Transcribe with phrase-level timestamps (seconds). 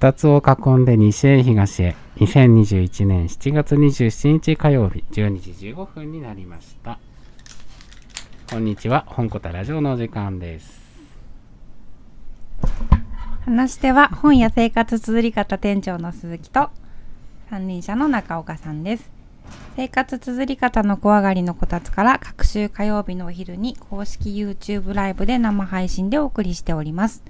[0.00, 1.94] こたつを囲んで西へ東へ。
[2.16, 6.98] 2021年7月27日火曜日12時15分になりました。
[8.50, 10.80] こんにちは本コタラジオのお時間です。
[13.44, 16.70] 話し手は本や生活綴り方店長の鈴木と
[17.50, 19.10] 三輪車の中岡さんです。
[19.76, 27.22] 生活綴り方の小上がりのこたつから各週火曜日のお昼に公式 YouTube ライブで生配信でお送りしております。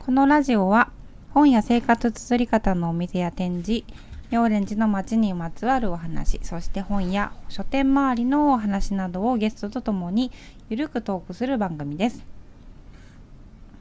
[0.00, 0.90] このラジオは
[1.38, 3.84] 本や生活綴り方のお店や展示
[4.32, 10.32] 妙蓮寺の街にまつわるお話そして本や書店周りのお話などをゲストとともに
[10.68, 12.26] ゆるくトークする番組です。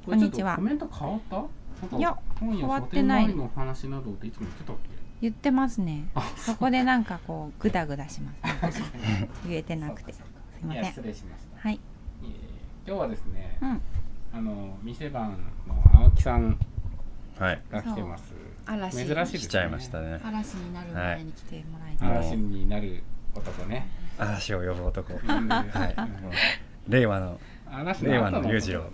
[0.06, 0.56] こんにちは。
[0.58, 1.20] コメント変わっ
[1.90, 1.98] た？
[1.98, 4.46] いや本変わってない書店周りのお話などっていつも
[5.20, 6.10] 言ってますね。
[6.14, 8.34] あそこでなんかこうグダグダしま
[8.72, 10.14] す、 ね、言えてなくて。
[10.14, 10.22] す
[10.62, 10.86] いません。
[10.86, 11.68] 失礼しました。
[11.68, 11.80] はい。
[12.86, 13.82] 今日はですね、うん。
[14.32, 15.36] あの店番
[15.68, 16.60] の青木さん
[17.40, 17.62] はい。
[17.72, 18.34] が来てます
[18.66, 19.40] 嵐珍しいですね。
[19.40, 20.20] しちゃいましたね。
[20.24, 23.04] 嵐になる前に来てもらいたい、はい嵐になる
[23.36, 23.88] 男ね、
[24.18, 25.14] 嵐を呼ぶ男。
[25.14, 25.48] うん。
[25.48, 26.92] はい。
[26.92, 27.40] 令和の
[27.72, 28.86] 嵐令和後の裕次郎。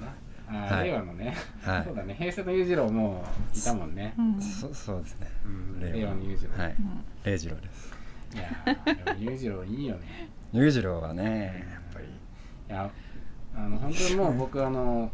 [0.48, 0.88] はい。
[0.88, 1.84] 令和のね、はい。
[1.86, 2.16] そうだね。
[2.20, 3.24] 平成の裕次郎も
[3.56, 4.14] いたもんね。
[4.18, 4.42] う、ん。
[4.42, 5.28] そそうですね。
[5.46, 5.80] うん。
[5.80, 6.76] 令和の裕次郎、はい。
[6.78, 7.06] うん。
[7.24, 7.94] 礼二郎です。
[8.34, 10.30] いやーでも裕次郎いいよね。
[10.52, 12.06] 裕次郎はねやっぱり。
[12.06, 12.09] い
[12.70, 12.90] や
[13.56, 15.12] あの本当にもう僕あの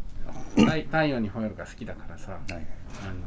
[0.55, 2.41] 太太陽に吠えるが好きだからさはい。
[2.51, 3.19] あの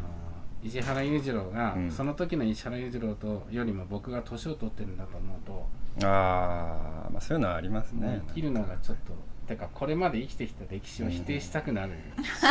[0.63, 1.91] 石原裕次郎が、うん。
[1.91, 8.23] その時の石原裕次郎とよりも僕が年を取ってるんだと思うと、ああまあそういうのはありますね。
[8.29, 9.13] 生きるのがちょっと
[9.49, 11.95] てかこれまで生きてきた歴史を否定したくなる、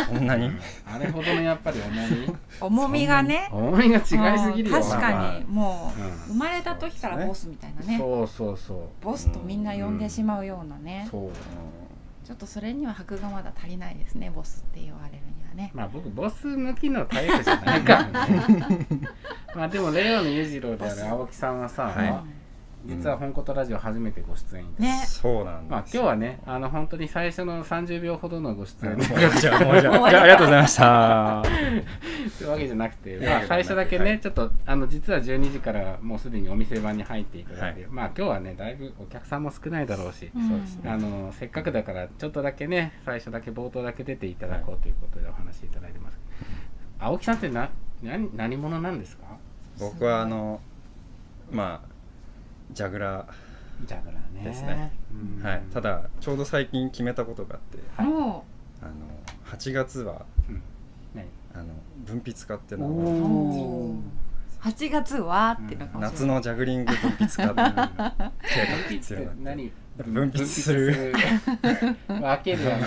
[0.08, 0.50] そんなに？
[0.84, 2.36] あれほどのやっぱり重み？
[2.60, 3.48] 重みがね。
[3.50, 4.04] 重みが違い
[4.38, 4.78] すぎるよ。
[4.82, 7.96] 確かにもうんう生まれた時からボスみたいなね。
[7.96, 9.04] そうそうそう。
[9.04, 11.30] ボスとみんな呼んでしまうようなね、そう。
[11.32, 15.70] ちょっとそれには箔がまだ足りないですねボスって言われるにはね。
[15.74, 18.86] まあ僕ボス向きのタイプじゃないからね。
[19.54, 22.41] まあでも令和の裕次郎である青木さんはさ、はい
[22.84, 25.04] 実は本ことラジオ初めてご出演です、ね。
[25.06, 29.64] そうなんですまあ今日はねあの本当に最初の30秒ほどのご出演もとうじゃあ。
[29.64, 30.10] もうじゃあ。
[30.10, 31.42] いやありがとうございました。
[32.40, 34.20] いうわけじゃなくて、まあ、最初だけね、はい。
[34.20, 37.90] ちょっとあの実は12時からもうすでにお店番に入っていただいて、はい。
[37.90, 46.18] まあ今日はねだいぶお客さんも少ないだろうし、うんあのせっかくだからちょっとだけね最初だけ冒頭だけ出ていただこうということでお話しいただいてます、
[46.98, 47.70] 青木さんってな
[48.02, 49.24] 何何者なんですか？
[49.78, 50.60] 僕はあの
[51.50, 51.91] まあ
[52.72, 53.26] ジャグラ
[53.84, 54.44] ジャグラーね。
[54.44, 54.92] ですね。
[55.12, 55.42] うん。
[55.42, 55.62] ーはい。
[55.72, 58.02] ただちょうど最近決めたことがあって。
[58.02, 58.44] も
[58.80, 58.92] あの
[59.46, 60.62] 8月はうん。
[61.14, 61.26] 何？
[61.54, 61.74] あの
[62.06, 62.94] 分泌家っていうのうを。
[62.94, 63.96] おー。
[64.62, 65.58] 8月は？
[65.60, 66.10] っていうのかもしれない。
[66.12, 70.92] 夏のジャグリング分泌家っていうのがあって何分泌する。
[71.12, 71.24] 分泌
[71.66, 71.96] する。
[72.08, 72.86] 分けるあの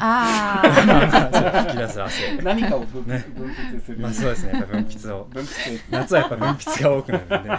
[0.00, 3.98] ああ吹き出す汗何かを分,、泌する。
[3.98, 4.52] まあそうですね。
[4.52, 5.24] やっぱ分泌を。
[5.26, 7.50] 分泌夏はやっぱ分泌が多くなるんで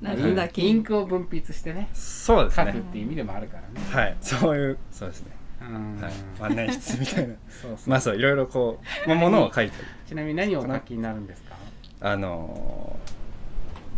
[0.00, 0.62] 夏だけ。
[0.62, 1.88] インクを分泌してね。
[1.94, 2.72] そうですね。
[2.72, 4.16] 書くっていう意味でもあるからね、はい。
[4.20, 4.78] そういう。
[4.90, 5.32] そうですね。
[5.60, 6.00] うん。
[6.00, 7.34] はい万年筆みたいな。
[7.50, 7.90] そうそう。
[7.90, 9.84] まあそういろいろこう、まあ、物を書いたり。
[10.06, 11.56] ちなみに何をお書きになるんですか？
[12.00, 12.98] あの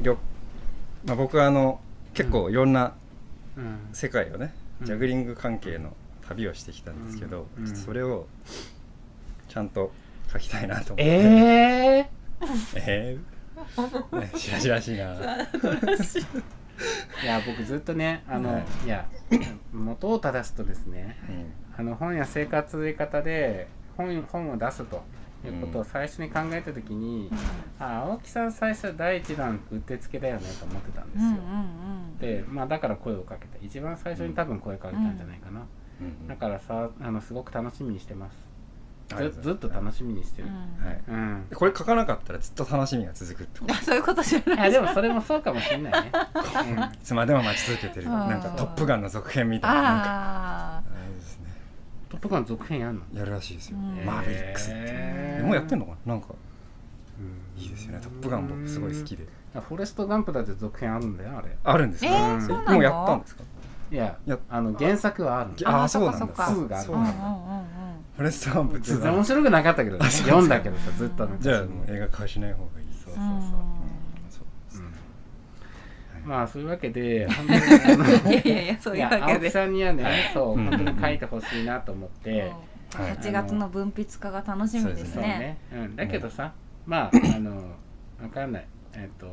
[0.01, 0.19] ーりょ
[1.07, 1.81] まあ、僕はあの
[2.15, 2.95] 結構いろんな
[3.57, 3.79] うん。
[3.93, 4.87] 世界をね、うん。
[4.87, 5.95] ジャグリング関係の
[6.27, 7.69] 旅をしてきたんですけど、うん。
[7.69, 8.27] うんそれを
[9.49, 9.93] ちゃんと
[10.33, 11.05] 書きたいなと思って。
[11.05, 12.11] ええ
[12.77, 13.17] えー？
[13.17, 13.23] ね、
[14.37, 15.15] しらしらしいな。
[17.23, 18.65] いや僕ずっとねあの、はい。
[18.85, 19.07] い、や
[19.73, 21.53] 元を正すとですねうん。
[21.77, 25.03] あの本や生活の方で本本を出すと
[25.47, 27.31] いうことを最初に考えた時に、
[27.79, 31.41] あ青木さん最初第一弾うってつけだよねと思ってたんですよ、うんうんう
[32.13, 35.67] んでまあだから声をかけた一番最初に多分声かけたんじゃないかな、
[36.01, 36.29] うん。
[36.29, 38.54] だからさあのすごく楽しみにしてます
[39.23, 40.49] ずずっと楽しみにしてる。
[40.49, 40.87] うん。
[40.87, 41.01] はい。
[41.09, 43.73] うん、これ書かなかったらずっと楽しみが続くってこと。
[43.75, 46.11] あそういうことじゃないでもそれもそうかもしれないね、
[46.95, 48.09] いつまでも待ち続けてる。
[48.09, 49.83] なんか「トップガン」の続編みたいな。
[49.83, 50.05] なんか。
[50.07, 51.47] ああれですね。
[52.09, 54.05] トップガン続編やんの、やるらしいですよ、うん。
[54.05, 55.43] マーヴェリックスって。
[55.43, 56.15] もうやってんのかな？
[56.15, 56.29] なんか。
[57.57, 57.63] うん。
[57.63, 59.27] いいですよね「トップガン」僕すごい好きで。
[59.55, 61.57] フォレストガンプだって続編あるんだよあれ。
[61.63, 62.73] あるんですか、えーうんそうなの？
[62.73, 63.45] もうやったんですか？
[63.93, 66.27] いやいやあの原作はあるあああそうなんだ。
[66.27, 67.25] かそっか2があるそうなんだ。
[67.25, 67.65] うんうんうんうん
[68.17, 70.09] フォレストガンプ2だ全然面白くなかったけどね。
[70.09, 72.87] 読んだけどさずっとじゃあもう映画化しない方がいい。
[73.05, 73.21] そうそうそう。
[73.21, 73.85] うん
[76.25, 79.23] まあそういうわけで本当にいやいやいやそういうわけで。
[79.25, 80.71] 青木さんにはねそううん。
[80.71, 83.03] 本当に書いてほしいなと思って、うん。
[83.03, 83.17] はい。
[83.17, 85.59] 8月の分泌化が楽しみですそうね。
[85.73, 86.55] ね、うん、だけどさ、
[86.87, 87.57] まああの
[88.23, 88.67] わかんない。
[88.95, 89.27] えっ、と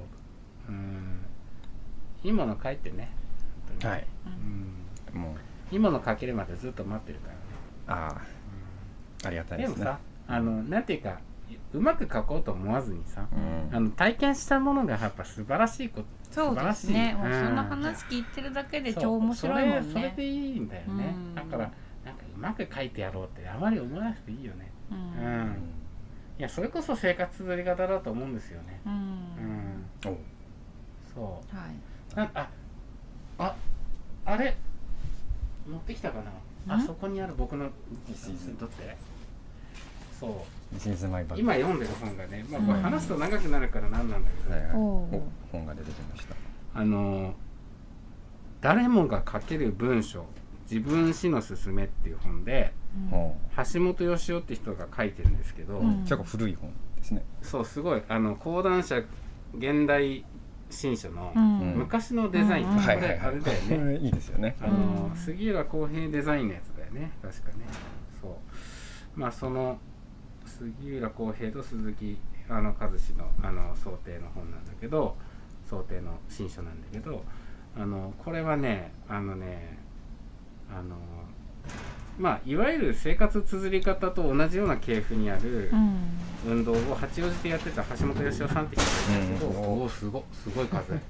[0.68, 1.24] うん。
[2.24, 3.10] いいもの書いてね。
[3.82, 4.06] はい。
[5.14, 5.22] うん。
[5.22, 5.52] もう。
[5.72, 7.40] いいもの書けるまでずっと待ってるからね、
[7.88, 8.22] ああ
[9.24, 9.76] ありがたいですね。
[9.76, 11.20] でもさあのなんていうか
[11.74, 13.76] うまく書こうと思わずにさ、うん。
[13.76, 17.16] あの体験したものがやっぱ素晴らしいことそうですね。
[17.18, 17.48] 素晴らしい。
[17.48, 19.04] その話聞いてるだけでそう。
[19.04, 20.14] 超面白いもんそれそれね。
[20.18, 21.36] でいいんだよね、うん。
[21.36, 21.58] だから
[22.06, 24.72] なんかうまく書いてやろうってあまり思わなくていいよね。
[24.92, 25.56] ううん、ん。
[26.40, 28.82] いやそれこそ生活綴り方だと思うんですよね。
[28.86, 28.94] うん。
[28.94, 30.12] うん。
[30.12, 30.18] お
[31.14, 31.22] そ
[31.54, 31.76] はい。
[32.14, 32.50] うなあ
[33.38, 33.56] あ
[34.26, 34.56] あれ？
[35.70, 36.22] 持ってきたか
[36.68, 36.74] な？
[36.74, 38.98] あんそこにある僕のどって
[40.22, 40.32] そう
[40.78, 45.22] 「This is my bag」今読んでる本がね、まあ、これうん話すと長くなるから何なんだけど、はいはい、おおー
[45.52, 46.36] 本が出てきました。
[46.74, 47.34] あの
[48.62, 50.26] 誰もが書ける文章
[50.70, 52.72] 自分史のすすめっていう本で
[53.12, 53.36] お
[53.74, 56.02] 橋本義夫って人が書いてるんですけど、うん。
[56.02, 57.26] 結構古い本ですね。
[57.42, 58.04] そうすごい。
[58.08, 59.02] あの講談社
[59.58, 60.24] 現代
[60.70, 61.74] 新書のうん。
[61.78, 63.20] 昔のデザイン、うんこれ、はいはいはい。
[63.20, 64.56] あれだよこねれいいですよね。
[64.62, 67.12] あの、うん杉浦康平デザインのやつだよね。
[67.22, 67.66] 確かね。
[68.22, 69.20] そう。
[69.20, 69.78] まあその
[70.62, 72.18] 杉浦康平と鈴木
[72.50, 75.16] あの和志のあの想定の本なんだけど
[75.68, 77.24] 想定の新書なんだけど
[77.76, 79.78] あのこれはねあのね
[80.70, 80.96] あの
[82.20, 85.98] まあいわゆる生活綴り方と同じような系譜にあるうん。
[86.44, 91.02] 運動を八王子でやってた橋本義夫さんって人がいるんだけど、うんおおすごすごい数はい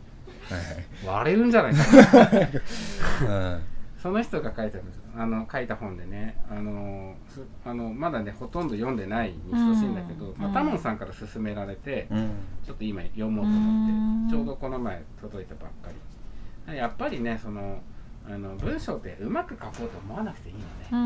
[1.07, 2.03] 割れるんじゃないかな。
[2.03, 3.70] は い
[4.01, 5.03] その人が書いたんですよ。
[5.15, 6.35] あの書いた本でね。
[6.49, 10.35] あのすあのまだねほとんど読んでないに等しいんだけど、うん。
[10.37, 12.31] まあ、タモンさんから勧められて、うん。
[12.65, 13.95] ちょっと今読もうと思って、う
[14.25, 14.27] ん。
[14.29, 15.91] ちょうどこの前届いたばっか
[16.67, 16.75] り。
[16.75, 17.79] やっぱりねその
[18.27, 20.99] あの文章ってうまく書こうと思わなくていいのね、うん。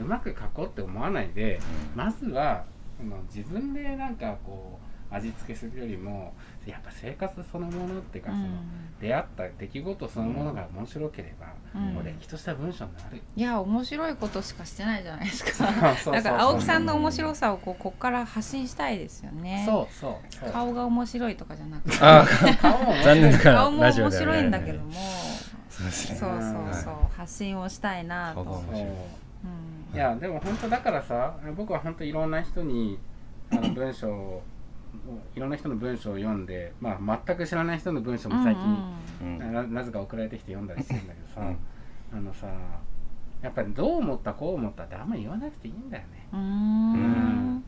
[0.00, 0.04] うん。
[0.04, 1.60] うまく書こうって思わないで
[1.94, 2.64] うまずは
[2.96, 6.32] その自分でなんかこう味付けするよりも
[6.66, 8.46] やっぱ生活そのものっていうか、その
[9.00, 11.94] 出会った出来事そのものが面白ければ、うん。
[11.94, 13.20] もうれっきとした文章になる。
[13.36, 15.66] いや面白いことしかしてないじゃないですか。
[16.12, 19.64] だから青木さんの面白さをこうここから発信したいですよね。
[19.66, 20.50] そうそうそう。
[20.50, 21.98] 顔が面白いとかじゃなくて。
[22.00, 22.24] あ
[22.60, 24.42] 顔も面白い。
[24.42, 24.92] んだけども、
[25.68, 26.40] そうそう
[26.72, 26.94] そう。
[27.16, 28.44] 発信をしたいなと。
[28.44, 28.86] 顔が面そう
[29.92, 29.96] うん。
[29.96, 32.98] いやでも本当だからさ僕は本当いろんな人に
[33.50, 34.42] あの文章を
[35.34, 38.78] いろんな人の文章を読んで、まあ、全く知らない人の文章も最近、
[39.22, 39.52] うん。
[39.52, 41.56] ななぜか送られてきて読んだりしてるんだけどさ、うん。
[42.18, 42.46] あのさ
[43.42, 46.28] やっぱりどう思ったこう思ったってあんまり言わなくていいんだよね。
[46.32, 46.92] うん。
[46.92, 47.64] うん。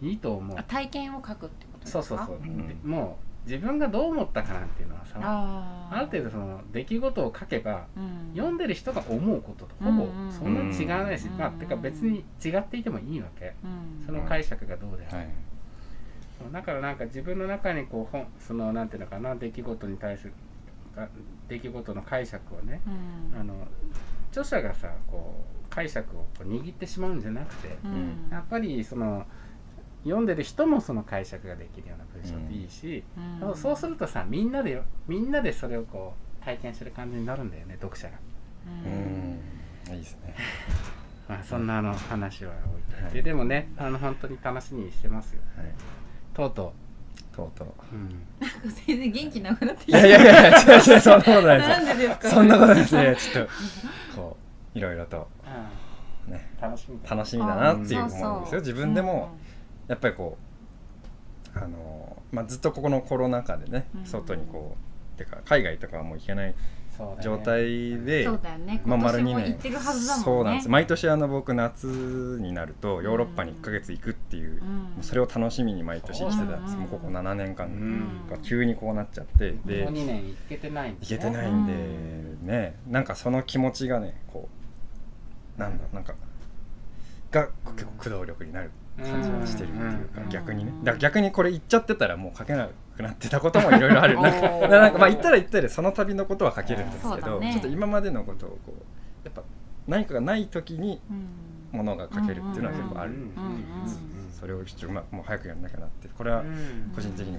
[0.00, 0.58] いいと思う。
[0.58, 2.02] あ体験を書くってことですか？
[2.02, 2.66] そうそうそう、うん。
[2.66, 8.30] でもう自分がどう思ったかなんていうのはさある程度その出来事を書けばうん。
[8.34, 13.54] 読んでる人が思うこととほぼうんうんそんなに違わないし、うんまあてか別に違っていてもいいわけ。
[13.64, 14.04] うん。
[14.04, 15.28] その解釈がどうであれ、はい
[16.42, 20.32] そうだからなんか自分の中にこう本そのなんていうのかな出来事に対する
[20.94, 21.08] か
[21.48, 23.40] 出来事の解釈をねうん。
[23.40, 23.54] あの
[24.30, 25.34] 著者がさこ
[25.70, 28.28] う解釈をこう握ってしまうんじゃなくて、うん。
[28.30, 29.26] やっぱりその
[30.04, 33.04] 読んでる人もその解釈ができるような文章でいいし、
[33.42, 33.56] うん。
[33.56, 38.14] そうするとさみんなでみんなでそれをこう体験する感じになるんだよね読者が。
[38.86, 38.88] う
[39.92, 39.94] ん。
[39.94, 40.34] いいですね。
[41.28, 43.22] まあ、そんなあの話は置いて、はい。
[43.22, 45.42] でもねあの本当に楽しみにしてますよ。
[45.56, 46.01] はい
[46.34, 46.72] とうと
[47.34, 47.68] とうとう。
[47.92, 48.26] う、うん、
[48.86, 52.28] 全然元気なくなってきいやいやいや違う違うそんなことないですなんでですか？
[52.30, 53.52] そんなことないですねちょっと
[54.16, 54.36] こ
[54.74, 55.28] ういろいろと。
[55.44, 55.70] あ
[56.30, 56.50] ね。
[56.60, 58.60] あ楽しみだ楽しみだなっていう思うんですよ。
[58.60, 59.30] 自分でも
[59.88, 60.38] やっぱりこ
[61.54, 64.06] うあのまあずっとここのコロナ禍でねうん。
[64.06, 64.76] 外にこ
[65.14, 66.54] うてか海外とかはもう行けない
[67.20, 68.82] 状態でそうだよね。
[68.84, 69.58] まあ今丸2年。
[70.22, 70.68] そうなんです。
[70.68, 71.86] 毎年あの僕夏
[72.40, 74.68] になるとヨーロッパにうん1ヶ月行くっていううん。
[74.68, 76.74] もうそれを楽しみに毎年してたんです。
[76.74, 78.26] うんもうここ7年間うん。
[78.30, 79.52] が急にこうなっちゃって。
[79.64, 81.72] で2年行けてないんです行けてないんで
[82.42, 82.76] ね。
[82.88, 84.48] なんかその気持ちがねこ
[85.56, 86.14] うなんだなんか
[87.30, 90.28] が結構駆動力になる感じがしてるっていうかうん。
[90.28, 90.70] 逆にね。
[90.70, 94.20] うんだから逆にこれ言っちゃってたらもう書けなくなってたこともいろいろある。
[94.20, 97.52] なんかなんかまあ言ったら言ったでその旅のことは書けるんですけど、ね。
[97.52, 98.70] ちょっと今までのことをこう
[99.24, 99.42] やっぱ
[99.86, 103.12] 何かがない時にうんものが書けるっていうのは結構ある、
[104.38, 106.92] それをちょっとうまくもう早くやんなきゃなってこれはうん。
[106.94, 107.32] 個人的に。
[107.32, 107.38] も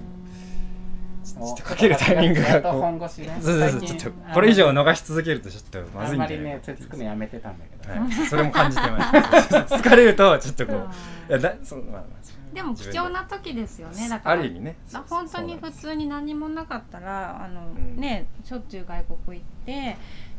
[1.24, 2.80] ちょっと書けるタイミングがやっとこう。
[2.80, 3.38] 本腰ね。
[3.40, 11.32] そうそうそう最近ちょっとこれ以上逃し続けるとちょっとまあんまずいんじゃないりねつつくのやめてたんだけど、はい、それも感じてます疲れるとちょっとこうい。
[11.32, 14.40] やだそのまあまあでも貴重な時ですよねだから。
[14.40, 14.76] ある意味ね。
[14.92, 17.96] だ本当に普通に何もなかったらあの、うん。
[17.96, 19.96] ねしょっちゅう外国行って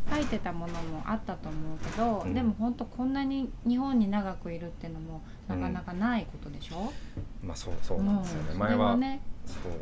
[0.10, 2.34] 書いてたものもあったと思うけど、うん。
[2.34, 6.94] でも本当こんなに日本に長くいるっていうのもなかなかないことでしょ、
[7.44, 8.96] まあそうそうなんですよね、うん前は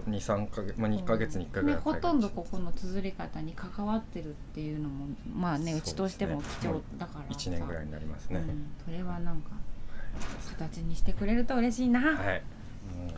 [0.09, 9.51] 23か月まあ2か月に1回ぐらいね、ほとんどここの綴り方に関わってるっていうのもまあねそうちとしても貴重だから1年ぐらいになりますね、うん、それはなんか
[10.57, 12.05] 形にしてくれると嬉しいな、は
[12.35, 12.43] い。
[12.95, 13.11] もう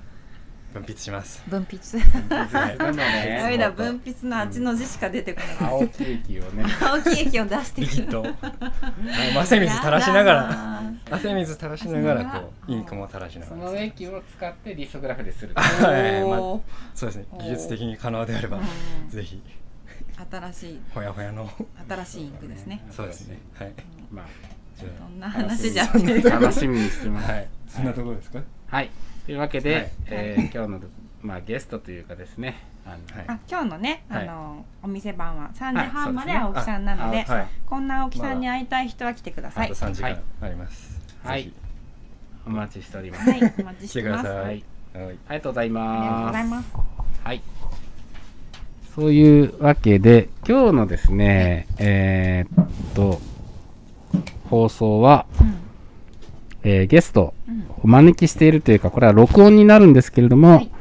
[0.76, 1.42] 分泌します。
[1.48, 1.80] 分泌。
[2.28, 6.66] ダメだ分泌のあっちの字しか出てこない、青ケーキをね。
[6.82, 7.86] 青木液を出して。
[8.06, 8.36] くる
[9.40, 10.40] 汗水垂らしながら。
[10.42, 13.72] ら汗水垂らしながらこうインクも垂らしなそがら。
[13.72, 16.22] の液を使ってリソグラフでする はい。
[16.94, 17.26] そうですね。
[17.40, 19.10] 技術的に可能であればうん。
[19.10, 19.42] ぜひ。
[20.30, 20.82] 新しい。
[20.94, 21.50] ほやほやの。
[21.88, 22.82] 新しいインクですね。
[22.92, 23.38] そうですね。
[23.58, 23.72] はい。
[24.12, 24.26] まあ
[24.78, 27.30] じゃそんな話じゃって楽しみにしてます。
[27.32, 27.48] あはい。
[27.70, 28.42] そんなところですか？
[28.68, 28.90] はい
[29.26, 29.92] というわけで、はい。
[30.08, 30.80] えー今日の、
[31.22, 32.64] まあ、ゲストというかですね。
[32.86, 33.26] あの、はい。
[33.28, 34.30] あ今日のね、はい。
[34.30, 37.48] あのお店番は3時はい半まで青木さんなので,、あはい。
[37.66, 39.66] こんな青木さんに会いたい人は来てください。
[39.66, 41.44] あと3時は間いありますはい。
[41.46, 41.52] ぜ
[42.46, 44.24] お待ちしております、はいお待ちしててます。
[44.24, 44.44] ください。
[44.46, 44.52] はい。
[44.52, 44.64] はい。
[44.94, 46.74] ありがとうございありがとうますございます。
[47.24, 47.42] はい。
[48.96, 53.20] そういうわけで、今日のですね、えーっと、
[54.50, 55.65] 放送は、うん
[56.66, 57.64] えーゲストうん。
[57.84, 60.72] お招きしているというか、これは録音になるんですけれども、はい。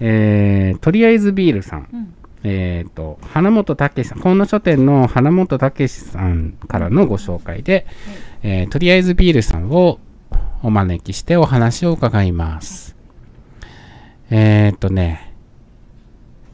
[0.00, 2.14] えーとりあえずビールさん、うん。
[2.42, 7.86] えーっと、花本武さん、本の書店の花本武さんからのご紹介で、
[8.42, 9.98] えーとりあえずビールさんを
[10.62, 12.96] お招きしてお話を伺います。
[14.30, 15.34] えーっとね、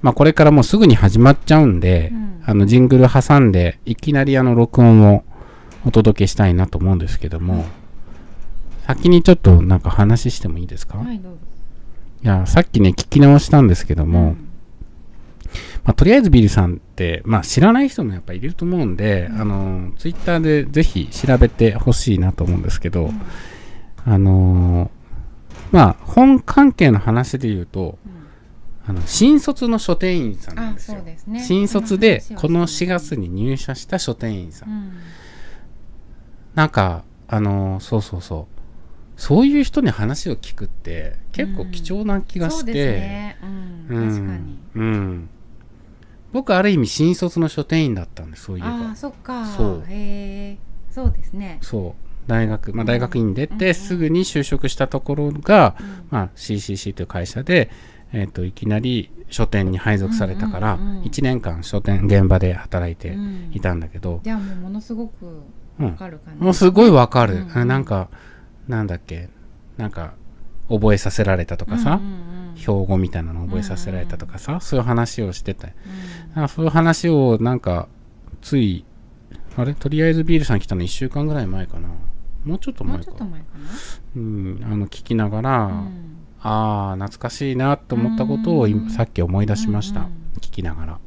[0.02, 2.32] まあこれからもうすぐに始まっちゃうんで、うん。
[2.44, 5.22] あのジングル挟んで、いきなりあの録音を
[5.86, 7.64] お届けしたいなと思うんですけども、
[8.86, 11.38] 先にちょっとなんか話してもいいですか、い、はいどうぞ。
[12.22, 14.36] や、さっきね、聞き直したんですけども、
[15.84, 19.40] まあ、とりあえずビリさんって、まあ、知らない人もやっぱいると思うんで、うん。
[19.40, 23.20] あのツイッターでぜひ調べてほしいなと思うんですけど、うん。
[24.04, 24.90] あのー
[25.72, 27.98] まあ本関係の話で言うと
[28.86, 28.90] うん。
[28.90, 31.18] あの新卒の書店員さんなんあですよね。
[31.40, 34.92] 新卒でこの4月に入社した書店員さん、うん。
[36.54, 38.51] なんかあのーそうそうそう
[39.16, 43.36] そういう人に話を聞くって結構貴重な気がして、
[43.88, 44.58] 確かに。
[44.74, 45.28] うん。
[46.32, 48.70] 僕ある意味新卒の書店員だったんですそういえば。
[48.70, 49.44] ああそっか。
[49.46, 49.84] そう。
[49.88, 50.58] へえ
[50.90, 51.58] そうですね。
[51.60, 52.28] そう。
[52.28, 53.58] 大学、まあ、大学院出うん。
[53.58, 55.86] てすぐに就職したところが、うん。
[56.10, 57.70] まあ、CCC という会社で、
[58.12, 63.50] えー、といきなり書店に配属されたから、うんうんうん1年間書店現場で働いてうん。
[63.52, 65.42] いたんだけど、じゃあもうものすごく
[65.78, 66.42] うんわかる感じ。
[66.42, 68.08] もうすごいわかる、うんうんあなんか
[68.72, 69.28] なんだっけ？
[69.76, 70.14] なんか
[70.68, 72.56] 覚えさせられたとかさ、うんうんうん。
[72.56, 75.74] 標語みたいなの覚えさせられたとかさ、そういう話をしてて。
[76.36, 76.42] うん。
[76.44, 77.88] あそういう話をなんか
[78.40, 78.84] つい
[79.56, 79.74] あれ？
[79.74, 81.88] とりあえずビールさん来たの1週間ぐらい前かな。
[82.44, 83.46] もうちょっともう前かちょっと前か
[84.16, 86.16] うん、あの聞きながら、なうん。
[86.40, 90.12] ああ懐かしいなと思ったことを今うんさっき思い出しました、うんうん。
[90.38, 90.92] 聞きながら。
[90.92, 90.98] うん。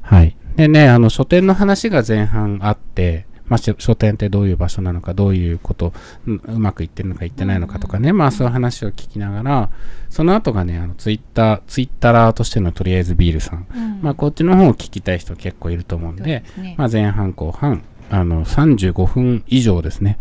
[0.00, 0.36] はい。
[0.56, 5.92] でねあの書店の話が前半あって、まあ、し書店ってどういう場所なのかどういうこと
[6.26, 9.70] ううまくいってるのかいってないのかとかね、まあそういう話を聞きながら
[10.08, 14.00] その後がねあのツイッターツイッターとしてのとりあえずビールさん、うん。
[14.00, 16.76] まあこっちの方を聞きたい人結構いると思うんでですね。
[16.78, 20.18] まあ、前半後半あの35分以上ですね。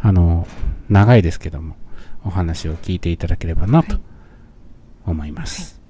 [0.00, 0.48] あの
[0.88, 1.76] 長いですけども
[2.24, 4.02] お話を聞いていただければなとはい
[5.06, 5.80] 思います。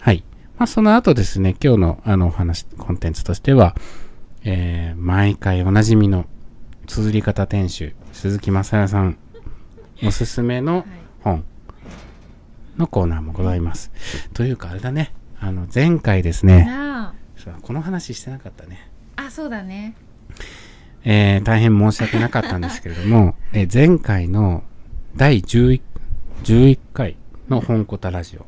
[0.00, 0.24] はい、
[0.56, 3.76] まあ、その後ですね今日のあのお話コンテンツとしては、
[4.44, 6.26] えー毎回おなじみの
[6.88, 9.16] 綴り方店主鈴木雅也さん
[10.02, 10.84] おすすめのはい。
[11.22, 11.44] 本
[12.78, 13.90] のコーナーもございます。
[14.32, 15.12] というかあれだね。
[15.40, 16.68] あの前回ですね。
[17.62, 18.88] この話してなかったね。
[19.16, 19.94] ああそうだね。
[21.04, 24.62] えー大変申し訳なかったんですけれども、 えー前回の
[25.16, 25.80] 第 11,
[26.44, 27.16] 11回
[27.48, 28.46] の本コタラジオ、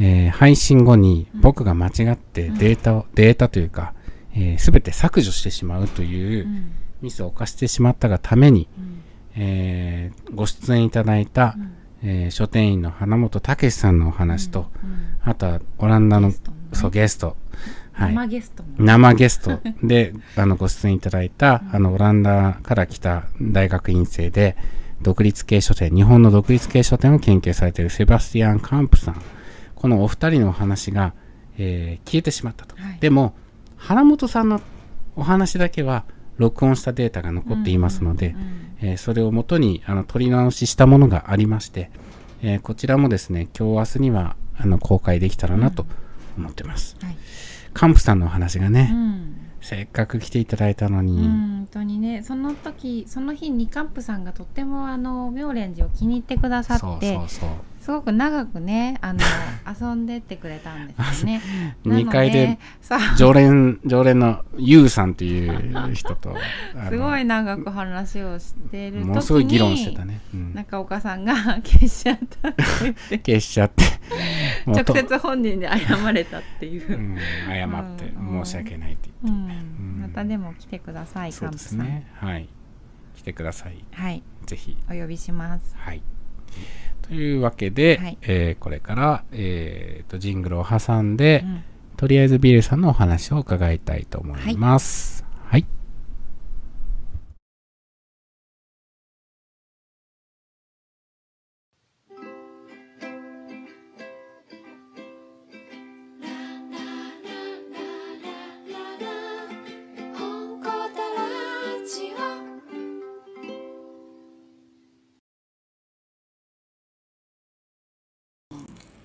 [0.00, 3.94] えー配信後に僕が間違ってデータを、データというか、
[4.34, 6.72] えー、全て削除してしまうといううん
[7.04, 9.02] ミスを犯してしまったがために、うん。
[9.36, 11.56] えーご出演いただいた、
[12.02, 15.16] えー書店員の花本武さんのお話と、うん。
[15.22, 16.62] あとはオランダのゲストのね。
[16.72, 17.36] そうゲスト、
[17.92, 19.60] はい、生ゲストも生ゲスト。
[19.86, 24.56] であのご出演いただいた、あのオランダから来た大学院生で
[25.02, 29.22] 独立系書店日本の独立系書店を研究されているセバスティアン・カンプさん。
[29.74, 31.12] このお二人のお話が、
[31.58, 32.98] えー消えてしまったと、はい。
[33.00, 33.34] でも
[33.76, 34.60] 原本さんの
[35.16, 36.04] お話だけは
[36.36, 38.46] 録音したデータが残っていますので、うんうん
[38.80, 41.90] えーそれをもとにあの取り直ししたものがありまして、
[42.42, 45.86] えーこちらもですね、今日明日にはあの公開できたらなと
[46.36, 46.96] 思ってます。
[47.00, 47.16] はい。
[47.72, 49.34] カンプさんのお話がうね、ん。
[49.60, 57.48] せっかく来ていただいたのうに、ん、本当にねその時その日にカンプさんがとってもあの妙蓮寺を気に入ってくださそうってそうそう。
[57.84, 59.20] すごく長くねあの
[59.78, 61.42] 遊んでってくれたんですよね。
[61.84, 62.58] 2階で
[63.18, 66.34] 常連、常連のユウさんという人と、
[66.88, 70.18] すごい長く話をしてる時にものすごい議論してたね。
[70.32, 73.84] うん中岡さんが消しちゃったって言って消しちゃって、
[74.66, 76.96] 直接本人に謝れたっていうう。
[76.96, 81.58] ん、謝ってうん申し訳ないってう言って、ん、またでも来てください、そうで。
[81.58, 82.06] すね。
[82.14, 82.48] はい。
[83.14, 83.84] 来てください。
[83.92, 84.74] はい、ぜひ。
[84.90, 85.76] お呼びします。
[85.76, 86.00] はい。
[87.06, 91.64] というわけで、はいえーこれから、えーと、ジングルを挟んで、うん
[91.96, 95.22] とりあえずビルさんのお話を伺いたいと思います。
[95.22, 95.23] はい。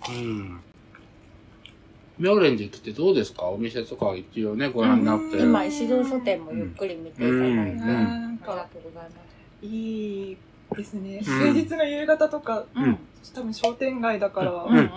[0.09, 0.59] うん。
[2.17, 3.49] 妙蓮寺ってどうですか？
[3.49, 5.37] お店とかは一応ね、ご覧になって。
[5.39, 9.09] 今、石堂書店もゆっくり見ていただいて、うんあうんりなんがかとうございま
[9.61, 9.65] す。
[9.65, 10.37] いい
[10.75, 12.97] ですね、うん平日の夕方とかうん。
[13.33, 14.87] 多分商店街だから、うんうんうん。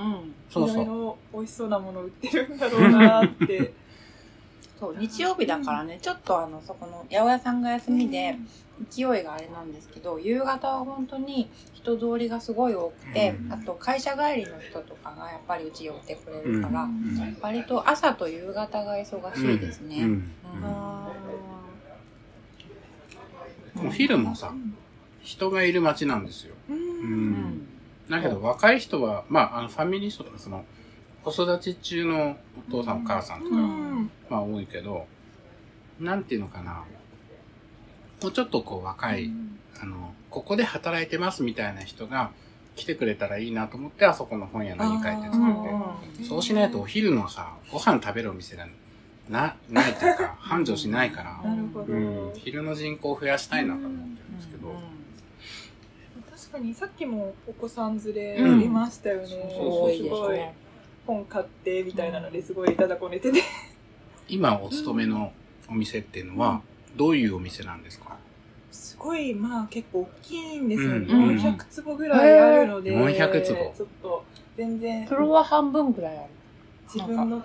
[0.51, 0.83] そうそう。
[0.83, 3.72] いろいろ美味しそうなもの売ってるんだろうなって
[4.83, 8.37] そう、日曜日だからね、ちょっとあの、そこの八百屋さんが休みで、
[8.90, 13.53] 勢いがあれなんですけど、夕方は本当に人通りがすごい多くて、うん。
[13.53, 17.38] あと会社帰りの人とかがやっぱりうち寄ってくれるから、うん。
[17.40, 20.05] 割と朝と夕方が忙しいですね。
[23.87, 24.53] お昼もさ、
[25.23, 26.57] 人がいる街なんですよ。
[26.68, 27.03] ーううん。
[27.03, 27.68] うん。
[28.11, 30.64] だけど若い人は、まあ、あの、ファミリー層とか、その、
[31.23, 32.37] 子育ち中の
[32.68, 33.92] お父さんお母さんとか、うん
[34.29, 35.07] まあ多いけど、
[36.01, 36.85] なんていうのかな。
[38.23, 39.31] もうちょっとこう若い、
[39.81, 42.31] あの、ここで働いてますみたいな人が
[42.77, 46.25] 来てくれたらいいなと思って、あそこの本屋の2階って作って。
[46.25, 48.67] そうしないとお昼のさ、ご飯食べるお店が
[49.29, 54.75] な、ないというか、 繁盛しないから、うん、昼の人口を増やしたいなと思ってるんですけど、
[56.31, 58.62] 確かにさっきもお子さん連れうん。
[58.62, 60.38] いましたよね、そうそう多いすごい。
[61.07, 63.43] 本買ってみたいなのですごいただこねてて
[64.29, 65.33] 今お勤めの
[65.69, 66.63] お店っていうのは、
[66.97, 68.17] どういうお店なんですか？
[68.71, 70.91] すごいまあ結構大きいんですよ。
[70.91, 71.29] ね、うん。
[71.29, 73.75] うん400坪ぐらいあるので、へー400坪。
[73.77, 74.25] ちょっと
[74.57, 76.27] 全然フロア半分ぐらいある。
[76.95, 77.43] 自分の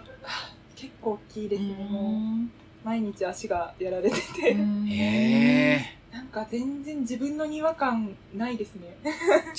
[0.76, 2.10] 結構大きいですね、も
[2.44, 4.56] う毎日足がやられてて、へ
[4.94, 8.98] えなんか全然自分の庭感ないですね。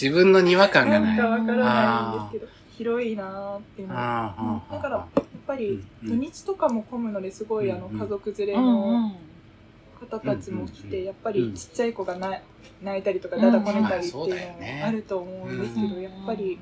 [0.01, 1.17] 自分の庭感がなない。
[1.19, 3.95] んかわからないんですけど広いなーっていうの。
[3.95, 9.13] あーあーだからやっぱり土日とかも混むのですごいあの家族連れうんの
[10.01, 12.39] 方たちも来うんてやっぱりちっちゃい子がな
[12.83, 15.95] 泣いたりとかうんだだこねたりっていうのもあると思うんですけうん。
[15.95, 16.59] どやっぱり。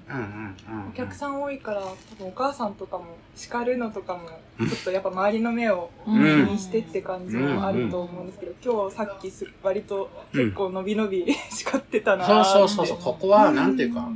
[0.89, 4.21] お客さん多いから多分お母さんとかも叱るのとかも
[4.67, 6.47] ちょっとやっぱ周りの目を気うん。
[6.47, 12.51] にしてって感じもあると思うんですけど今日さっきす割と結構伸び伸び 叱ってたなーって。
[12.53, 14.09] そうそうそうそう、ここは、なんていうか、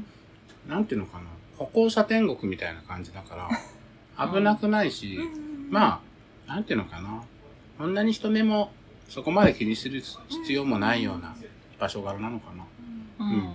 [0.68, 1.24] なんていうのかな、
[1.61, 3.49] 歩行者天国みたいな感じだから、
[4.33, 5.18] 危なくないし、
[5.68, 6.01] ま
[6.49, 7.23] あ、なんていうのかな、
[7.79, 8.73] そんなに人目も
[9.09, 11.35] そこまで気にする必要もないような
[11.79, 12.64] 場所柄なのかな。
[13.27, 13.33] うん。
[13.35, 13.42] うん。
[13.42, 13.49] そ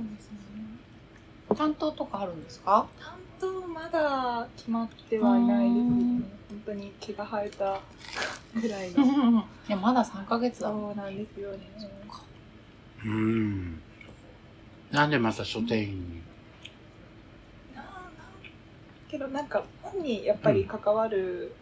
[0.00, 1.56] うですね。
[1.56, 2.86] 担当とかあるんですか？
[3.00, 6.22] 担当まだ決まってはいないですね。
[6.50, 7.80] 本当に毛が生えた
[8.60, 9.04] ぐらいの。
[9.68, 10.68] いや、まだ3ヶ月だ。
[10.68, 11.58] そうなんですよね。
[13.04, 13.80] うん。
[14.92, 16.22] なんでまた書店員に？
[19.08, 21.52] けどなんか本にやっぱり関わる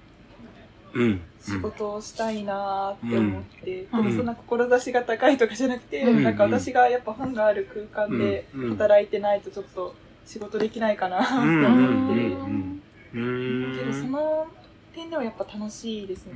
[0.94, 1.20] うん。
[1.40, 4.02] 仕事をしたいなーって思って、うん。
[4.04, 6.22] でもそんな志が高いとかじゃなくて、うん。
[6.22, 8.70] なんか私がやっぱ本がある空間でうん。
[8.70, 11.66] 働いてないとちょっと仕事できないかなってうん。
[11.66, 13.80] 思って。
[13.80, 14.46] けどその
[14.94, 16.32] 点ではやっぱ楽しいですね、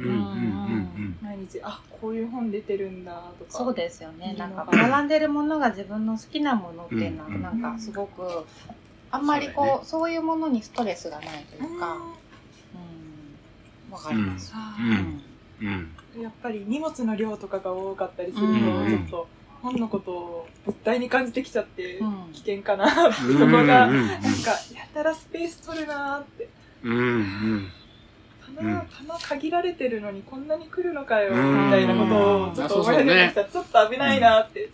[1.22, 3.50] 毎日あこういう本出てるんだとか。
[3.50, 4.34] そうですよね。
[4.38, 4.90] なんかうん。
[4.90, 7.42] 学んでるものが自分の好きなものっていうのは、うん。
[7.42, 8.44] なんかすごく、
[9.12, 11.96] あんまりこう、そうだよそういうものにストレスがないというか、
[13.88, 14.52] うん、わかります。
[14.54, 15.22] あうん。
[15.66, 15.96] うん。
[16.16, 19.28] ーやっぱり荷物の量とかが多かったりすると、うんちょっと
[19.62, 22.32] 本のことを物体に感じてきちゃって、うん。
[22.32, 26.48] 危険かなってそこが、なんかやたらスペース取るなーって。
[26.84, 27.68] うんうん。
[28.56, 28.86] 棚、うん。
[28.86, 31.64] 棚限られてるのにこんなに来るのかよ、うん。
[31.66, 33.44] みたいなことをちょっと思い始めました。
[33.44, 34.70] ちょっと危ないなって。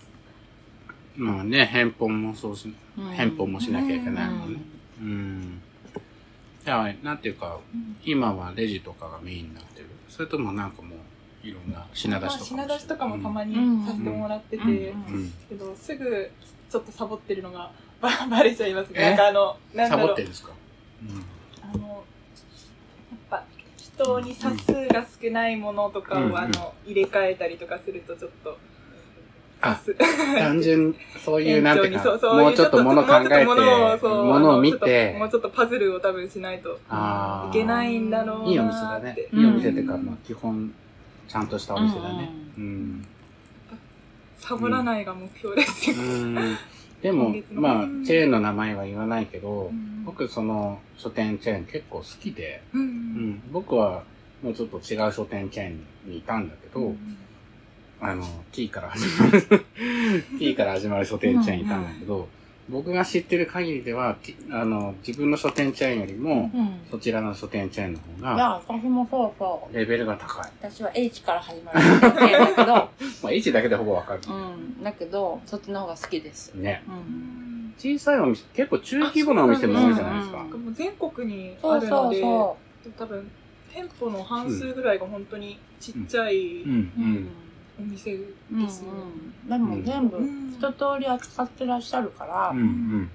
[1.16, 2.76] まあね、返本もそうし、うん
[3.16, 4.60] 返報もしなきゃいけないもんね。
[5.00, 5.62] うん。
[6.64, 7.58] じゃあ、なんていうか、
[8.04, 9.86] 今はレジとかがメインになってる。
[10.08, 13.54] それともなんかもう、いろんな品出しとかも品出しとかもたまに
[13.86, 14.70] させてもらってて、うん。
[14.70, 15.32] うん。
[15.48, 16.30] けどすぐ
[16.70, 19.00] ちょっとサボってるのが ババレちゃいますね。
[19.00, 19.08] え？
[19.10, 20.06] なんかあの、なんサだろう。
[20.08, 20.52] ボってるんですか？
[21.62, 23.44] あの、やっぱ
[23.76, 26.36] 人に冊数が少ないものとかを、うん。
[26.36, 28.58] あの入れ替えたりとかするとちょっと、
[29.60, 29.80] あ。
[30.38, 36.78] 単純、そういう、なんていうか もうちょっと物考えて、もうちょっと物を見てもうちょっとパズルを多分しないと
[37.50, 38.48] いけないんだろうな。
[38.48, 39.16] いいお店だね。
[39.32, 40.72] うんいいお店っていうか、まあ、基本、
[41.28, 42.30] ちゃんとしたお店だね。
[42.58, 43.06] うん。
[44.38, 45.96] サボらないが目標ですよ。
[45.98, 46.56] うん。
[47.02, 52.62] でもまあうん、チェーンの名前は言わないけどう、ん僕、その、書店チェーン結構好きで。
[53.50, 54.04] 僕は、
[54.42, 56.94] もうちょっと違う書店チェーンにいたんだけど、
[58.00, 59.64] あの、T から始まる、
[60.38, 62.28] T から始まる書店チェーンにいたんだけど、
[62.68, 69.76] 僕が知ってる限りでは、T- あの、自分の書店チェーンよりも、うんそちらの書店チェーンの方が、いや、私もそうそう。
[69.76, 70.50] レベルが高い。
[70.60, 72.66] 私は H から始まるだけど、
[73.22, 74.20] まあ、H だけでほぼわかる。
[74.28, 74.82] うん。
[74.82, 76.54] だけど、そっちの方が好きです。
[76.54, 76.82] ね。
[76.88, 77.74] うん。
[77.78, 80.44] 小さいお店、結構中規模なお店も多いじゃないですかあ。
[80.44, 82.56] もう全国にそうそうあるので、そ
[82.96, 83.30] 多分
[83.72, 87.02] 店舗の半数ぐらいが本当にちっちゃいうん、うう。
[87.02, 87.28] うんん。。
[87.78, 88.90] お店うんですよ。
[88.92, 89.48] うん。
[89.48, 93.10] でも全部うん一通り扱ってらっしゃるから、うん、うん。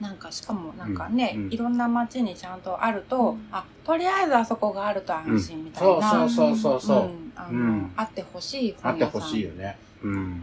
[0.00, 6.10] なんかしかもなんかね、うんうんいろんな街にちゃんとあると、うんあ、とりあえずあそこがあると安心みたいそうな。
[6.10, 7.04] そうそうそうそう。
[7.06, 9.20] んあの、うんあってほしいあって本屋さん。
[9.22, 9.78] ほしいよね。
[10.02, 10.42] ううんん。。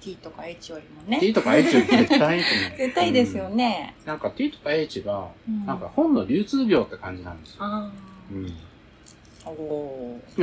[0.00, 1.18] T とか H よりもね。
[1.18, 2.78] T とか H より絶対いいと思う。
[2.78, 3.94] 絶対ですよね。
[4.02, 4.06] うん。
[4.06, 7.56] なんか T とか H が、うんなんか本の流通業って感じなんですよ。
[7.60, 7.90] あ
[8.32, 8.52] うん。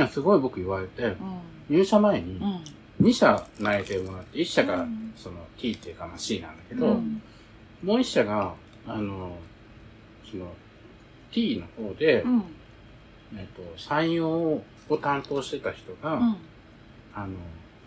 [0.08, 1.16] すごい僕言われて。
[1.68, 3.06] 入社前にうん。
[3.06, 7.22] 2社内定もらって、1社がうんその T っていうかまあ C なんだけど、うん。
[7.82, 8.54] もう1社が、
[8.86, 9.36] あの、
[10.30, 10.46] その
[11.32, 12.42] T の方で、うん。
[13.36, 14.62] えっと、採用を
[15.00, 16.36] 担当してた人が、うん。
[17.14, 17.34] あの、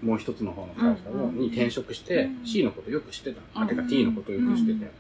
[0.02, 3.42] もう一つの方の会社に転職して、うん C のことよく知ってた。
[3.56, 4.92] あ、うんてか T のことよく知ってて、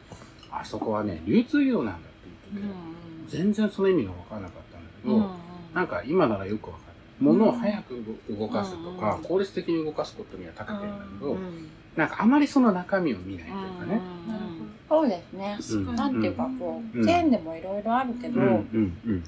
[0.51, 2.07] あそこはね、流通業なんだって
[2.53, 5.46] 言ってて、全然その意味が分からなかったんだけど、うん。
[5.77, 7.23] なんか今ならよくわかる。
[7.23, 11.67] 物を早く動かすとか、うん効率的に動かすことには長けてるんだけど、うん。
[11.95, 14.01] なんかあまりその中身を見ないというかね。
[14.89, 15.21] そうで
[15.59, 15.85] すね。
[15.95, 18.41] なんていうかこう、うんチェーンでもいろいろあるけど。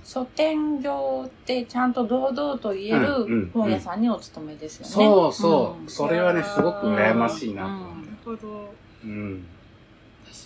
[0.04, 4.92] 書店業ってちゃんと堂々と言える本屋さんにお勤めですよね。
[4.92, 8.06] そうそう、んそれはね、すごく羨ましいなと思って。
[8.06, 8.74] なるほど。
[9.04, 9.46] うん。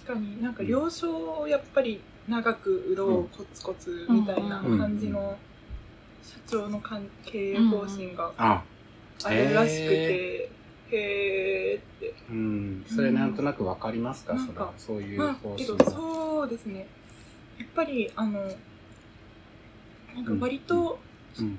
[0.06, 5.38] 確かになんか了承をやっぱり長く売ろう、うんコツコツみたいな感じの
[6.24, 8.64] 社長の関係方針があ、
[9.24, 10.50] あるらしくて、
[10.92, 12.14] へーって。
[12.30, 12.86] うん。
[12.88, 15.04] それなんとなくわかりますか、なんかそれは。
[15.04, 15.92] そういうまあ方けど針。
[15.92, 16.88] そうですね。
[17.60, 18.42] やっぱりあの、
[20.16, 21.00] なんか割と、
[21.40, 21.46] うん。
[21.46, 21.58] うん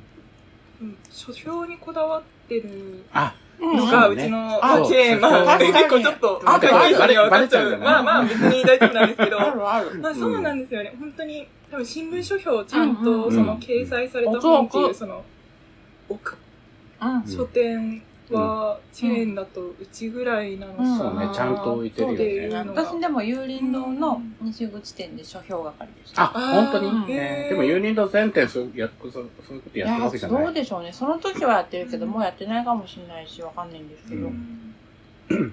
[1.11, 7.79] 書評にこだわってるあ、うんのがそうちのあチェーン、まあ結構ちょっと、あ関係者には分かっちゃう。
[7.79, 9.41] まあまあ別に大丈夫なんですけど。
[9.41, 9.99] あるある。
[10.01, 10.95] まあそうなんですよね。
[10.99, 15.25] 本当に、多分新聞書評をちゃんとその掲載された本っていう、その、
[16.09, 16.37] 奥
[17.03, 17.29] うん。
[17.29, 20.99] 書店はチェーンだとうちぐらいなのかな。
[20.99, 22.71] そうね、ちゃんと置いてるよね。
[22.71, 26.23] 私でも有林堂の西口店で書評係でした。
[26.23, 27.07] あ、本当に？
[27.09, 29.27] でも、ユーニンド全店そうやそうそうい
[29.59, 30.45] うこといやってるわけじゃない。
[30.45, 30.93] どうでしょうね。
[30.93, 34.27] その時はやってるけど、もうやってないかもしれないし、わかんないんですけど。
[34.27, 35.53] ううんん。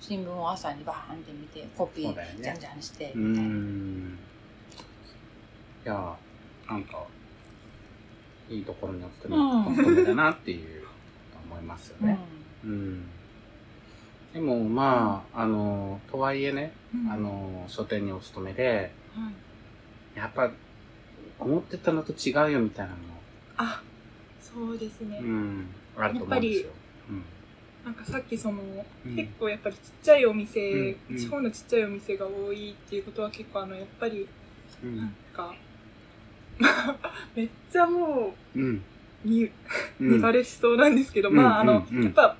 [0.00, 3.50] 新聞を朝にバーンって見て、コピーじゃんじゃんして、うみたいな。
[5.84, 5.86] ん。
[5.86, 6.16] いや、
[6.68, 7.04] なんか、
[8.48, 10.84] いいところにお勤め、だなっていう、
[11.50, 12.18] 思いますよね。
[12.64, 13.04] うん。
[14.32, 19.34] でも、まあ、あの、とはいえね、うんあの、書店にお勤めで、はい
[20.16, 20.50] やっぱ、
[21.38, 23.04] 思ってたのと違うよみたいなのも、
[23.56, 23.80] あ、
[24.40, 25.18] そうですね。
[25.22, 25.66] うん、
[25.96, 26.70] あると思うんですよ。
[27.84, 28.62] なんかさっきその、
[29.06, 34.28] うん結構やっぱりちっちゃいお店、うんうん地方のちっちゃいお店が多いっていうことは結構あの、やっぱり
[34.82, 34.96] うん。
[34.96, 35.54] なんか、
[37.34, 38.62] めっちゃもうん。
[38.62, 38.82] う、ん。
[39.98, 42.36] 見バレしそうなんですけど、うんまああの、うんうんやっぱ、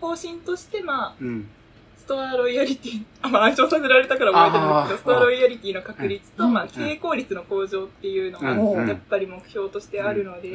[0.00, 1.48] 方針としてまあ、うん。
[1.96, 8.48] ストアロイヤリティ、 あ、まあ暗唱させられたから覚えてるんですけど、ストアロイヤリティの確率と、うんまあ、経営効率の向上っていうのが、
[8.88, 10.40] やっぱり目標としてあるの。
[10.40, 10.50] で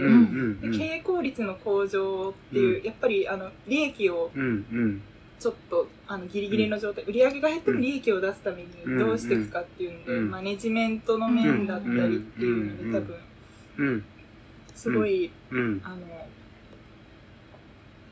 [0.78, 4.66] 経営効率の向上っていう、やっぱりあの利益をうん。
[4.72, 5.02] うん。
[5.40, 13.16] ちょっとあのギリギリの状態、売り上げが減っても利益を出すためにどうしていくかっていうので、うんマネジメントの面だったりっていうので、うん多分
[13.78, 14.06] うん。
[14.74, 15.82] すごい、うん。
[15.84, 15.98] あの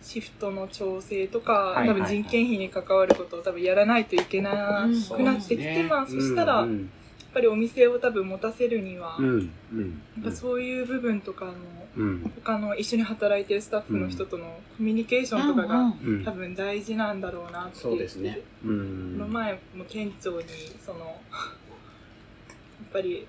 [0.02, 6.90] シフトの調整とか、はい多分人件費に関わることを多分やらないといけなくなってきて、まあそしたら、やっうん。
[7.34, 11.54] ぱりお店を多分持たせるには、やっぱそういう部分とかの、
[11.98, 12.32] うん。
[12.44, 14.46] 他の一緒に働いてるスタッフの人との
[14.78, 18.42] コミュニケーションとかが、うん多分大事なんだろうなってそうですね。
[18.64, 20.48] うこんの前も店長に
[20.84, 23.28] その やっぱり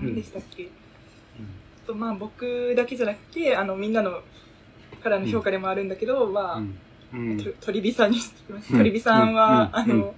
[0.00, 0.68] 何でしたっけ、
[1.86, 4.22] とまあ僕だけじゃなくてあのみんなの
[5.02, 6.78] からの評価でもあるんだけど、まあ、うん。
[7.12, 8.74] うんと鳥火さんにしてきました。
[8.74, 8.78] うん。
[8.80, 9.90] 鳥火さんは、うん。
[9.92, 10.00] うん。
[10.00, 10.14] あの、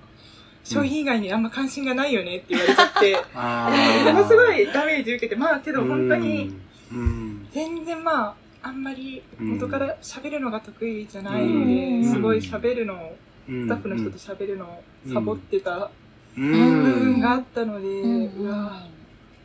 [0.64, 3.16] 商品以外にあんま関心がないよねって言われちゃって、
[4.12, 6.54] ものすごいダメージ受けて、まあけど本当に、
[6.92, 12.00] うん全然まあ、あんまり元から喋るのが得意じゃないうん。
[12.00, 13.16] ので、すごい喋るのを、
[13.48, 13.64] うん。
[13.64, 14.82] スタッフの人と喋るのを
[15.12, 15.90] サボってた
[16.36, 16.50] うん。
[16.82, 18.46] 部分があったので、うん。
[18.46, 18.86] うわ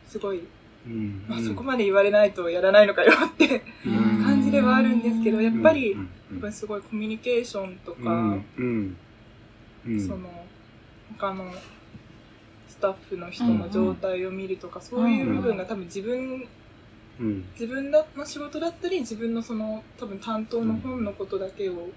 [0.07, 0.41] すごい、
[0.85, 1.23] うん。
[1.27, 4.23] まあそこまで言われないとやらないのかよってうん。
[4.23, 5.99] 感じではあるんですけど、やっぱりう、ん。
[6.01, 8.45] やっぱりすごいコミュニケーションとか、うん。
[8.57, 8.97] うん。
[9.85, 10.07] うん。
[10.07, 10.29] その
[11.17, 11.51] 他の
[12.67, 16.47] スタッフの人の状態を見るとか、そういう部分が多分自分
[17.21, 17.45] うん。
[17.53, 21.89] 自分の仕事だったり自分のその多分担当の本のことだけを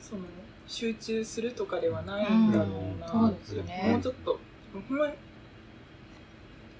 [0.00, 0.22] その
[0.66, 2.68] 集中するとかではないんだろう
[3.00, 3.12] な。
[3.12, 3.30] うん。
[3.30, 3.88] って、そうですね。
[3.92, 4.38] もうちょっと
[4.88, 5.18] ほんまにや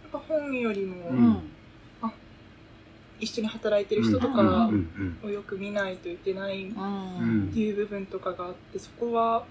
[0.08, 1.42] っぱ本よりも、うん。
[3.20, 5.18] 一緒に働いてる人とかうん。
[5.22, 5.28] うん。
[5.28, 7.50] をよく見ないといけないっうん。
[7.52, 9.44] ていう部分とかがあってそこは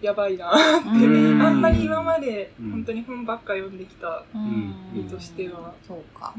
[0.00, 0.52] やばいな。
[0.52, 1.42] うん。
[1.42, 2.70] あんまり今までうん。
[2.70, 5.74] 本当に本ばっか読んできたん身としては。
[5.82, 6.34] そうか。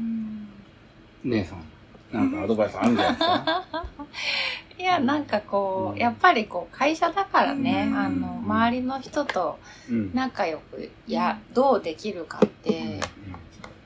[1.24, 1.64] 姉さん
[2.12, 3.64] なんかアドバイスあるんじゃないですか？
[4.78, 7.96] いや、なんかこうやっぱりこう、会社だからね、うん。
[7.98, 9.58] あの、周りの人と
[9.88, 10.10] うん。
[10.14, 13.00] 仲良く、や、どうできるかって、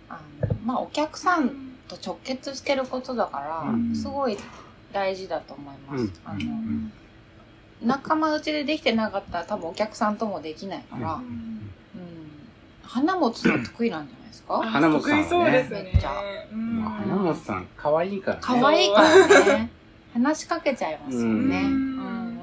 [0.08, 1.50] あの、まあ、お客さん
[1.88, 3.94] と直結してることだから、うん。
[3.94, 4.36] すごい
[4.92, 6.02] 大事だと思います。
[6.02, 6.12] うん。
[6.24, 6.92] あの、うん。
[7.82, 11.60] 仲間内でできてなかったら多分お客さんともできないから、ううん。
[12.82, 14.25] 花持つの得意なんじゃない？
[14.38, 14.62] ですか？
[14.62, 15.22] 花本さんはね。
[15.24, 15.82] 得意そうですね。
[15.92, 16.22] めっちゃ
[16.52, 18.42] うんまあ花本さん可愛いからね。
[18.42, 19.70] 可愛いからね。
[20.12, 21.26] 話しかけちゃいますよね。
[21.26, 21.34] うん。
[21.34, 22.40] うんうん。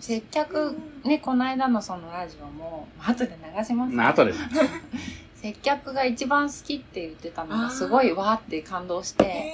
[0.00, 3.90] 接客、ね、この間のそのラジオも、後で流します。
[3.90, 4.32] けどまあ後で。
[5.36, 9.52] 接客が一番好きって言ってたのがすごいわーって感動して、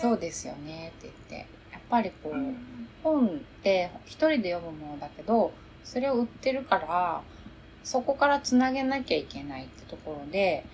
[0.00, 1.46] そうですよねって言って。
[1.72, 2.56] やっぱりこう、うん。
[3.02, 3.30] 本っ
[3.62, 5.52] て一人で読むものだけど、
[5.84, 7.22] それを売ってるから、
[7.84, 10.64] そこからつなげなきゃいけないってところで、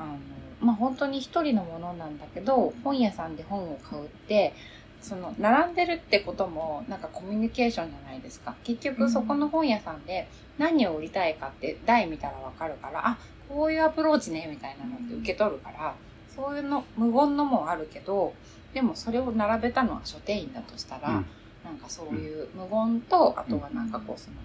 [0.00, 0.18] あの、
[0.60, 4.54] まあ、本当に一人のものなんだけど、本屋さんで本を買うって、
[5.00, 8.54] その、並んでるってことも、なんかコミュニケーションじゃないですか。
[8.64, 15.94] 結局そこの本屋さんで何を売りたいかって台見たらわかるから、あ、こういうアプローチね、みたいなのって受け取るから、
[16.34, 18.32] そういうの、無言のもあるけど、
[18.74, 21.26] でもそれを並べたのは書店員だとしたら、うん
[21.68, 24.36] なんかそういう無言と、あとはなんかこうその、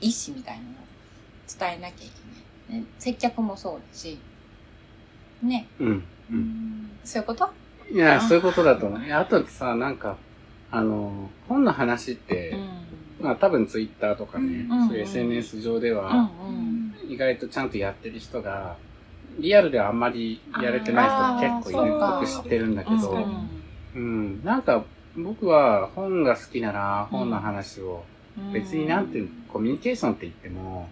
[0.00, 0.74] 意思みたいなのを
[1.58, 2.10] 伝えなきゃい
[2.68, 2.80] けない。
[2.80, 4.18] ね、接客もそうだし、
[5.42, 6.90] ね、うんうん。
[7.04, 7.48] そういうこと？
[7.92, 9.12] いやそういうことだと思う。
[9.12, 10.16] あとさなんか
[10.70, 12.50] あの本の話って
[13.20, 13.24] うん。
[13.26, 16.94] まあ多分ツイッターとかねうんそういう SNS 上でうんはうん。
[17.08, 18.76] 意外とちゃんとやってる人が
[19.38, 23.48] リアルではあんまりやれてない人結構いる僕知ってるんだけうんどうん
[23.94, 24.44] うん。
[24.44, 24.84] なんか
[25.16, 28.04] 僕は本が好きなら本の話を
[28.36, 28.52] うん。
[28.52, 30.88] 別になんていうコミュニケーションって言っても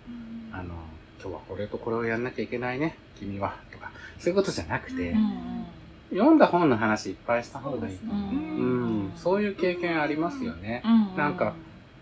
[0.52, 0.74] あの
[1.20, 5.66] 今日はこれとこれをやんなきゃいけないね君はとかそういうことじゃなくてうんうん。
[6.11, 7.94] 読んだ本の話いっぱいした方がいい。
[7.96, 9.07] ううん。
[9.09, 10.83] ん、そういう経験ありますよね。
[10.85, 11.55] うんなんか、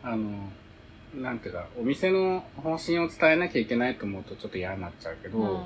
[0.03, 0.51] あの、
[1.15, 5.63] なんていうか、お店の方針を伝えなきゃいけないと思うとちょっと嫌になっちゃうけど、うん。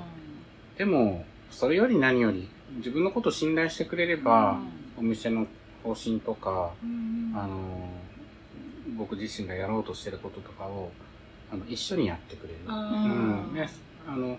[0.77, 4.59] でも、それより何より、自分のことを信頼してくれれば、
[4.97, 5.47] お店の
[5.83, 6.71] 方針とか、
[7.33, 7.89] あの、
[8.97, 10.91] 僕自身がやろうとしてることとかを、
[11.51, 12.59] あの、一緒にやってくれる。
[12.65, 13.53] うん。
[13.53, 13.69] ね、
[14.07, 14.37] あの、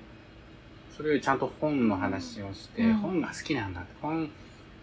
[0.98, 2.94] それよりちゃんと本の話をして、うん。
[2.94, 4.28] 本が好きなんだって、本、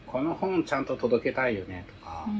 [0.08, 2.26] この本ちゃんと届けたいよねとか。
[2.28, 2.34] う、ん。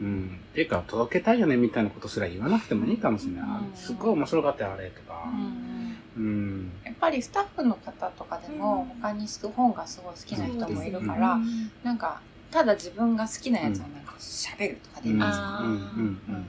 [0.00, 0.40] うん。
[0.52, 3.42] っていうか、届けたいよねみたいなことすら言わなくてもいいかもしれない。
[3.42, 3.76] あうん。
[3.76, 5.24] すっごい面白かったよ、あれとか。
[5.26, 5.30] う。
[5.30, 6.72] んうん。
[6.84, 11.38] やっぱりスタッフの方とかでも他に本がすごい好きな人もいるから、
[11.82, 15.18] なんかただ自分が好きなやつをなんか喋るとかでいいん。
[15.18, 15.64] ですよ、あー。
[15.64, 15.72] うん。
[16.00, 16.46] うん。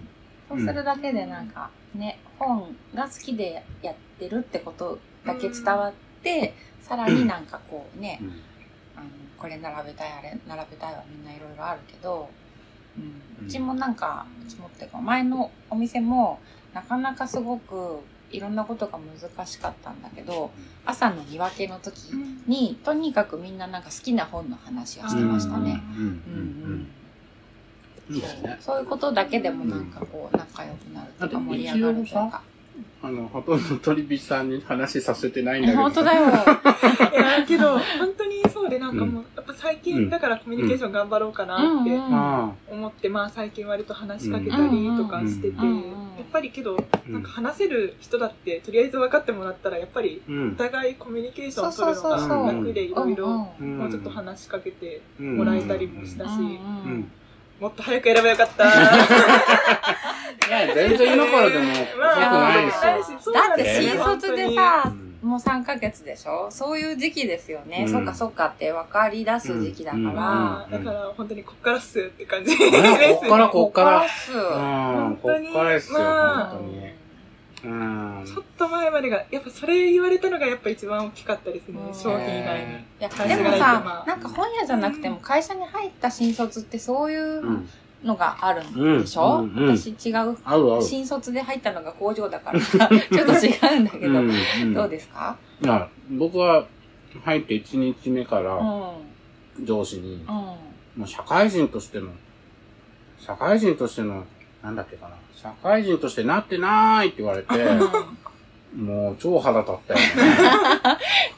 [0.50, 6.07] そうするだけでなんかね本が好きでやってるってことだけ伝わって、
[6.82, 8.28] さらになんかこうね、うん。
[8.96, 12.30] あのこれ並べたいあれ並べたいはみんないろいろあるけど、
[12.98, 16.40] うんうちもなんかうちもっていうか前のお店も
[16.74, 18.00] なかなかすごく
[18.32, 20.50] いろんなことが難しかったんだけど
[20.86, 21.98] 朝の見分けの時
[22.48, 25.82] にとにかくみんななんか好きな本の話をしてましたね。
[25.98, 26.88] うん。
[28.10, 28.58] う。
[28.60, 32.42] そういうことだけでもなんかこう仲良くなるとか盛り上がるとか。
[33.02, 35.82] あの、ほとんど鳥火さんに話させてないんだけど。
[35.84, 36.22] 本当だよ。
[36.22, 42.06] いやけど、本当にそうで、なんかもう、やっぱ最近だからコミュニケーション頑張ろうかなってうん。
[42.06, 42.14] うん。
[42.14, 45.70] あ思って、まあ最近割と話しかけたりとかしてて、うん。
[45.70, 45.82] うん。
[46.18, 46.76] やっぱりけど、
[47.08, 47.14] うん。
[47.14, 50.56] なんか話せる人だって、とりあえず分かってもらったら、やっぱりお。
[50.56, 52.10] 互いコミュニケーションを取るの
[52.46, 53.78] が楽でいろいろ、うん。
[53.78, 56.32] もうちょっと話しかけてうんもらえたりもしたし。
[57.60, 58.66] もっと早く選べばよかった。
[60.48, 62.72] いや、全然今からでも遅くないで
[63.22, 63.34] すよ。
[63.34, 67.84] だって新卒でさう、んもう3ヶ月でしょそういう時期ですよね。
[67.88, 70.68] うんそっかそっかって分かり出す時期だから。
[70.78, 74.06] だから本当にこっからっすって感じあれこっからこっから。
[74.06, 74.32] っす。
[74.32, 76.98] うん、こ本当にっからですよ、まあ本当に。
[77.64, 78.26] うん。
[78.26, 82.74] ちょっと前までが、やっぱそれ言われたのがやっぱ一番大きかったですねう、ん商品以外に。
[82.74, 87.70] いや、でもさなんか本屋じゃなくても会社に入った新卒ってそういううん。
[88.08, 89.78] のがあるんでしょ、うんうんうん。
[89.78, 90.82] 私違う。
[90.82, 92.60] 新卒で入ったのが工場だから。
[92.64, 92.92] ちょっと
[93.46, 94.74] 違うんだけど、うんうん。
[94.74, 95.38] どうですか？
[95.62, 96.66] いや、僕は
[97.24, 98.46] 入って1日目かうん。
[98.46, 99.66] らうん。
[99.66, 100.58] 上司に、も
[101.04, 102.08] う社会人としての、
[103.20, 104.24] 社会人としての、
[104.64, 107.54] なんだっけかな、社会人としてなってないって言われて、
[108.76, 110.06] もう超腹立ったよね。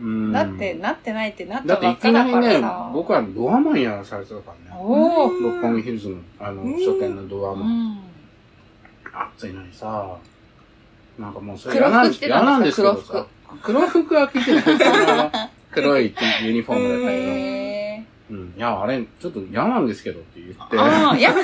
[0.00, 4.80] うんだって、なってないってなっだっていきなりねからさ。、僕はドアマンやらされてたからね。
[4.80, 5.28] おお。
[5.28, 7.88] 六本木ヒルズの、あの、うん書店のドアうマン。
[7.94, 8.00] ん。
[9.36, 10.16] 暑いのにさ、
[11.18, 13.26] なんかもうそれ嫌なんです嫌なんですけどさ。
[13.62, 14.64] 黒服は着てない。
[15.72, 18.36] 黒いユニフォームだったけへど。
[18.36, 18.54] うん。
[18.56, 21.42] いや、あれ、ちょっと嫌なんですけどって言ってー。、ああ、いや、いや、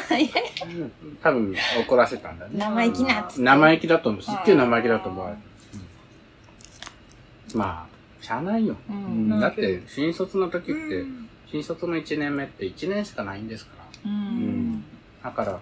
[1.22, 2.52] 多分怒らせたんだね。
[2.56, 3.42] 生意気なっつって。
[3.42, 4.22] 生意気だと思う。
[4.22, 5.26] すっげえ生意気だと思う。
[5.26, 5.36] うん
[7.54, 7.93] まあ、
[8.24, 8.76] しゃあないよ。
[8.88, 9.40] ううんん。
[9.40, 13.72] だって、新卒の時って、うん新卒の1年目って1年しかないんですか
[14.04, 14.10] ら。
[14.10, 14.82] うん。
[15.22, 15.60] だから、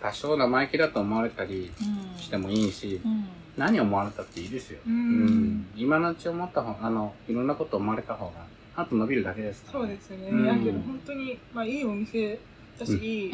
[0.00, 1.70] 多少生意気だと思われたり
[2.14, 2.18] うん。
[2.18, 3.26] してもいいし、うん。
[3.58, 4.78] 何思われたっていいですよ。
[4.86, 5.26] ううん
[5.56, 5.66] ん。
[5.76, 8.32] 今のうち思った方あの、いろんなこと思われた方が、
[8.76, 10.28] あと伸びるだけですからそうですね。
[10.30, 12.38] うんだけど本当に、まあいいお店
[12.78, 13.32] だし、いい。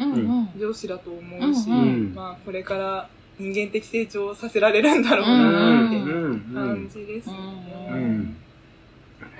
[0.59, 1.69] 上司だと思うし、
[2.13, 3.07] まあこれから
[3.39, 6.53] 人間的成長させられるんだろううん。
[6.53, 6.89] なって感。
[6.89, 8.33] じですようね。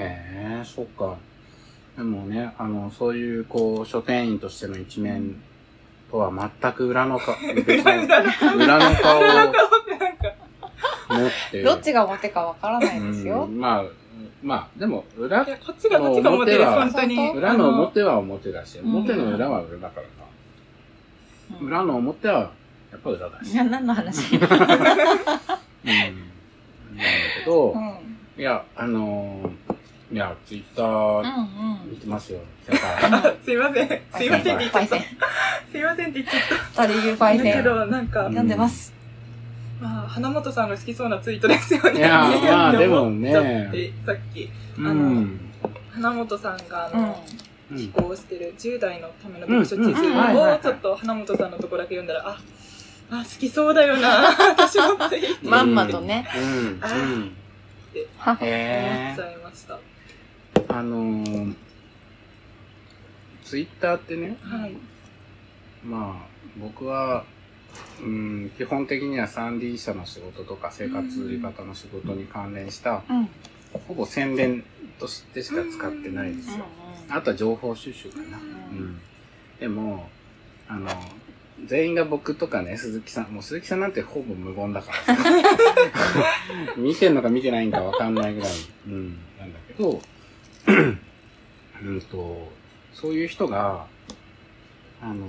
[0.04, 0.06] ん。
[0.06, 1.18] へえ、そっか。
[1.98, 5.42] でもね、あの、そういう、こう、書店員としての一面
[6.12, 6.32] とは
[6.62, 8.04] 全く裏の顔、 別の
[8.56, 9.70] 裏の顔をなんか、
[11.10, 11.64] 持って。
[11.64, 13.48] どっちが表かわからないですよう。
[13.48, 13.84] んまあ、
[14.44, 17.32] まあ、でも、裏こっちがどっちが表です、本当に。
[17.32, 21.58] 裏の表は表だし、うん表の裏は裏だからさ。
[21.62, 22.52] 裏の表は、
[22.92, 23.52] やっぱ裏だし。
[23.54, 24.36] いや、何の話？
[24.36, 24.42] うん。
[24.48, 24.68] なんだ
[27.44, 28.18] けど、うん。
[28.38, 29.67] いや、あのー、
[30.12, 32.40] いや、ツイッタうーん見てますよ。
[33.44, 33.90] すいません。
[34.16, 34.98] すいませんって言っちゃった。
[35.72, 37.44] すいませんって言っちゃっ二人流パイた。
[37.44, 37.52] セン。
[37.52, 38.94] だけど、なんか、読んでます。
[39.82, 42.00] まあ、花本さんが好きそうなツイートですよね。
[42.00, 45.40] いやまあってでも思っちゃってさっき、うん。
[45.94, 47.02] 花本さんが、あうん。
[47.02, 47.48] の、うん
[47.78, 52.38] 寄稿してる10代のための読書地図をちょっと花本さんのとこだけ読んだら、あ、
[53.12, 56.26] あ、好きそうだよな、私もって言ってまんまとね。
[56.34, 56.80] うん。
[56.82, 57.36] あうん。
[58.18, 59.78] は思っへちゃいました。
[60.78, 61.56] ーあのー、
[63.44, 64.76] ツイッターってね、はい。
[65.84, 66.28] まあ、
[66.60, 67.24] 僕は、
[68.02, 73.18] うん、基本的には 3D 社の仕事とか生活売り方の仕事に関連した、うん。
[73.18, 73.30] うん。
[73.88, 74.64] ほぼ宣伝
[75.00, 76.66] としてしか使ってないですよ。
[77.10, 78.38] あとは情報収集かな。
[78.38, 79.00] うん。
[79.60, 80.10] でも、
[80.68, 80.90] あの、
[81.66, 85.24] 全員が僕とかね、鈴木さん、もう鈴木さんなんてほぼ無言だからさ
[86.78, 88.52] 見てんのか見てないんかわかんないぐらい、
[88.88, 90.00] うん、なんだけど、
[91.84, 92.52] うんと、
[92.94, 93.86] そういう人が、
[95.02, 95.28] あの、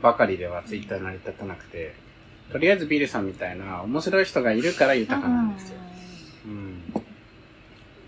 [0.00, 1.94] ばかりではツイッター成り立たなくて、
[2.50, 5.78] とりあえずビルさんみたいな面白い人がいるから豊かなんですよ。
[6.46, 6.82] うん。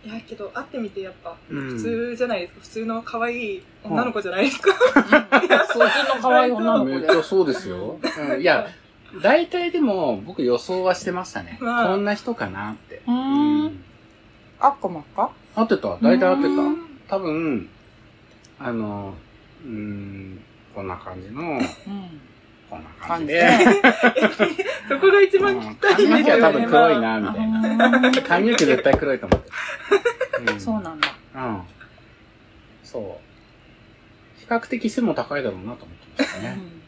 [0.04, 2.60] いや、けど、会ってみてやっぱ、うん普通じゃないですか。
[2.60, 4.72] 普通の可愛い女の子じゃないですか。
[4.74, 5.86] 普通の
[6.20, 7.16] 可愛い女の子でめっち。
[7.16, 7.98] ゃそうですよ。
[8.02, 8.66] うん、いや、
[9.22, 11.58] 大体でも僕予想はしてましたね。
[11.60, 13.02] まあこんな人かなって。
[13.06, 13.84] うーん。
[14.60, 15.98] あっこまっか合ってた？
[16.00, 16.76] 大体合ってうん
[17.08, 17.16] た。
[17.16, 17.68] 多分、
[18.58, 19.14] あの、
[19.64, 20.40] うーん、
[20.74, 21.60] こんな感じの、うん。
[22.70, 23.48] こんな感じで。
[24.88, 28.22] そこが一番きたい髪の毛は多分ね黒いな、みたいな。
[28.22, 30.56] 髪の毛絶対黒いと思ってる。
[30.56, 31.14] ん そうなんだ。
[31.36, 31.60] うん。
[32.82, 34.40] そう。
[34.40, 36.58] 比較的背も高いだろうなと思ってましたね。
[36.58, 36.84] うん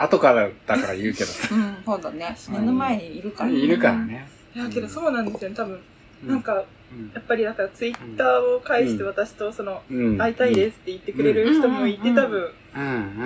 [0.00, 1.30] 後からだから言うけど。
[1.50, 2.36] うん、そうだね。
[2.50, 3.50] 目の前にいるから。
[3.50, 4.28] いるからね。
[4.54, 5.56] いや、けどそうなんですよね。
[5.56, 5.80] 多分、うん
[6.24, 7.10] なんか、うん。
[7.14, 10.18] やっぱりだからツイッターを介して私とその、うん。
[10.18, 12.16] 会いたいですって言ってくれる人もいて、うん。
[12.16, 12.50] 多分、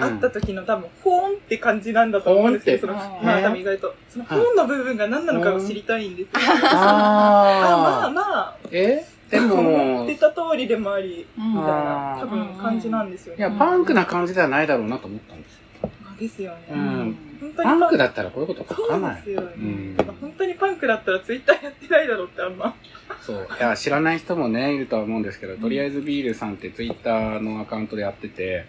[0.01, 6.31] 会った時の多分、ほーんって感じなんだと思うんですけど、その、まあね多分意外と、そのほーんの部分が何なのかを知りたいんですよ。
[6.65, 8.11] あ、まあ。
[8.11, 9.05] まあ、え？
[9.31, 13.43] で思も、いってた通りでもあり、うんみたいあな、ー多分感じなんですよね。
[13.43, 15.91] や、パンクな感じではないだろうなと思ったんですよ。
[16.05, 16.67] まあですよね。
[16.71, 19.43] うん本当にパンクだったらこういうこと書かないそうです。
[19.43, 19.53] よね。
[19.59, 22.75] うん本当にパンクだったらツイッターやってないだろうってあんま。
[23.21, 23.49] そう。
[23.59, 28.65] いや、知らない人もね、いるとは思うんですけど、とりあえずビールさんってツイッターのアカウントでやってて、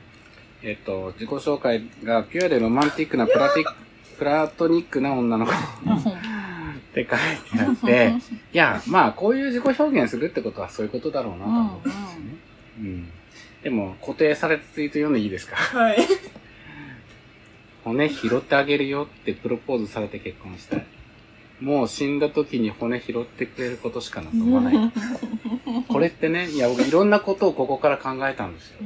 [0.64, 3.66] えっと、自己紹介がピュアでロマンティックなプラティ
[4.18, 5.56] プラトニックな女の子っ
[6.94, 8.14] て書いてあって、
[8.54, 12.36] いや、まあ、こういう自己表現するってことはそういうことだろうなと思ったんですよね。
[12.80, 13.08] うん。
[13.64, 15.56] でも、固定されたツイート読んでいいですか？
[15.56, 15.98] はい。
[17.84, 20.86] 骨拾ってあげるよってプロポーズされて結婚したい。
[21.60, 24.92] もう死んだ時に骨拾ってくれることしか望まない。
[25.88, 28.78] これってね、いや、僕いろんなことをここから考えたんですよ。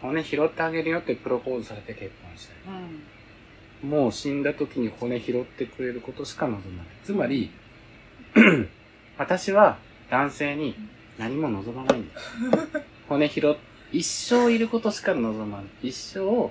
[0.00, 3.86] 骨拾ってあげるよってプロポーズされて結婚したい。
[3.86, 6.86] もう死んだ時に骨拾ってくれることしか望まない。
[7.04, 7.50] つまり、
[9.18, 9.78] 私は
[10.10, 10.74] 男性に
[11.18, 12.14] 何も望まないんだ。
[13.08, 13.56] 骨拾っ、
[13.92, 15.88] 一生いることしか望まない。
[15.88, 16.50] 一生、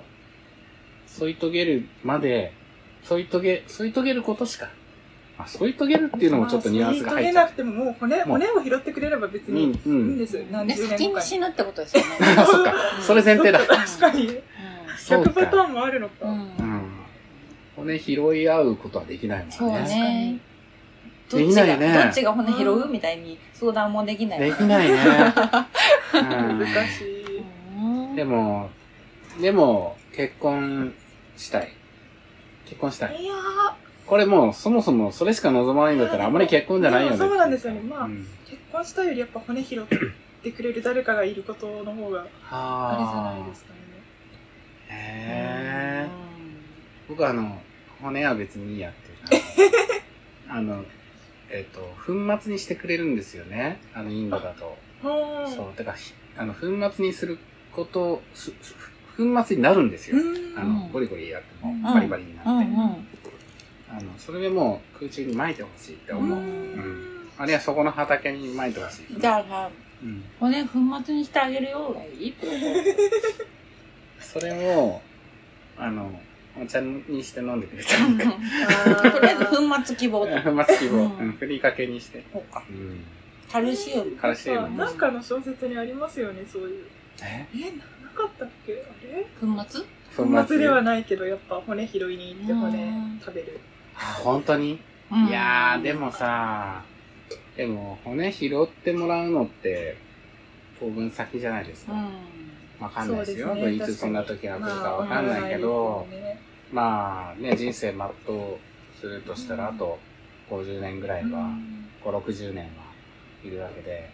[1.18, 2.52] 添い遂げるまで、
[3.04, 4.68] 添い遂げ、添い遂げることしか。
[5.38, 10.44] あ、添い遂げるっていうのもちょっとニュアンスが入っちゃうまあ吸い遂げなくてももう骨、骨を拾ってくれれば別にいいうんんですよ。
[10.50, 12.08] 何で先に十年後か死ぬってことですよね。
[12.38, 12.74] あ、そっか。
[13.02, 13.58] それ前提だ。
[13.58, 14.28] 確かに。
[14.98, 15.56] そう100パタか。
[15.64, 16.14] ーンもあるのか。
[16.22, 16.82] うんうん。
[17.76, 19.54] 骨拾い合うことはできないもんね。
[19.56, 20.38] そうね。
[21.30, 24.40] どでっちが、きないねどっちが骨拾うみたいに相談もできない。
[24.40, 24.96] できないね。
[26.12, 27.38] 難しい。
[27.78, 28.70] うんでも、
[29.40, 30.94] でも、結婚
[31.42, 31.72] したい。
[32.66, 33.22] 結婚したい。
[33.22, 33.34] いや
[34.06, 37.16] これもう、そもそもそれしか望まないんだったら、あまり結婚じゃないよね。
[37.16, 39.86] そうなんですよねまあうんー、結婚したよりやっぱ骨拾っ
[40.42, 43.78] てくれる誰かがいることの方があれじゃないですかね。
[44.88, 46.22] へー
[47.08, 47.60] 僕はあの、
[48.00, 48.92] 骨は別にいいやっ
[49.28, 50.54] ていうか。
[50.54, 50.84] あの、
[51.50, 52.12] えっ、と、粉
[52.42, 53.80] 末にしてくれるんですよね。
[53.94, 54.76] あの、インドだと。
[55.02, 55.66] はあそう。
[55.76, 57.38] だからひ、あの、粉末にする
[57.72, 58.74] こと、すす
[59.16, 60.16] 粉末になるんですよ。
[60.16, 62.50] うんあの、ゴリゴリやってもうんバリバリになって。
[63.90, 66.38] あの、それでもう空中に撒いてほしいって思う。
[66.38, 69.20] ううんんあるいはそこの畑に撒いてほしい。
[69.20, 69.70] じゃあさ、
[70.02, 70.22] うん。
[70.38, 72.52] 骨粉末にしてあげるよがいいってこ
[74.20, 75.00] それを、
[75.76, 76.10] あの、
[76.60, 80.32] お茶にして飲んでくれたとりあえず粉末希望と。
[80.42, 80.96] 粉末希望。
[80.96, 82.22] うんうんふりかけにして。
[82.32, 82.62] そうか。
[82.68, 83.04] うん。
[83.50, 84.16] カルシウム。
[84.16, 84.76] カルシウム。
[84.76, 86.84] なんかの小説にありますよね、そういう。
[87.22, 87.46] え？
[87.54, 87.72] え、
[88.12, 88.72] かったっけ？
[88.72, 88.76] あ
[89.16, 89.82] れ粉末。
[90.16, 93.20] 粉末ではないけど、やっぱ骨拾いに行って骨うん。
[93.20, 93.60] 食べる。
[93.96, 94.80] あ本当に？
[95.10, 95.26] うん。
[95.28, 96.82] いやー、でもさ、
[97.56, 99.96] でも骨拾ってもらうのって、
[100.78, 101.92] 当分先じゃないですか。
[101.92, 102.08] うん。
[102.80, 103.54] わかんないですよ。
[103.54, 106.06] すねいつそんな時が来るかまあわかんないけど、
[106.72, 108.10] まあね、人生全う
[108.98, 109.98] するとしたら、あと
[110.50, 111.50] 50年ぐらいは、
[112.04, 112.70] 5、60年は
[113.44, 114.10] いるわけで、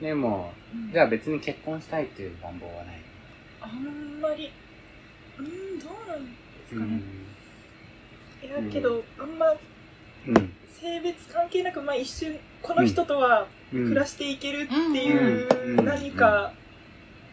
[0.00, 0.52] でも、
[0.92, 3.05] じゃあ別に結婚したいっていう願望はない。
[3.66, 4.50] あんまり、
[5.38, 6.30] うん、どうなんで
[6.68, 7.02] すかね。
[8.42, 8.62] うん。
[8.62, 10.52] いや、けど、あんまうん。
[10.80, 13.84] 性別関係なく、まあ一瞬、この人とはうん。
[13.84, 15.48] 暮らしていけるっていう
[15.78, 15.84] うん。
[15.84, 16.52] 何か、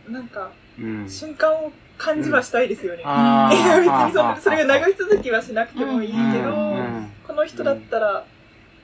[0.10, 1.10] なんか、うん。
[1.10, 3.04] 瞬間を感じはしたいですよね。
[3.06, 4.08] あいや、別ー。
[4.08, 6.44] にそのそれが長い続きはしなくてもいいけうん。
[6.44, 7.12] ど、うん。
[7.28, 8.26] この人だったら、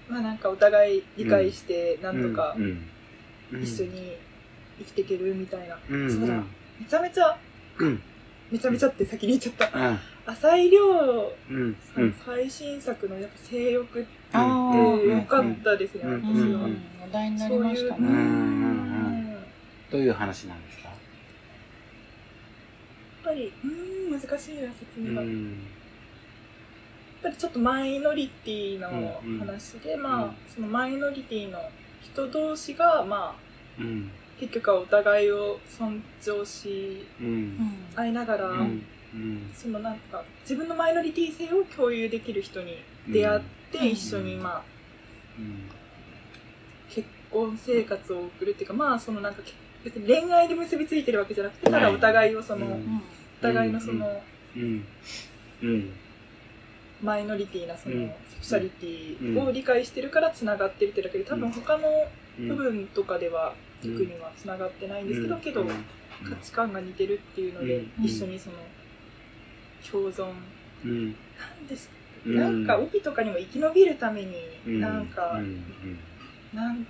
[0.07, 2.87] まあなんかお互い理解して、なんとかうん。
[3.53, 3.63] うん。
[3.63, 4.15] 一緒に
[4.77, 5.77] 生きていけるみたいな。
[5.89, 6.11] うん。
[6.11, 6.43] そうだ
[6.79, 7.37] めちゃめちゃ、
[7.79, 8.01] うん。
[8.51, 9.89] めちゃめちゃって先に言っちゃった。
[9.89, 9.99] うん。
[10.25, 11.75] 浅井亮うん。
[11.95, 12.13] さん。
[12.25, 16.21] 最新作のやっぱ性欲って良かったですね、うん。
[16.21, 16.65] 私は。
[16.65, 16.81] うん。
[17.01, 18.07] 話題になりましたね。
[18.07, 19.35] ん。
[19.91, 20.89] どういう話なんですか？
[20.89, 20.97] やっ
[23.23, 25.21] ぱり、うーん、難しいな、説う明が。
[25.21, 25.57] やっん
[27.21, 29.39] ぱりちょっとマイノリティのうん。
[29.39, 30.35] 話で、まあ、うん。
[30.47, 31.59] そのマイノリティの
[32.01, 34.09] 人同士が、まあ、うん
[34.39, 37.57] 結局はお互いを尊重しうん。
[37.95, 38.85] 合いながら、うん。
[39.13, 39.51] うん。
[39.53, 42.77] そのなんか自分のマイノリティ性を共有できる人に
[43.07, 43.87] 出会ってうん。
[43.87, 44.63] 一緒にまあ
[45.37, 45.69] うん。
[46.89, 49.41] 結婚生活を送るっていうかまあそのなんか
[49.83, 54.21] 別に恋愛で結びついてるわけじゃなくてただお互いをその、お互いのその
[54.55, 54.85] うん。
[55.61, 55.93] うん。
[57.01, 58.07] マイノリティなそのうん。
[58.07, 61.83] セクシャリティを理解してるからつながってるってだけで多分他の
[62.37, 65.65] 部分とかでは特にはつながってないんですけどけど
[66.23, 68.05] 価値観が似てるっていうのでうん。
[68.05, 68.57] 一緒にその
[69.89, 70.31] 共存。
[70.83, 71.05] うん。
[71.07, 71.13] な
[71.61, 71.89] んです
[72.25, 72.35] うん。
[72.35, 74.79] なんか帯とかにも生き延びるためにうん。
[74.81, 75.63] なんかうん。
[76.53, 76.85] なん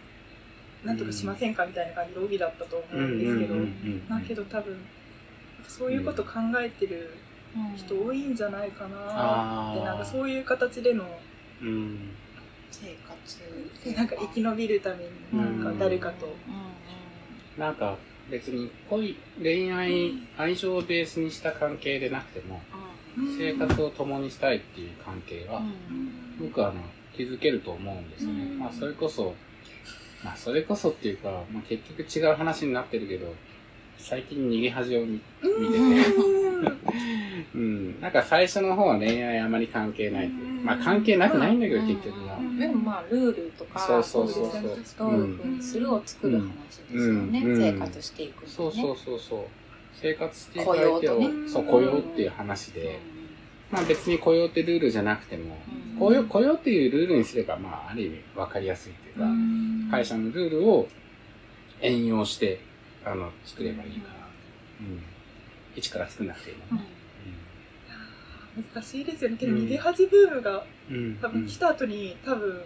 [0.83, 3.59] なんとかしませんかみたいな感じで帯だったと思うんですけどうん。
[3.59, 3.65] うん。
[3.65, 4.07] うん。
[4.09, 4.77] だけど多分
[5.67, 7.17] そういうこと考えてる
[7.75, 11.05] 人多いんじゃないかなってなんかそういう形での
[11.61, 12.15] うん。
[12.71, 13.93] 生活で。
[13.93, 16.27] なんか生き延びるためになんか誰かと、
[17.57, 17.97] なんか
[18.29, 22.61] 別に恋恋愛愛情をベースにした関係でなくても
[23.37, 25.61] 生活を共にしたいっていう関係は
[26.39, 26.81] 僕はあの
[27.15, 28.59] 気づけると思うんですよね、うん。
[28.59, 29.35] まあそれこそ
[30.23, 33.33] まあそれこそっていうか、まあ、結局違う話になってるけど
[33.99, 36.39] 最近逃げ恥を見見てて
[37.53, 38.01] うん。
[38.01, 40.63] なんか最初の方は恋愛あまり関係ないという。
[40.63, 42.39] まあ関係なくないんだけど結局は。
[42.57, 45.09] でもまあルールとかそうそうそうそう。
[45.09, 47.57] どういうふうにするを作る話ですよね、うん。
[47.57, 49.39] 生活していくそうそうそうそう。
[49.93, 51.29] 生活していく相手を、とね。
[51.47, 52.99] そう雇用っていう話で、
[53.71, 55.57] まあ別に雇用ってルールじゃなくても、
[55.93, 55.99] うん。
[55.99, 59.27] 雇用雇用っていうルールにすればまあある意味分かりやすいっていうか、
[59.91, 60.87] 会社のルールを
[61.81, 62.59] 援用して
[63.11, 64.27] あの作ればいいから、
[64.81, 65.01] うん、
[65.75, 66.57] 一から作んなくていい
[68.73, 69.37] 難しいですよね。
[69.37, 70.65] けど逃げ恥ブームが
[71.21, 72.61] 多分来た後に多分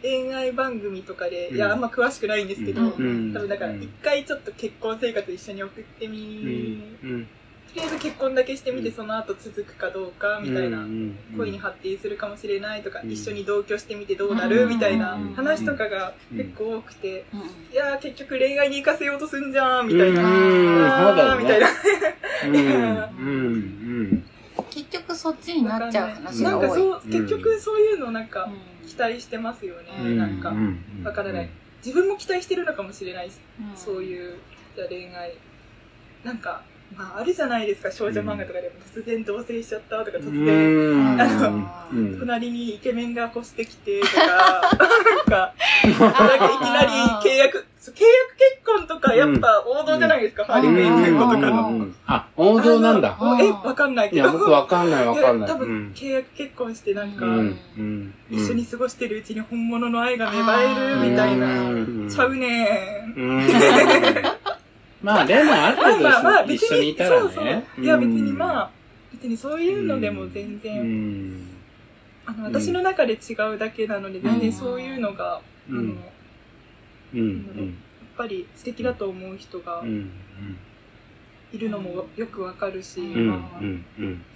[0.00, 1.56] 恋愛番組とかで、うん。
[1.56, 6.82] いやあんま詳しくないんですけど、多分だから一回ちょっと結婚生活一緒に送ってみ、
[7.68, 14.68] とりあえず結婚だけしてみてうんその後続くかどうかみたいな、うん恋に発展するかもしれないとか、うん一緒に同居してみてどうなる、うん。
[14.70, 15.34] みたいなうん。
[15.34, 17.40] 話とかが結構多くて、うん
[17.72, 21.68] いやー結局恋愛に行かせようとすんじゃんみたいな、みたいな。
[24.70, 26.60] 結局そっちになっちゃう話なん。
[26.60, 26.78] かが多い。
[26.78, 28.50] そう結局そういうのなんかう
[28.84, 28.88] ん。
[28.88, 30.18] 期待してますよね、うん。
[30.18, 30.48] なんか。
[30.50, 30.80] うん。
[31.04, 31.50] わからない。
[31.84, 33.30] 自分も期待してるのかもしれない
[33.76, 34.38] そういう
[34.74, 35.34] じゃあ恋愛。
[36.24, 36.62] なんか
[36.96, 41.20] まああるじゃないですか少女漫画とかでも突然同棲しちゃったとか突う然、ん。
[41.20, 42.18] あのうん。
[42.18, 48.04] 隣にイケメンが越してきてとかなんかなんかいきなり契約契約結
[48.66, 51.68] 婚とかやっぱ王道じゃないですか、ハリウェイ結婚とかの。
[51.68, 51.96] うん。
[52.06, 53.16] あ王道なんだ。
[53.18, 54.22] うんえ、わかんないけど。
[54.22, 55.48] いや僕わかんないわかんない。
[55.48, 55.92] や多分うん。
[55.94, 57.24] 契約結婚してなんか、
[58.30, 61.46] 一緒に過ごしてるうちに本物の愛が芽生えるみたいな。
[61.70, 62.08] うん。
[62.10, 63.48] ちゃうねん。
[65.00, 67.44] うんまあでもある程まあまあ別に、度一緒にいたそうそう。
[67.44, 68.70] らねいや別にまあ、
[69.12, 71.48] 別にそういうのでも全う然、ん。
[72.26, 75.80] あの私の中で違うだけなので、全然そういうのが、あの、
[77.14, 80.10] うんやっぱり素敵だと思う人がうん
[81.50, 83.60] いるのもよくわかるし、まあ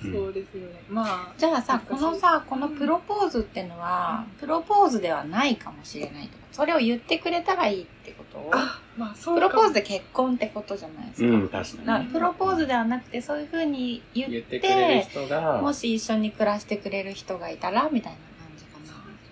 [0.01, 0.81] そうですよね。
[0.89, 8.51] まあ、じゃあさ、このさ、このプロポーズってのは、プロポーズではないかもしれないとそれを言ってくれたらいいってこと？
[8.53, 11.29] あ、まあそうプかロポーズで結婚ってことじゃないですか。
[11.29, 11.87] うん確かに。
[11.87, 15.61] なプロポーズではなくて、そういうふうに言言っっててくれる人が。
[15.61, 18.79] もし一緒に暮らしてくれる人がいたら、みたいな感じか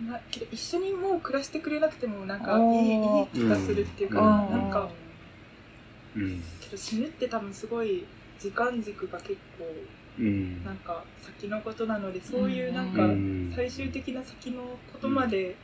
[0.05, 0.12] な。
[0.12, 4.88] まあけど一緒にもう暮らしてくれなくてもなんかいおいいいー気がするっていうか、うんなんか
[6.16, 6.42] うん。
[6.61, 8.05] けど死ぬって多分すごい
[8.38, 9.64] 時間軸が結構
[10.18, 10.64] うん。
[10.64, 13.53] なんか先のことなのでそういうなんかうん。
[13.55, 15.55] 最終的な先のことまで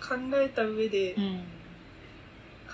[0.00, 1.40] 考えた上でうん。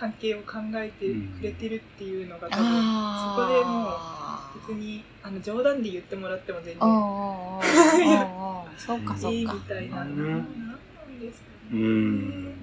[0.01, 1.07] 関係を考えて
[1.39, 9.53] くれてるっていうのが多分あそこでもあ別にあの冗談で言ってもらっても全然おうそうかそういいか。
[9.53, 10.01] みたいな。
[10.03, 11.81] うんなんですかうね。
[11.81, 12.55] ん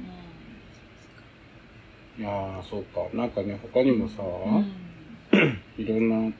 [2.17, 6.33] いやーそうかなんかね他にもさうんいろんな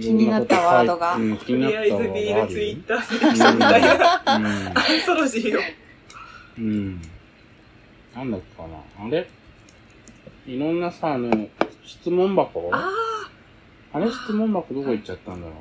[0.00, 4.22] 気になったワードがうん気とりあえになったワずビールードあるよツイッターセレクションみたいな。
[4.24, 5.62] アンうんソロジーを。
[6.58, 7.00] うん。
[8.16, 9.06] なんだっけかな。
[9.06, 9.28] あれ？
[10.50, 11.48] いろんなさ、あの、
[11.84, 12.90] 質問箱あ
[13.92, 15.56] あれ質問箱どこ行っちゃったんだろう。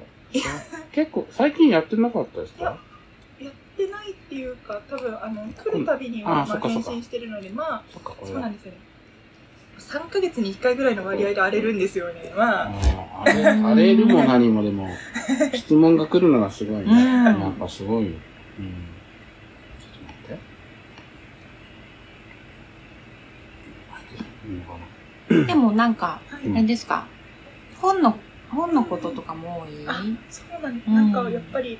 [0.92, 2.78] 結構、最近やってなかったですか？
[3.40, 7.84] いやってないっていうか、多分あの、来るたびには、まあ返信してるので、まあ、
[8.26, 8.54] そうなん。
[8.54, 8.78] ですよね。
[9.78, 12.34] 3ヶ月に1回ぐらいの割合で荒れるんですよね。
[12.36, 14.88] まあ、あーあれ、るも何もでも、
[15.54, 16.84] 質問が来るのがすごいね。
[16.86, 18.12] うんやっぱすごいよ。
[18.60, 18.66] うん。
[19.80, 20.34] ちょっと待って。
[23.64, 24.39] いいのかな
[25.48, 27.06] でもなんか、はいあれですか、
[27.80, 28.18] 本の、
[28.50, 29.88] 本のこととかも多い？
[29.88, 30.88] あそうなんです。
[30.88, 30.96] うん。
[30.96, 31.78] なんかやっぱり、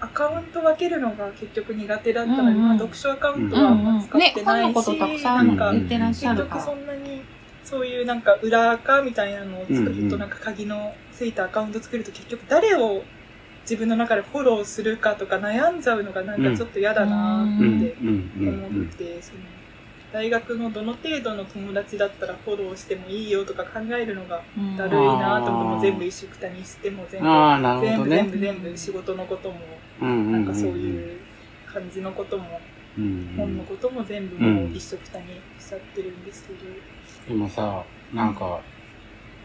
[0.00, 2.68] アカウント分けるのが結局苦手だったので、うんうん。
[2.68, 6.62] まあ、読書アカウントはあんま使ってないし、ね本のことたくさんなんか言ってらっしゃ結局るから。
[6.62, 7.22] そんなに
[7.64, 13.02] そういうなんか裏垢みたいなのを作ると、なんか鍵のついたアカウント作ると結局誰を
[13.62, 17.64] 自分の中でフォローするかとか悩んじゃうのがなんかちょっと嫌だなって、
[18.00, 19.40] うん、思って、その
[20.12, 24.76] 大学のどの程度の友達だったらフォローしてもいいよとか考えるのがうん。
[24.76, 27.80] だるいなと思っても全部一緒くたにしても全部ね。
[27.82, 29.60] 全部全部全部仕事のことも
[30.00, 31.18] うんなんかそういう
[31.66, 32.60] 感じのことも
[32.96, 35.26] うんうん本のことも全部もう一緒くたに
[35.58, 36.60] しちゃってるんですけど、
[37.28, 38.60] でもさ、なんか、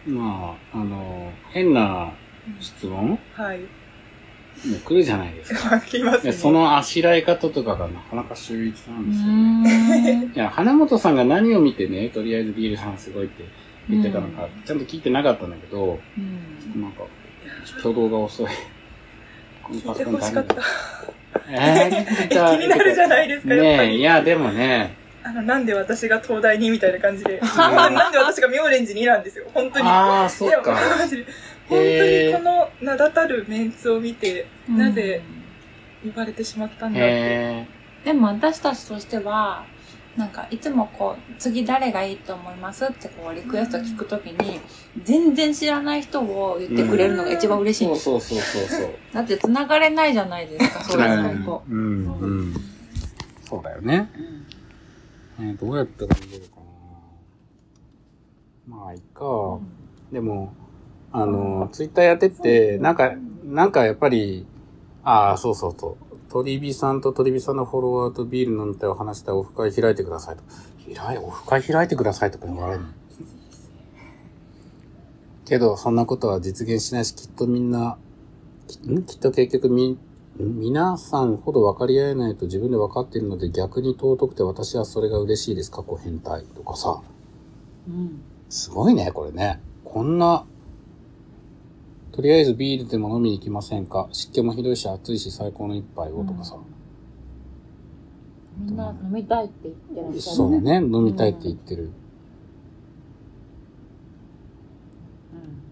[0.07, 2.11] まあ、あの、変な
[2.59, 3.09] 質問？
[3.09, 3.59] もはい。
[4.65, 5.75] う来るじゃないですか。
[5.77, 6.31] 聞きますね。
[6.31, 10.25] でそのあしらい方とかがなかなか秀逸なんうですよね。
[10.27, 13.43] んいや、花本さんが何を見てね、とりあえずビールさんすごいって
[13.89, 17.03] 言ってたのか、ちゃんと聞いてなかったんだけど、うんなんか、
[17.79, 18.47] 挙動が遅い。
[19.63, 20.55] この聞いてほしかった。
[21.49, 23.99] えー、気になるじゃないですか、やっぱねえ、り。
[23.99, 24.95] いや、でもね、
[25.25, 27.39] あの、なんで私が東大にみたいな感じで。
[27.57, 29.45] なんで私が妙蓮寺になんですよ。
[29.53, 29.87] 本当に。
[29.87, 30.77] ああ、そっでもか。
[31.69, 35.21] 本当にこの名だたるメンツを見て、なぜ
[36.03, 37.07] 呼ばれてしまったんだって。
[37.09, 37.67] へ
[38.05, 39.65] でも私たちとしては
[40.17, 44.59] なんかいつもこう次誰がいいと思いますってこうリクエスト聞くときに
[45.03, 48.91] 全然知らない人を言ってくれるのが一番嬉しいんですそうそうそうそうそう。
[49.13, 52.53] だって繋がれないじゃないですか そういうのとうん、うん。
[53.49, 54.09] そうだよね。
[55.39, 56.57] えーどうやったら見れるか
[58.67, 58.77] な。
[58.77, 59.59] まあ、いいか。
[60.11, 60.53] でも、
[61.13, 63.13] あの、ツイッターやってて、なんか、
[63.45, 64.45] なんかやっぱり、
[65.03, 66.17] ああ、そうそうそう。
[66.29, 70.43] 鳥火さんと鳥火さんのフォロワーとビール飲みたいを話したオフ会開いてくださいと。
[70.95, 72.87] 開い、オフ会開いてくださいとか言われるの。
[75.45, 77.97] けど、そんなことは実現しないし、きっとみんな、
[78.67, 79.03] きん？
[79.03, 79.99] きっと結局み、ん
[80.39, 85.69] 皆さんほど分かり合えないと自分で分かっているので逆に尊くて私はそれが嬉しいです。
[85.69, 87.01] 過去変態とかさ。
[88.49, 89.61] すごいね、これね。
[89.83, 90.45] こんな、
[92.13, 94.07] とりあえずビールでも飲みに行きませんか？
[94.11, 96.55] 湿気もひどいし暑いし最高の一杯をとかさ。
[98.59, 100.21] みんな飲みたいって言ってらっしゃる。
[100.21, 101.89] そうだね、飲みたいって言ってる。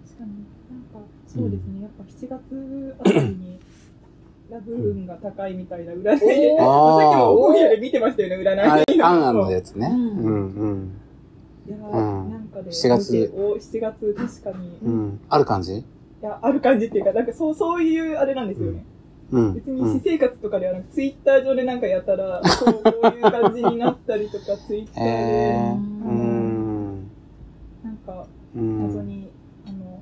[0.08, 0.32] 確かに。
[0.72, 3.60] なんかそうですね、やっぱ7月あたりに
[4.50, 6.02] ラブーンが高いみたいな占い。
[6.02, 6.28] で、さっき
[7.18, 9.06] も大家で見てましたよね、占あいの。
[9.08, 9.88] アンアンのやつね。
[9.88, 10.92] ううんんうん。
[11.68, 12.32] いやー、うん。
[12.32, 13.14] なんかで、7月。
[13.14, 15.20] 見てお7月確かに、いうん。
[15.30, 15.86] ある感じ？
[16.22, 18.86] や、ある感じっていうか、なんかそう、そういうあれなんですよね。
[19.32, 19.54] うん。
[19.54, 20.02] 別に私うん。
[20.02, 27.10] 生活とかではなく、ツイッター上でなんかやったら、そうこういう感じになったりとか、 ツイッターえで、ー、うん。
[27.84, 28.88] なんか、うん。
[28.88, 29.30] 謎に、
[29.68, 30.00] あの、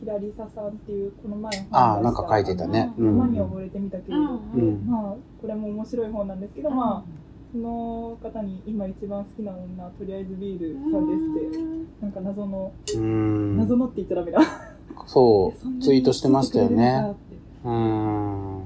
[0.00, 2.92] ひらりささんっていう、この前本ああ、なんか書いてたね。
[2.98, 3.42] う山にん。
[3.42, 4.86] 溺れてみたけれど、うんうん。
[4.86, 7.04] まあ、これも面白い本なんですけど、まあ、
[7.52, 11.62] その方に今一番好きな女、とりあえずビールさんですっ
[11.98, 13.56] て、なんか謎の、うん。
[13.56, 14.40] 謎のって言っちゃダメだ。
[15.06, 17.14] そう、 ツイートしてましたよね。
[17.64, 18.62] うん。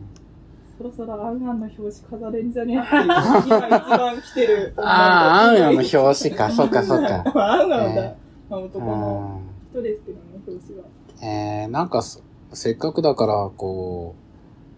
[0.78, 6.50] そろそろアンアンの表紙飾れんじゃねっていう、今一番来てる女ああ、アンアンの表表紙か。
[6.52, 7.22] そっかそっか。
[7.34, 8.16] アンアンだえ。
[8.50, 9.40] まあ男うのん。
[9.70, 10.84] 人ですけどね、表紙は。
[11.22, 12.20] えー、なんかそ
[12.52, 14.14] せっかくだから、こ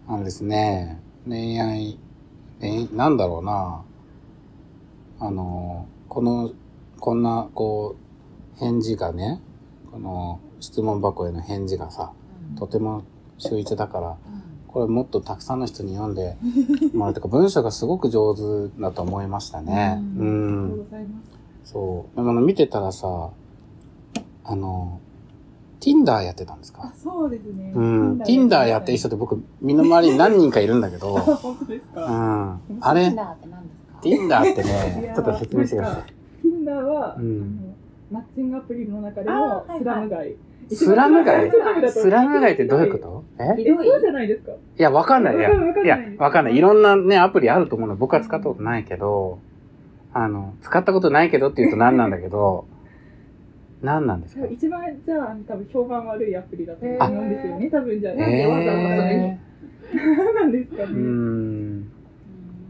[0.07, 1.97] う、あのですね、恋愛、
[2.61, 3.81] 恋なんだろうな、
[5.19, 6.51] あの、この、
[6.99, 7.95] こんな、こ
[8.55, 9.41] う、返事がね、
[9.91, 12.11] この質問箱への返事がさ、
[12.57, 13.03] とても
[13.37, 14.17] 秀逸だから、
[14.67, 16.37] これもっとたくさんの人に読んで
[16.93, 18.41] もらうとか、文章がすごく上手
[18.81, 19.73] だと思いましたね。
[19.73, 19.75] う。
[19.75, 21.21] ありがとうんございま
[21.63, 21.71] す。
[21.71, 22.15] そう。
[22.15, 23.29] でもあの見てたらさ、
[24.43, 24.99] あの、
[25.79, 27.71] Tinder やってたんですあか、そうですね。
[27.75, 28.17] うん。
[28.21, 32.11] Tinder やってる人って僕、身の回りに何人かいるんだけど、あ 本当ですうか。
[32.11, 32.61] ん。
[32.81, 33.84] あれ、ダーって何ですか？
[34.05, 36.47] Tinder っていね、やちょっと説明してください。
[36.47, 37.75] Tinder は、うんあの
[38.11, 40.35] マッチングアプリの中であもスラム街。
[40.71, 41.49] スラム街？
[41.49, 43.23] スラムだとスラム街ってどういうこと？
[43.39, 43.61] え？
[43.61, 44.51] え、そうじゃないですか。
[44.51, 45.35] いや、わかんない。
[45.37, 46.55] いや、わかんないいや、わかんない。
[46.55, 47.95] いろんなね、アプリあると思うの。
[47.95, 49.39] 僕は使ったことないけど、
[50.13, 52.65] あの、使ったことないけどって言うと何なんだけど、
[53.81, 54.45] 何なんですか？
[54.45, 57.69] 一番じゃあ多分評判悪いアプリだと思うんですよね。
[57.71, 59.03] 多分じゃあ、えなんでわざわざ
[59.95, 60.87] 何なんですかね。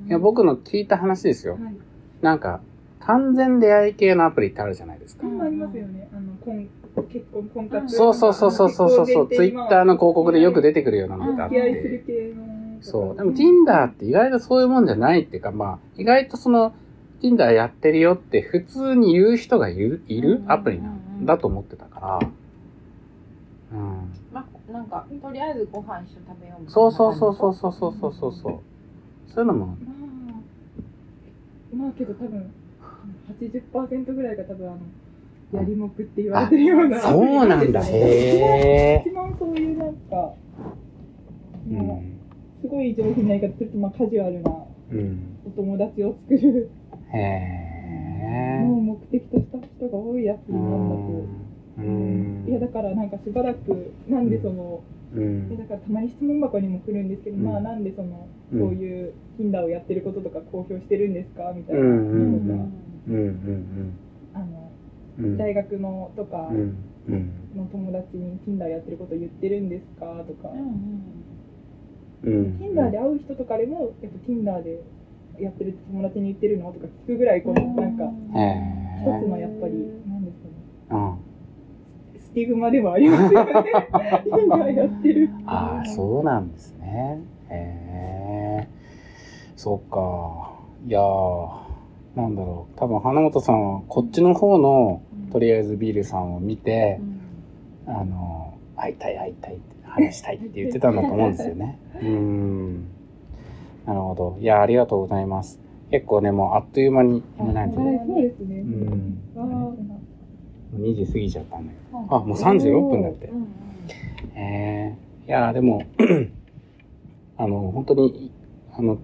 [0.06, 0.10] ん。
[0.10, 1.54] いや、僕の聞いた話ですよ。
[1.54, 1.76] はい。
[2.22, 2.62] なんか、
[3.00, 6.10] 完全出会い系のアプリってあるじゃないですかありますよね。
[6.12, 6.68] あの、婚
[7.04, 7.96] 結婚、婚活。
[7.96, 9.30] そうそうそうそうそうそうそう。
[9.30, 12.04] ツイッターの広告でよく出てくるようなのってあって。
[12.06, 12.82] 系の。
[12.82, 13.18] そう。
[13.18, 16.74] でも Tinder って意外とそういうもんじゃないっていうか、まあ、意外とその、
[17.22, 22.20] Tinder やってるよって普通に言う人がいる、いるアプリなんだと思ってたから。
[23.74, 24.14] うん。
[24.32, 28.60] まあ、なんか、とりあえずご飯一緒に食べようみたいなそうそうそうそうそうそうそうそうそう。
[29.34, 29.78] そういうのも、
[31.76, 32.52] まあ、まあけど多分、
[33.40, 34.80] 80%ぐらいが多分あの、
[35.60, 37.00] やりもくって言われてるような。
[37.00, 37.82] そうなんだ。
[37.86, 41.80] へ一番そういうなんか、ー。
[41.80, 44.52] うもうすごい上品な言い方すると、まあカジュアルな
[44.92, 45.20] うん。
[45.48, 46.70] お友達を作る
[47.14, 48.66] へー。
[48.66, 51.82] のを目的とした人が多いアプうリなんだと。
[51.82, 52.46] ん。
[52.48, 55.58] いやだからなんかしばらく、なんでその、ういやん。
[55.58, 57.44] だからたまに質問箱にも来るんですけど、うん。
[57.44, 58.60] まあなんでその、うん。
[58.60, 62.60] そういう Tinder をやってることとか公表してるんですかみたいなのとか、
[64.34, 64.72] あの、
[65.20, 65.38] うん。
[65.38, 66.50] 大学のとか
[67.56, 71.02] の友達に Tinder やってること言ってるんですかとか、うん
[72.60, 74.82] Tinder で会う人とかでもやっぱ Tinder で
[75.40, 78.12] やってるって友達に言ってるのとか聞くぐらいこのなんかへ一
[79.08, 79.74] えつのやっぱり
[80.08, 80.54] なんですかね。
[80.92, 81.25] うんス
[82.36, 83.54] ティグマでもありますよね。
[84.30, 87.22] Tinder やってるああそうなんですね。
[87.50, 88.68] へえ
[89.56, 90.52] そうか。
[90.86, 91.66] いやー
[92.18, 92.78] なんだろう。
[92.78, 97.00] 多分花本さんはこっちの方のとりあえずビールさんを見て、
[97.88, 101.80] あの会いたい会いたいって話したいって言ってたんだと思うんですよね。
[102.04, 102.86] うん。
[103.86, 104.38] なるほど。
[104.42, 105.58] いやありがとうございます。
[105.90, 109.18] 結構ねもうあっという間に今何時はいそうですね、うん
[110.74, 113.30] 2時過ぎちゃったんだけどあもう36分だって。
[114.36, 115.84] えー、いやーでも
[117.38, 118.32] あの本当に
[118.78, 118.98] あの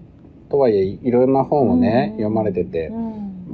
[0.50, 2.90] とはいえいろんな本をね、読まれてて、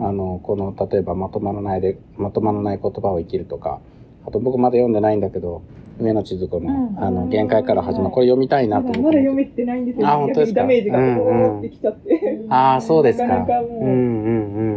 [0.00, 3.80] あのこの例えばまとまらないでまとまらない言葉を生きるとか
[4.26, 5.62] あと僕まだ読んでないんだけど
[6.00, 9.00] 上野千鶴子の,、あの限界から始まるこれ読みたいなと思って。
[9.02, 10.08] まだ読めてないんですよ。
[10.08, 10.60] あ本当ですか？
[10.62, 13.26] ダメージがボーってきちゃって、ああそうですか。
[13.26, 13.90] なかなかもううんう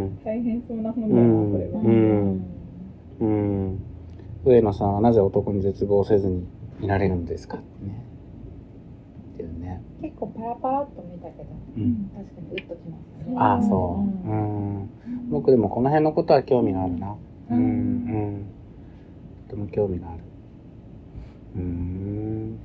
[0.05, 2.45] ん大変そうな本だな、うんこれは、うん
[3.21, 3.27] うん。
[3.27, 3.79] うん
[4.43, 6.47] 上野さんはなぜ男に絶望せずに
[6.81, 7.57] いられるんですか？
[7.59, 8.03] ってね。
[9.35, 13.35] っていうね、結構パラパラっと見たけど、うん、確かにウッときますね。
[13.37, 14.29] ああそう。
[14.29, 14.89] うん。
[15.29, 17.15] 僕でもこの辺のことは興味があるな。
[17.51, 17.57] うん。
[17.57, 18.45] うん。
[19.47, 20.23] とても興味がある。
[21.57, 22.57] うーん。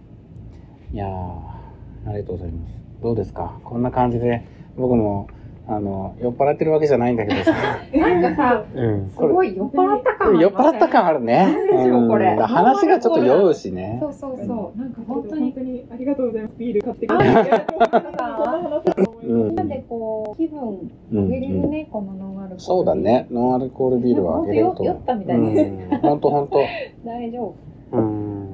[0.95, 2.75] いやーありがとうございます。
[3.03, 3.61] どうですか？
[3.65, 4.47] こんな感じで
[4.79, 5.29] 僕も
[5.69, 7.53] あの酔っ払ってるわけじゃないんだけどさ、
[7.93, 11.45] なんかさ、 うん、すごい酔っ払った感あり酔っ払った感あるね。
[11.45, 14.09] 何でしょうこれうん話がちょっと酔うしねそ。
[14.09, 14.79] うそうそう。
[14.79, 17.43] なんか本当に本当にありがとうございますビール買ってくれてなん
[19.23, 20.79] みんなでこう気分う
[21.13, 22.61] 上げれるんね、このノンアルコール。
[22.61, 22.95] そうだ。
[22.95, 23.27] ね。
[23.33, 24.85] ノンアルコールビールはあげれると。
[24.85, 25.99] 酔ったみたいですうん。
[25.99, 26.59] ほんとほんと。
[27.05, 27.55] 大丈夫。
[27.93, 28.47] うん。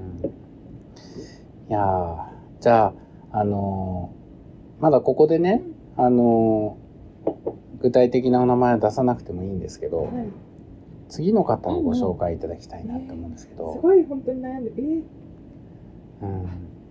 [1.68, 2.16] いやー
[2.60, 2.86] じゃ
[3.32, 5.62] あ、あのーまだここでね、
[5.96, 6.81] あのー
[7.80, 10.08] 具体的なお名前は出さなくてもいいんですけど、はい。
[11.08, 15.02] 次の方をご紹介いただきたいなと思うんですけすど、ごい本当に悩んでえー、
[16.22, 16.48] うん。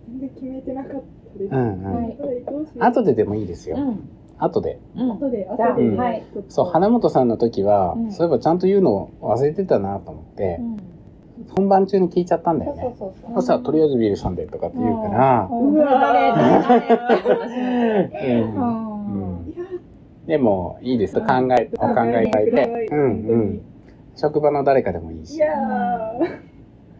[0.08, 1.02] 全然決めてなかっ
[1.32, 1.94] たです、うんうん。
[1.94, 2.16] はい。
[2.16, 2.84] どうしよう。
[2.84, 3.76] 後ででもいいですよ。
[3.78, 4.08] うん。
[4.38, 4.78] 後で。
[4.94, 5.10] うん。
[5.12, 6.22] 後で後で、うんはい。
[6.48, 8.12] そう、花本さんの時は、うん。
[8.12, 10.76] そういえばちゃんと言うのを忘れてたなと思って、うん。
[11.56, 12.82] 本番中に聞いちゃったんだよね。
[12.82, 13.34] そうそうそう。
[13.36, 15.74] そしたら、とりあえずビールさんでとかって言うから、うん。
[15.74, 18.86] 誰誰誰誰って話になってうん。
[18.86, 18.91] うん。
[18.91, 18.91] いや
[20.26, 21.14] でも、いいです。
[21.16, 21.24] 考
[21.58, 23.62] え、お考えいただいて、うんうん。
[24.14, 25.48] 職場の誰かでもいいし、いや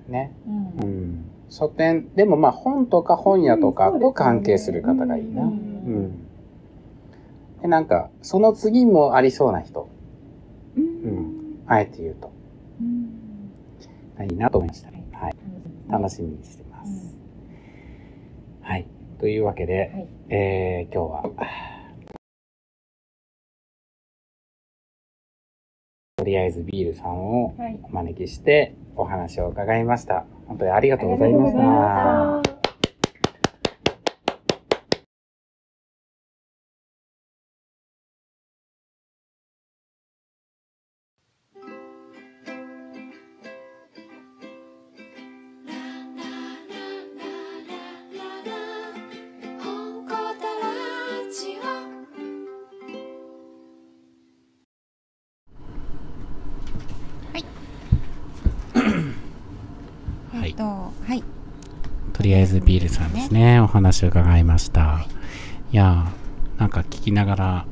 [0.08, 0.32] ね。
[0.46, 1.24] うんうん。
[1.48, 5.42] 書店、でもまあ本とか本屋とかと関係する方がいいな。
[5.42, 6.28] ううんん。
[7.60, 11.62] で、なんか、その次もありそうな人、ーううんん。
[11.66, 12.32] あえて言うと、
[14.24, 14.88] いいなと思いました。
[15.18, 15.36] はい。
[15.88, 17.16] 楽しみにしてます。
[18.62, 18.86] はい。
[19.20, 21.71] というわけで、はいえー、今日は、
[26.22, 27.80] とりあえずビールさんをはい。
[27.82, 30.24] お招きしてお話を伺いました。
[30.46, 32.61] 本当にありがとうございました。
[62.32, 65.06] りあえずビールさんですね、お話を伺いました。
[65.70, 65.76] い。
[65.76, 67.66] やー、なんか聞きながら、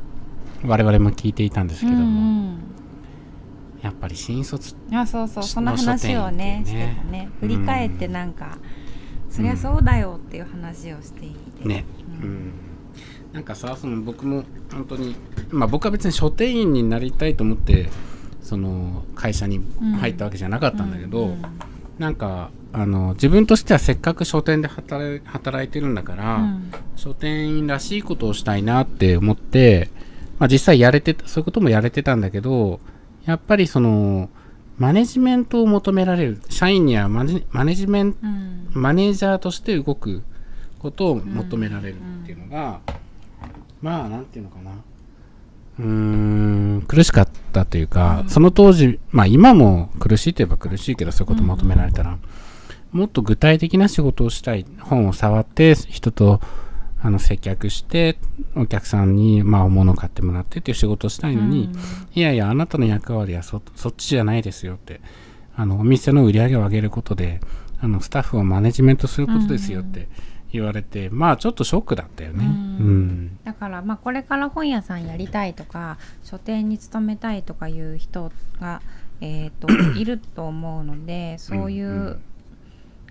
[0.66, 2.60] 我々も聞いていたんですけども、うん
[3.82, 7.30] やっぱり新卒、うん、あそうそうしその話をねの書店してたね。
[7.40, 8.58] 振り返ってなんか、
[9.30, 11.86] そりゃそうだよっていう話をしていて、ね、
[12.22, 12.52] うん。
[13.32, 15.16] なんかさ、その僕も本当に、
[15.48, 17.88] まあ僕は別に書店員になりたいと思って、
[18.42, 19.62] その会社に
[19.98, 21.42] 入ったわけじゃなかったんだけど、うん。
[21.98, 26.72] なんか、あの、自分としてはせっかく書店で働い働いてるんだから、うん。
[26.96, 29.90] 書店員らしいことをしたいなって思って、
[30.38, 32.80] まあ実際やれてた、そういうこともやれてたんだけど、
[33.24, 34.30] やっぱりその、
[34.78, 38.68] マネジメントを求められる、社員にはマネマネジメント、うん。
[38.72, 40.22] マネージャーとして動く
[40.78, 42.80] ことを求められるっていうのが、
[43.82, 44.70] まあ、なんていうのかな。
[45.78, 52.18] うーん、苦しかったというか、その当時、まあ今も苦しいといえば苦しいけど、そういうこと求められたら、
[52.92, 56.40] もっと具体的な仕事をしたい、本を触って人と、
[57.02, 58.18] あの接客して
[58.54, 61.70] お客さんにまあ物を買ってもらってっていう仕事をしたいのに、
[62.14, 65.00] いやいやあなたの役割はそそっちじゃないですよって
[65.56, 67.40] あのお店の売り上げを上げることで
[67.80, 70.08] あのスタッフをマネジメントすることですよって
[70.52, 72.44] 言われて、まあちょっとショックだったよね。
[72.44, 73.08] ううん。
[73.26, 78.30] んだからまあこれから本屋さんやりたいとか書店に勤めたいとかいう人
[78.60, 78.82] が、
[79.22, 79.68] えー、と
[79.98, 82.22] いると思うのでそういんううん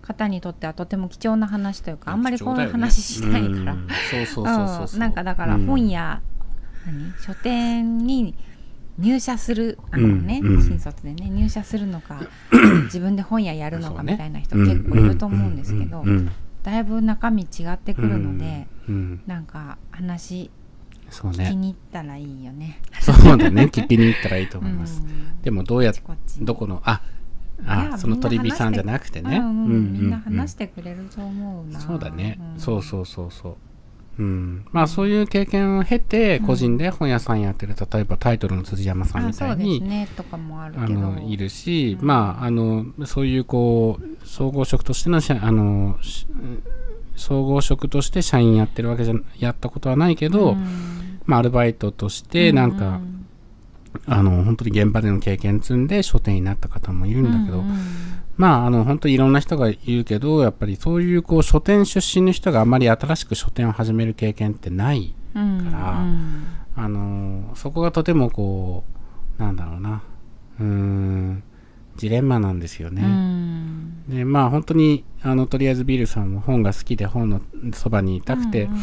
[0.10, 3.88] 方にとってはとても貴重な話というかあんまりこういう話しないから、うん。
[4.10, 4.46] そう
[4.88, 5.66] そうなんかだからうん。
[5.68, 6.22] 本屋、
[6.86, 8.34] 何書店に
[8.98, 12.20] 入社するあのね、新卒でね入社するのか
[12.86, 16.04] 自分で本屋やるのかみたいな人結構いると思うんですけど、
[16.64, 18.68] だいぶ中身違ってくるので、
[19.28, 20.50] なんか話
[21.12, 21.46] そうね。
[21.46, 22.82] 聞きに行ったらいいよね。
[23.00, 23.64] そうだね。
[23.66, 25.42] 聞きに行ったらいいと思います、うん。
[25.42, 26.46] でもどうやっこっちこっち。
[26.46, 27.19] どこのあい
[27.66, 29.38] あやその鳥火さんじゃなくてね。
[29.38, 30.38] うんうんみんなうん。
[30.38, 31.80] 話してくれると思うな。
[31.80, 32.60] そうだね、ん。
[32.60, 33.56] そうそうそうそう。
[34.20, 42.06] うん、まあそういう経験を経て個人で本屋さんやってる例えばタイトルの辻山さんあみたいにねとかもあのいるし、うん。
[42.06, 46.28] まああのそういうこう総合職としての社あのし
[47.16, 51.22] 総合職として社員やってるわけじゃやったことはないけど、うん。
[51.26, 53.19] まあアルバイトとしてなんか、う
[54.06, 57.78] あの本当に現場での経験積んで書店になった方もいるんだけど、うんうん。
[58.38, 66.44] まああの本当にいろんな人が言うけどやっぱりそういうこう書店出身の人があまり新しく書店を始める経験ってないうんからうん
[66.76, 68.84] あのそこがとてもこ
[69.38, 70.02] うなんだろうな。
[70.60, 71.44] うーん
[71.98, 73.02] ジレンマなんですようね。
[73.02, 74.08] ん。
[74.08, 77.42] でまあ本当にあのとりあえずビールさんも本が好きで本の
[77.74, 78.80] そばにいたくて、うんうん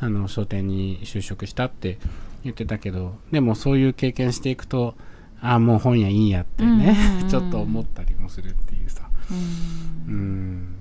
[0.00, 1.98] あの書店に就職したって
[2.42, 4.94] 言ってたけどでもそういう経験していくと
[5.42, 7.28] ああもう本屋いいやってね、うんうんうん。
[7.30, 9.08] ちょっと思ったりもするっていうさ。
[9.30, 10.14] うん。
[10.14, 10.74] うん。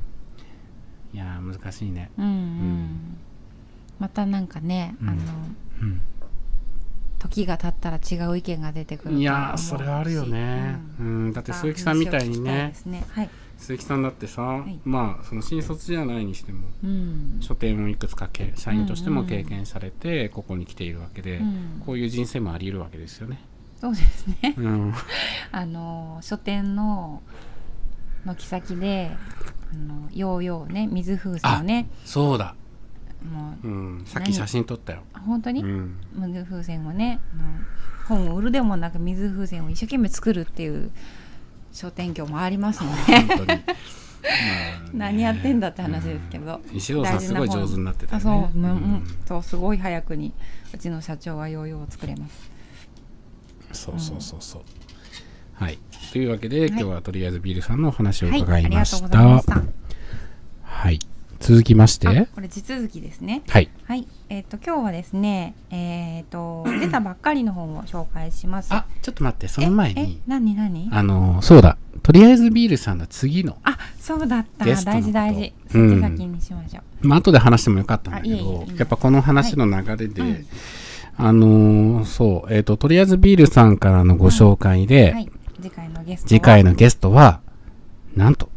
[1.14, 2.12] いやー難しいね。
[2.18, 3.18] うんうん。
[4.00, 5.10] またなんかね、うん。
[5.10, 5.22] あの
[5.82, 6.02] うん。
[7.20, 11.34] 時が経ったら違う意見が出てくるいやーそれはあるよね、うん。
[11.34, 13.06] だって鈴木さんみたいにねね。
[13.12, 13.30] はい、
[13.60, 14.80] 鈴木さんだってさ、い。
[14.84, 17.38] まあその新卒じゃないにしてもうん。
[17.42, 21.84] 書店をいくつかけ社員としても経験されてここに来ているわけで、うん。
[21.86, 23.40] こういう人生もあり得るわけですよね。
[23.80, 24.56] そうですね。
[24.58, 24.94] うん、
[25.52, 27.22] あの書店の
[28.26, 29.12] 軒先で
[29.72, 32.56] あのヨーヨーね水風船をねそうだ、
[33.24, 35.04] もううん、さっき写真撮ったよ。
[35.14, 37.20] 本当に、うん、水風船をね
[38.08, 40.92] 本を売るでもなく水風船を一生懸命作るっていう
[41.72, 43.48] 書店業もありますので本当に。
[43.48, 43.64] まあね。
[44.94, 46.78] 何やってんだって話ですけど、うん。
[46.78, 48.22] 石尾さんすごい上手になってたね。
[48.22, 48.44] そう、うん。
[48.44, 48.74] ううん。
[48.76, 50.34] ん、そうすごい早くに
[50.74, 52.52] うちの社長はヨーヨーを作れます。
[53.72, 54.62] そうそうそうそう。
[55.54, 55.78] はい。
[56.12, 59.42] というわけで、今日はとりあえずビールさんのお話を伺いましはい、ありがとうございまた。
[59.42, 59.62] した。
[60.64, 61.00] はい。
[61.40, 63.42] 続きましあて、これ地続きですね。
[63.48, 63.70] はい。
[63.86, 64.08] はい。
[64.30, 68.74] えっ、と今日はですねえっ、と 出たばっかりの本を紹介します。
[68.74, 70.90] あ、ちょっと待って、その前ええに、何何？
[70.92, 71.78] あの、そうだ。
[72.04, 74.66] とりあえずビールさんの次の、あそうだった。
[74.66, 75.54] 大事大事。
[75.72, 75.92] そうん。
[75.94, 80.46] っち先にしましょう、まあ後で話してもよかったんだけどえ、やっぱこの話の流れで、うん
[81.22, 85.30] あのーそう、えっ、と、とりあえずビールさんからのご紹介で、はい。
[85.62, 86.30] 次回のゲストは？
[86.30, 87.42] 次回のゲストは、
[88.16, 88.50] なんと、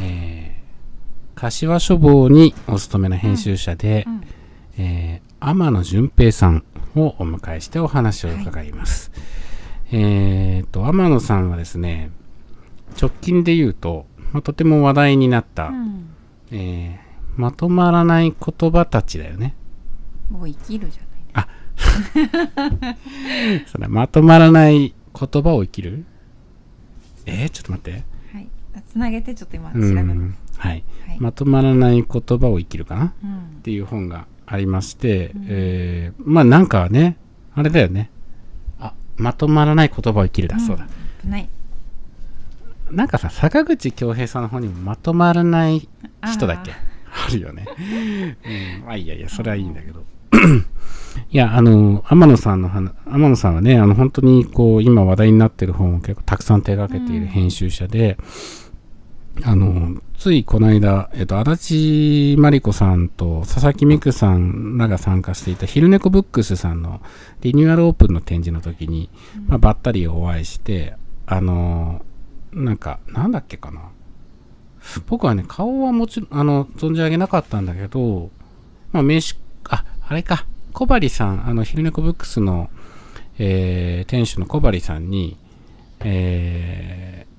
[0.00, 0.35] えー、
[1.36, 4.22] 柏書房にお勤めの編集者で、うん
[4.78, 6.64] えー天野淳平さん
[6.96, 9.12] をお迎えしてお話を伺います。
[9.92, 12.10] えーと、天野さんはですね、
[13.00, 16.08] 直近で言うと、まあとても話題になった、うん
[16.50, 17.06] えー
[17.40, 19.54] まとまらない言葉たちだよね。
[20.30, 22.96] もう生きるじゃない
[23.68, 26.06] それまとまらない言葉を生きる？
[27.26, 28.02] えー、ちょっと待って。
[28.32, 28.48] はい
[28.88, 30.34] つなげてちょっと今調うべますん。
[30.58, 30.84] はい。
[31.06, 33.04] はいまとまらない言葉を生きるかな？
[33.06, 37.16] っうんていう本がありまして、うんえーまあなんかね、
[37.54, 38.10] あれだよね。
[38.78, 40.86] あ、まとまらない言葉を生きるだ、そうだ。
[41.22, 41.48] 危ない
[42.90, 45.88] なんかさ、坂口恭平さんの方にもまとまらない
[46.30, 46.72] 人だっけ？
[46.72, 46.76] あ
[47.28, 47.66] あるよね。
[48.78, 48.84] うん。
[48.86, 50.04] まあいやいや、それはいいんだけど。
[51.30, 58.18] いや、あの、天野さんの話、天野さんはね、あの、本当にこう、今話題になってる本を結構たくさん手掛けている編集者で、
[59.42, 67.00] あの、ついこの間、えっと、足立真理子さんと佐々木美久さんらが参加していた昼猫ブックスさんの
[67.42, 69.10] リニューアルオープンの展示の時に、
[69.46, 70.94] まあ、ばったりお会いして、
[71.26, 72.02] あの、
[72.52, 73.82] なんか、なんだっけかな。
[75.06, 78.30] 僕はね、顔はもちろん、あの、存じ上げなかったんだけど、
[78.92, 79.38] まあ、名刺、
[79.68, 82.70] あ、あれか、小針さん、あの、昼猫ブックスの、
[83.38, 85.36] えー店主の小針さんに、
[86.00, 87.35] えー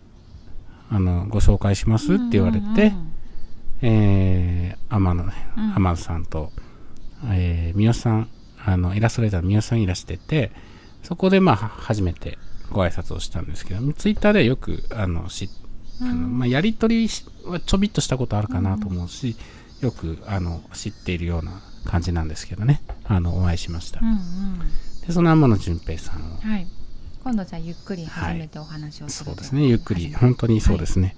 [0.90, 3.12] あの、ご紹介しますって言われて、うん
[3.82, 5.76] えー天野ね、うん。
[5.76, 6.52] 天野さんと、
[7.26, 8.30] えー、三好さん
[8.66, 10.52] あのイラストレーターの三好さんいらしてて
[11.04, 12.38] そこでまあは初めて
[12.72, 15.50] ご挨拶をしたんですけどツイッターではよくあのし
[16.02, 19.36] あの、まあ、やり取りしはちょびっとしたことあるかなと思うし、
[19.82, 22.82] よくあの知っているような感じなんですけどね。
[23.06, 24.20] あのお会いしました、うんうん。
[25.06, 26.68] でその天野純平さんをはい
[27.28, 30.14] 今度じゃあゆっくり初めてお話をする、そうですねゆっくり。
[30.14, 31.18] 本当にそうですね、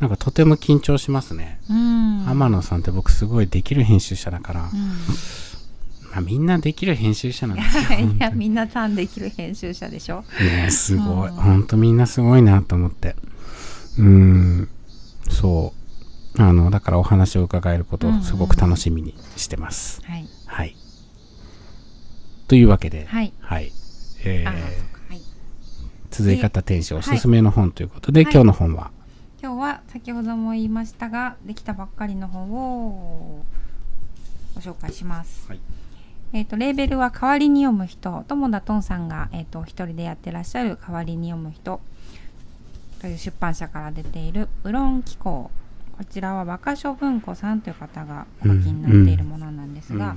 [0.00, 2.28] なんかとても緊張しますね、うん。
[2.28, 4.68] 天野さんって僕すごいできる編集者だから、うん。
[6.10, 8.00] まあ、みんなできる編集者なんですよ。
[8.02, 10.24] いやみんなターンできる編集者でしょ。
[10.40, 11.28] ねすごい。
[11.28, 11.36] うん。
[11.36, 13.14] ほんとみんなすごいなと思って。
[13.96, 14.68] うーん。
[15.30, 15.72] そ
[16.36, 16.42] う。
[16.42, 20.26] あのだからお話を伺えることをすごく楽しみにしてます、はい。
[20.46, 20.76] はい。
[22.48, 23.06] というわけで。
[23.08, 23.32] はい。
[23.38, 23.72] はい、
[24.24, 24.93] えー
[26.14, 28.92] 続い方天使おすすめの本ということで、はい今日の本は、
[29.42, 33.44] 今日は先ほども言いましたができたばっかりの本を
[34.54, 35.60] ご紹介します、はい
[36.32, 41.80] えー、とレーベルは「代わりに読む人」友田トンさんが、えー、と一人でやってらっしゃる「代わりに読む人」
[43.02, 45.50] という出版社から出ている「ウロン機構」
[45.98, 50.14] こちらは若書文庫さんという方がお書きになっているものなんですが、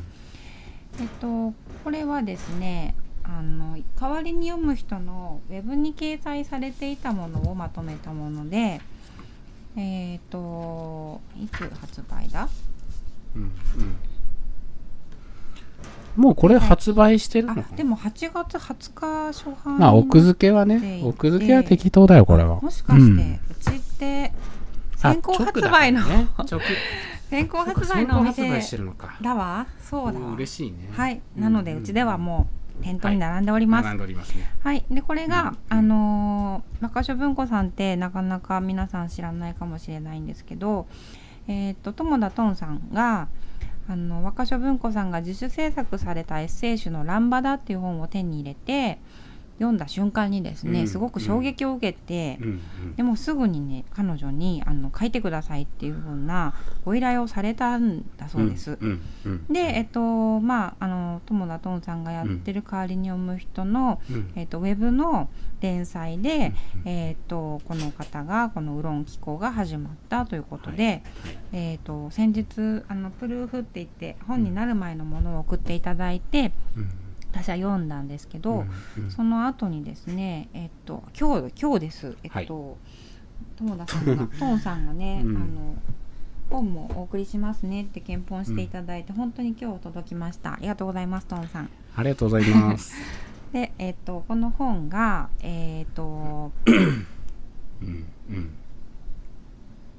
[1.00, 2.95] えっと、これはですね
[3.30, 8.80] あの代わりに読む人のウェブに掲載されていたものをまとめたもので
[9.75, 12.49] えっ、といつ発売だ？
[13.36, 13.51] うんうん。
[16.15, 17.63] もうこれ発売してるのな？
[17.75, 22.59] でも8月20日初版まあ奥付けはでね奥付けは適当だよこれは。
[22.59, 24.34] もしかして、ううんちって
[24.95, 26.28] あ先行直発売の、ね。
[26.49, 26.59] 直。
[27.30, 29.15] 先行発売先のお店行発売してるのか。
[29.21, 29.67] だわ。
[29.80, 30.89] そうだ嬉しいね。
[30.91, 33.88] はい、うんなのでうちではもう店頭に並んでおります、
[34.63, 40.88] はい、でこれが、うんあのー中書文庫さんってなかなか皆さん知らないかもしれないんですけど、
[41.47, 43.28] えー、と友田トンさんが
[43.89, 48.99] あの若書文庫さんが自主制作されたエッセイ集の「ランバダ」っていう本を手に入れて
[49.58, 52.62] 読んだ瞬間にですね、うんすごく衝撃を受けて、うんうん
[52.95, 58.78] でもすぐにね彼女にあの書いてくださいっていう風なご依頼をされたんだそうです。
[58.82, 64.32] うんうんで、えっとまあ、あの友田トンさんがやってる代わりに読む人の、うん。
[64.36, 65.30] えっとウェブの
[65.62, 71.03] 連載で、うんえっとこの方がこの「ウロン機構」が始まったということで、
[71.51, 76.89] えっと先日あのプルーフって言って本になる前のものを送っていただいてうん
[77.32, 79.11] 私は読んだんですけど、うんうん。
[79.11, 82.17] その後にですねえっと今日今日です。
[82.23, 82.78] えっと、
[83.57, 85.36] 友田さんが トンさんがね、うん。
[85.36, 85.75] あの
[86.49, 90.53] 本もお送りしますねって検討していただいて、本当に今日届きました。
[90.53, 91.69] ありがとうございますトンさん。
[91.95, 92.95] ありがとうございます。
[93.51, 96.51] でえっとこの本がえっと
[97.82, 98.49] うんうん。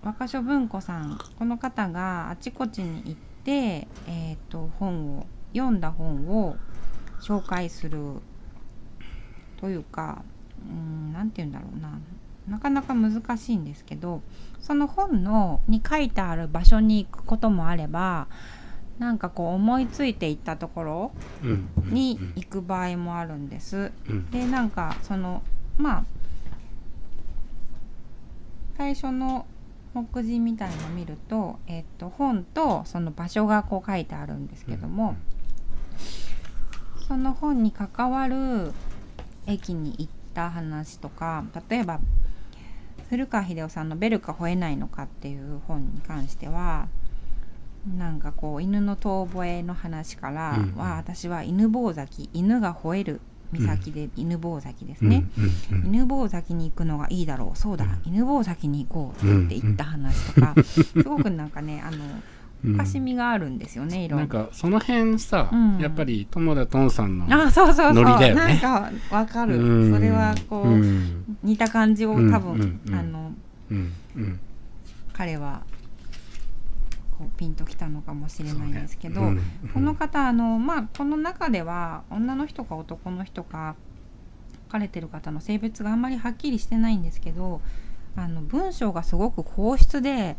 [0.02, 3.14] 若書文庫さんこの方があちこちに行っ
[3.44, 6.56] て、えー、と本を読んだ本を
[7.20, 8.00] 紹介する
[9.60, 10.22] というか
[10.68, 11.98] うんなんて言うんだろうな。
[12.48, 14.22] なかなか難しいんですけど
[14.58, 18.26] その本のに書いてある場所に行くこともあれば
[18.98, 21.12] なんかこう思いついて行ったところ
[21.90, 23.92] に行く場合もあるんです。
[24.08, 24.30] うん。
[24.30, 25.42] でなんかその
[25.76, 26.04] まあ
[28.78, 29.44] 最初の
[29.92, 35.16] 目次みたいのを見ると、えっと本とその場所がこう書いてあるんですけども、
[37.08, 38.72] その本に関わる
[39.46, 42.00] 駅に行った話とか例えば
[43.08, 46.88] 古川英夫さんの「ベルか吠えないのか」っていう本に関しては
[47.96, 53.20] なんかこう犬の遠吠えの話からうんは、私は犬吠埼犬が吠える
[53.52, 55.24] 岬で犬吠埼ですうんね、
[55.70, 55.86] うんうん。
[55.86, 58.12] 犬吠埼に行くのがいいだろうそうだ、うん。
[58.12, 62.22] 犬吠埼に行こうって言った話とか、すごくなんかねあのうん
[62.64, 64.28] おかしみがあるんですよねいろなん。
[64.28, 65.78] かその辺さ、うん。
[65.78, 67.92] やっぱり友田トンさんのあそうそうそう。
[67.92, 68.40] ノリだよね。
[68.40, 69.94] なんかわかる、うん。
[69.94, 71.38] それはこう、うん。
[71.42, 72.94] 似た感じを多分、うんうんうん。
[72.94, 73.32] あの
[73.70, 74.40] うんうん。
[75.12, 75.62] 彼は
[77.18, 79.40] こうピンときたのかもしれないんですけど、ね。
[79.74, 83.76] この方あのまあこの中では女の人か男の人か
[84.66, 87.60] 書かれてる方の性別があんまりはっきりしてないんですけど
[88.14, 90.36] あの文章がすごく硬質で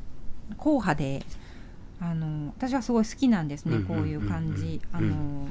[0.58, 1.26] 硬派で
[2.02, 5.50] あの私はすごい好きなんですね、うんこういう感じ、うんうんあの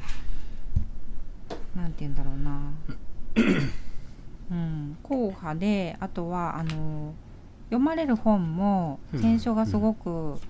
[1.76, 2.72] なんて言うんだろうな。
[4.50, 7.14] うん硬派であとはあの
[7.66, 10.40] 読まれる本もうん選書がすごく、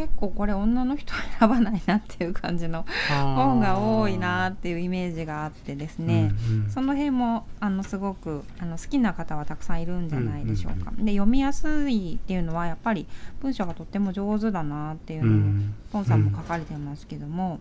[0.00, 6.70] 結構これ女の人は選ばないなっていう感じの本が多いなっていうイメージがあってですね、うんうん。
[6.70, 10.90] その辺もあのすごくあの好きな方はたくさんいるんじゃないでしょうか。
[10.96, 13.06] で読みやすいっていうのはやっぱり
[13.42, 15.74] 文章がとっても上手だなっていううのをん。
[15.92, 17.60] ポンさんも書かれてますけども、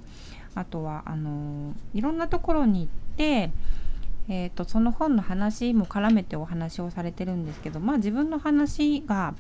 [0.56, 2.88] あとはあのいろんなところに行っ
[3.18, 3.52] て、
[4.30, 9.34] えー、とその本の話も絡めてお話をされてるんですけど、まあ、自分の話が、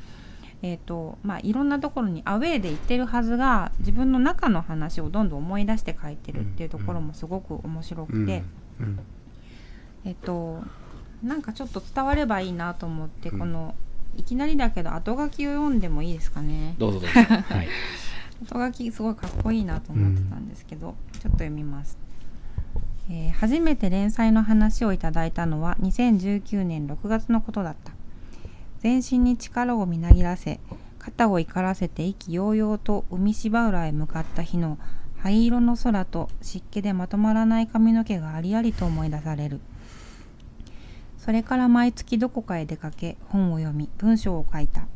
[0.61, 8.43] えーとまあ、いろんなところにアウェーで行ってるはずが自分の中の話をどんどん思い出して書いてるっていうところもすごく面白くて。
[8.79, 8.99] うん
[10.05, 10.63] えっと
[11.23, 13.39] なんかちょっと伝わればいいなと思って、うん。
[13.39, 13.75] この
[14.15, 16.75] いきなりだけど後書きを読んでもいいですかね。
[16.77, 17.19] どうぞどうぞ。
[17.53, 17.67] はい。
[18.45, 21.97] 後書きすごいかっこいいなと思ってたんですけど、ちょっと読みます、
[23.09, 27.91] えー初めて連載の話をいただいたのは2019年6月のことだった
[28.79, 30.59] 全身に力をみなぎらせ
[30.99, 34.77] 肩を怒らせて意気揚々と海芝浦へ向かった日の
[35.17, 39.59] 灰色の空と湿気でまとまらない髪の毛がありありと思い出される。
[41.17, 44.87] それから毎月どこかへ出かけ本を読み文章を書いた。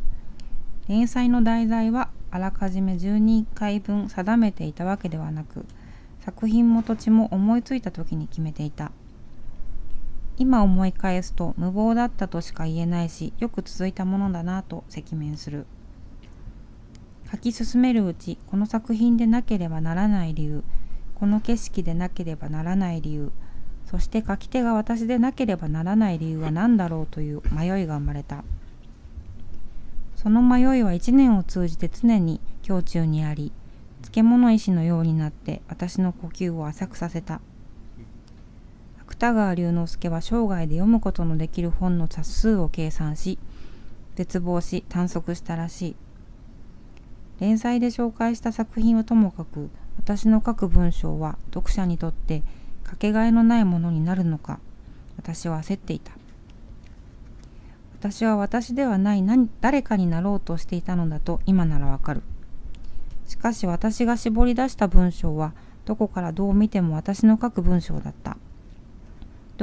[0.88, 5.66] 連載の題材はあらかじめ12回分定めていたわけではなく
[6.26, 8.92] 作品も土地も思いついた時に決めていた。
[10.38, 15.66] 今思い返すと無謀だったとしか言えないしよく続いたものだなと赤面する。
[17.32, 20.64] 書き進めるうちこの作品でなければならない理由。
[21.16, 23.32] この景色でなければならない理由。
[23.86, 28.44] そして書き手が私でなければならない理由は何だろうという迷いが生まれた。
[30.16, 33.52] その迷いは一年を通じて常に胸中にあり
[34.04, 37.42] 漬物石のようになって私の呼吸を浅くさせた。
[39.24, 43.40] 芥川龍之介は生涯で読むことのできる本の冊数を計算し
[44.16, 45.96] 絶望し探索したらしい。
[47.40, 52.44] 連載で紹介した作品はともかく私の書く文章は読者にとって
[52.84, 54.60] かけがえのないものになるのか
[55.16, 56.12] 私は焦っていた。
[58.02, 62.24] 私は私ではない何誰かになろうとしていたのだと今ならわかる。
[63.26, 65.54] しかし私が絞り出した文章は
[65.86, 68.36] どこからどう見ても私の書く文章だった。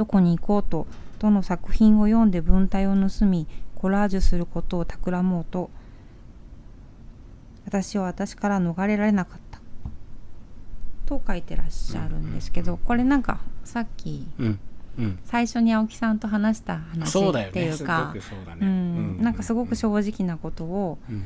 [0.01, 0.87] どこに行こうと
[1.19, 3.45] どの作品を読んで文体を盗み
[3.75, 5.69] コラージュすることを企もうと
[7.67, 9.59] 私は私から逃れられなかった。
[11.05, 14.59] と書いてらっしゃるんですけどこれなんかさっきうん。
[14.97, 15.19] うん。
[15.23, 18.15] 最初に青木さんと話した話っていうか
[18.59, 21.25] なんかすごく正直なことをうん。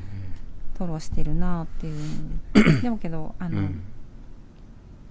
[0.77, 2.01] 吐露してるなっていう。
[2.83, 3.83] でもけどあの、うんうん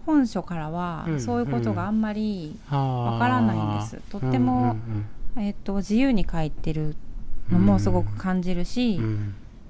[0.07, 4.01] 本書からはうんそういうことがあんまり、わわからないんです。
[4.11, 4.77] とっても
[5.37, 6.97] えっと自由に書いてる
[7.51, 9.01] のもすごく感じるし、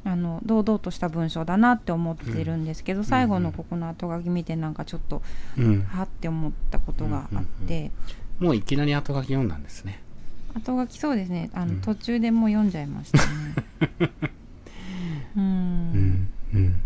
[0.05, 5.23] あの堂々とした文章だなって思ってるんですけど、最後のここの後書き見てなんかちょっと
[5.89, 7.91] はって思ったことがあって、
[8.39, 10.01] もういきなり後書き読んだんですね。
[10.55, 11.51] 後書きそうですね。
[11.53, 11.81] あの、うん。
[11.81, 13.25] 途中でもう読んじゃいましたね。
[15.37, 15.43] うん。
[15.43, 16.29] うん。
[16.55, 16.81] うん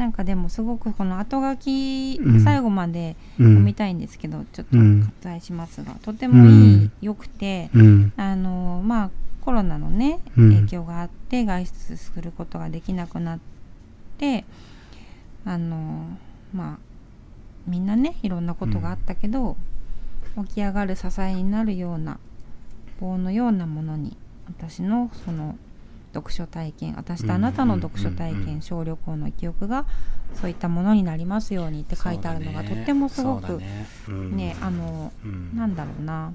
[0.00, 2.40] なんかでもすごくこの後書き、うん。
[2.40, 5.12] 最後までう読んみたいんですけど、ちょっとうん。
[5.22, 8.12] 割愛しますが、とてもいい、うん良くてうん。
[8.16, 9.10] あのまあ
[9.42, 10.54] コロナのねうん。
[10.54, 13.38] 影響があって外出することができなくなっ
[14.16, 14.46] て
[15.44, 16.06] あの
[16.54, 16.78] まあ
[17.66, 19.58] みんなねいろんなことがあったけど、
[20.48, 22.18] 起き上がる支えになるような
[23.00, 24.16] 棒のようなものに
[24.46, 25.58] 私のその
[26.12, 29.86] 読書体験私とあなたの読書体験小旅行の記憶が
[30.34, 33.86] そういったものになりますようにって書いてあるのがとってもすごくね。
[34.08, 34.36] うん。
[34.36, 35.56] ねあのうん。
[35.56, 36.32] なんだろうな。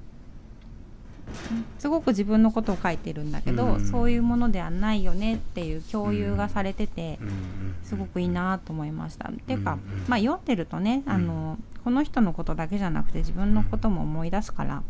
[1.80, 3.88] すごく自分のことを書いてるんだけど、うん。
[3.88, 7.35] そういうものではないよねっていう共有がされてて、うんうん
[7.84, 9.30] すごくいいなと思いました。
[9.30, 10.06] っていうか、うん。
[10.07, 14.81] まあ読んでるとねあのこの人のことだけじゃなくて自分のことも思い出すから、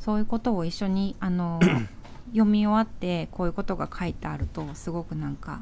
[0.00, 1.60] そういうことを一緒にあの
[2.28, 5.60] 読み終わってこういうことが書いてあるとすごくなんか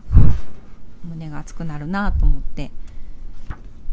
[1.04, 2.70] 胸が熱くなるなと思って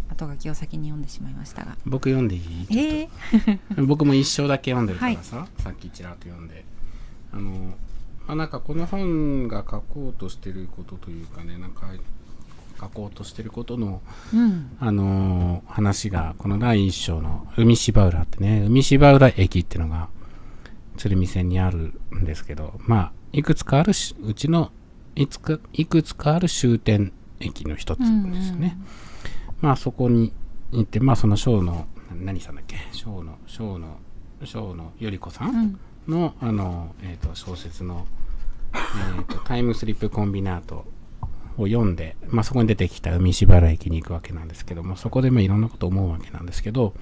[0.10, 1.76] 後書きを先に読んでしまいましたが。
[1.86, 2.68] 僕読んでいい？
[2.78, 6.66] えー、 僕も一章だけ読んでるからさ、さっきちらっと読んで。
[7.32, 7.74] あの
[8.28, 11.88] まあなんかこの本が書こうとしてることというかねなんか
[12.80, 14.02] 書こうとしてることの
[14.34, 14.78] うん。
[14.80, 20.10] あのー話がこの第一章の海芝浦ってね海芝浦駅っていうのが
[20.98, 24.72] 鶴見線にあるんですけどまあいくつかあるしうちの
[25.16, 28.06] いつかいくつかある終点駅の一つで
[28.42, 28.78] すよね、
[29.62, 30.32] まあそこに
[30.72, 32.78] 行ってまあその章の何さんだっけ？
[32.92, 33.98] 章の章の
[34.44, 35.62] 章のより子さうん。
[35.68, 38.06] んのあの、えー、と小説の、
[38.74, 40.86] えーと「タイムスリップコンビナート」
[41.58, 46.94] を読んで、まあ、そこに出てきた海し原駅に行くわけなんですけどもそこでまあいろんなこと思うわけなんですけど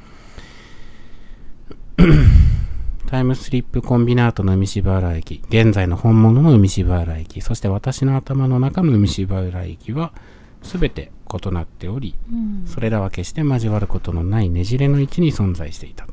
[3.11, 5.43] タイムスリップコンビナートの海し原駅。
[5.49, 7.41] 現在の本物の海し原駅。
[7.41, 10.13] そして私の頭の中の海し原駅は
[10.61, 12.63] 全て異なっておりうん。
[12.65, 16.07] それらは決して交わることのないねじれの位置に存在していた。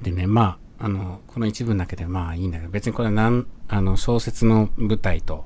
[0.00, 5.44] でね、まあ、あの、この一文だけでまあいいんだけど、別にこれはなん、あの、小説の舞台と、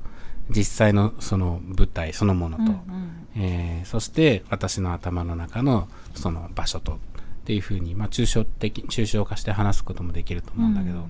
[0.48, 3.28] 実際のその舞台そのものと、うんうん。
[3.34, 7.00] えーそして私の頭の中のその場所と
[7.42, 11.06] っていうふうに、まあ、抽象的抽象化して話すこともできると思うんだけど、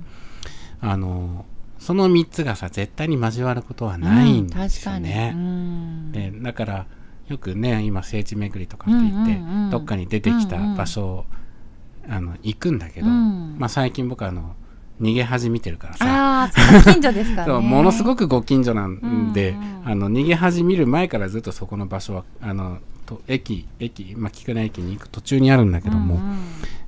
[0.80, 1.44] あの
[1.78, 5.32] その3つがさ絶対に交わることはないんですよね。
[5.34, 6.86] うんでだから
[7.28, 11.24] よくね今聖地巡りとかって言って、うんうんうんどっかに出てきた場所を、
[12.06, 13.56] あの行くんだけど、うん。
[13.58, 14.54] まあ、最近僕はあの
[15.02, 16.50] 逃げ恥見てるからさ。
[16.84, 17.52] 近所ですかね。
[17.60, 26.38] ものすごくご近所なんで、うんうんあの逃げ恥見る前からずっとそこの場所はあのと駅駅、まあ、菊名駅に行く途中にあるんだけども、うんうん。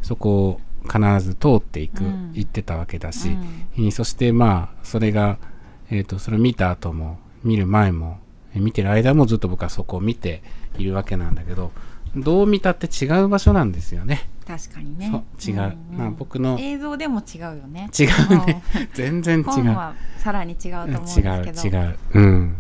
[0.00, 2.30] そこを必ず通っていく、うん。
[2.34, 3.66] 行ってたわけだし、うん。
[3.76, 5.38] えーそしてまあそれが、
[5.90, 8.18] えー、とそれを見た後も見る前も
[8.54, 10.42] えー見てる間もずっと僕はそこを見て
[10.78, 11.72] いるわけなんだけど
[12.14, 14.28] どう見たって違う場所なんですよね。
[14.46, 15.10] 確かにね。
[15.10, 15.98] そう違う、んん。
[15.98, 16.58] まあ、僕の。
[16.58, 17.90] 違映像でも違うよね。
[17.92, 18.62] うね。
[18.94, 19.44] 全然違う。
[19.44, 21.30] 本はさらに違うと思うんですけど。
[21.30, 21.98] 違う違う。
[22.14, 22.56] うん、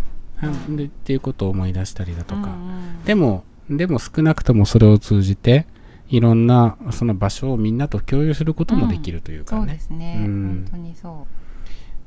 [0.76, 3.04] でっていうことを思い出したりだとか、うんうん。
[3.04, 5.66] でもでも少なくともそれを通じて
[6.08, 10.66] いろんなその場所をみんなと共有することもできるというかそうね、ですね、うん。
[10.66, 11.26] 本当にそ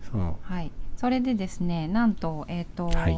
[0.06, 0.12] う。
[0.12, 0.36] そう。
[0.42, 0.72] はい。
[0.96, 3.18] それでですねなんとえっ、と、はい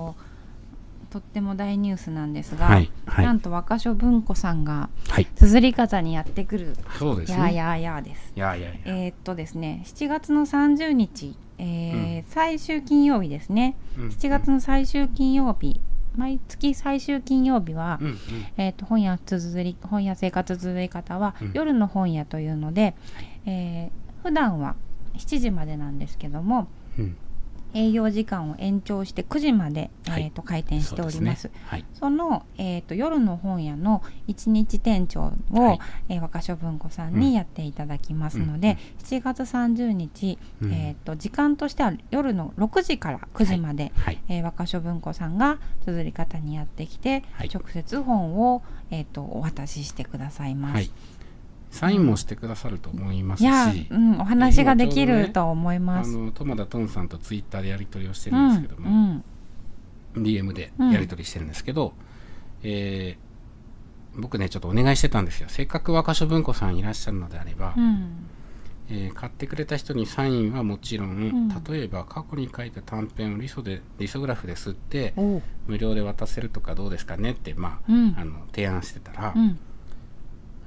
[1.09, 3.25] とっても大ニュースなんですが、はいはい。
[3.25, 5.25] なんと若所文庫さんがはい。
[5.35, 6.75] 綴り方にやってくる。
[6.97, 7.39] そうですね。
[7.39, 8.33] やーやーやーです。
[8.35, 13.75] いやいやいや、えーっとですね7月の30日、えー最終金曜日ですね。
[13.97, 15.81] うん7月の最終金曜日
[16.15, 18.17] 毎月最終金曜日は、うんうん。
[18.57, 21.51] えー、と本屋綴り本屋生活綴り方は、うん。
[21.53, 22.95] 夜の本屋というので、
[23.45, 24.75] えー普段は
[25.17, 26.67] 7時までなんですけども
[26.97, 27.17] うん
[27.73, 30.23] 営業時間を延長して9時まで、はい。
[30.23, 31.43] えー、と開店しております。
[31.43, 31.53] そね。
[31.67, 31.85] はい。
[31.93, 35.79] その、えー、と夜の本屋の一日店長を、はい。
[36.09, 40.73] えー若所文庫さんにやっていただきますので、7月30日、うん。
[40.73, 44.19] えー、と時間としては夜の6時から9時まで、はい。
[44.27, 47.49] えー若所文庫さんが綴り方にやってきて、はい。
[47.53, 50.91] 直接本を、えー、とお渡ししてくださいます。
[51.71, 56.15] はいサインもしてくださると思いますし、うん、お話ができると思います。
[56.15, 59.23] あの友田トンさんとツイッターでやり取りをしてうんるんですけどうも、ん。
[60.15, 61.93] DM でやり取りしてるんですけど、
[62.63, 63.29] えー
[64.15, 65.47] 僕ねちょっとお願いしてたんですよ。
[65.49, 68.25] せっかく若所文庫さんいらっしゃるのであれば、うん。
[68.89, 71.47] えー買ってくれた人にサインはもちろん、ん。
[71.63, 75.13] 例えば過去に書いた短編をリソでリソグラフで吸って
[75.67, 78.15] 無料で渡せるとかどうですかねって、まあうん。
[78.17, 79.59] あの提案してたら、うん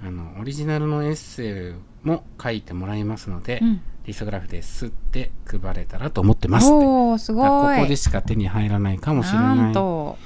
[0.05, 3.81] あのオリジナルのエッセイも書いてもらいますので、うん。
[4.05, 7.77] リソグラフで吸って配れたらと思ってますおーすごい。
[7.77, 10.19] ここでしか手に入らないかもしれななんいと。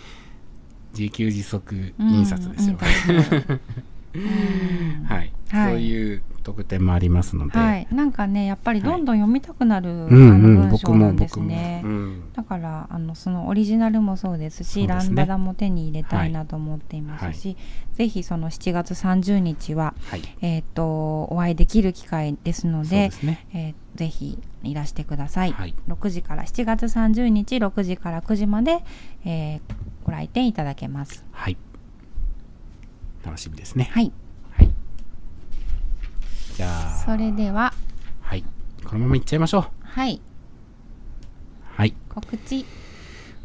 [0.99, 2.79] 自給自足印刷ですよ、
[3.09, 3.61] うんうん
[5.07, 5.73] はい、はい。
[5.73, 11.83] そういう特典もありますので、はい、なんかねやっぱりどんどん読みたくなる、うんうあんの文僕章なんですも僕も、ね。
[11.85, 12.33] うん。
[12.33, 14.87] だからあのそのオリジナルもそうですしね。
[14.87, 17.57] ランバダも手に入れたいなと思っていますし、
[17.95, 20.23] ぜひその7月30日は、はい。
[20.41, 23.47] えー、とお会いできる機会ですのでですね。
[23.53, 25.75] えーぜひいらしてください、はい。
[25.89, 28.85] 6時から7月30日6時から9時まで、
[29.25, 29.61] えー
[30.07, 31.25] ご来店いただけます。
[31.33, 31.57] はい
[33.27, 33.91] 楽しみですね。
[33.93, 34.13] はい。
[34.53, 34.71] はい。
[36.57, 36.97] じゃあ。
[37.05, 37.73] それでは。
[38.23, 38.45] はい。
[38.85, 39.65] このままいっちゃいましょう。
[39.83, 40.21] はい。
[41.65, 41.95] はい。
[42.09, 42.65] 告知。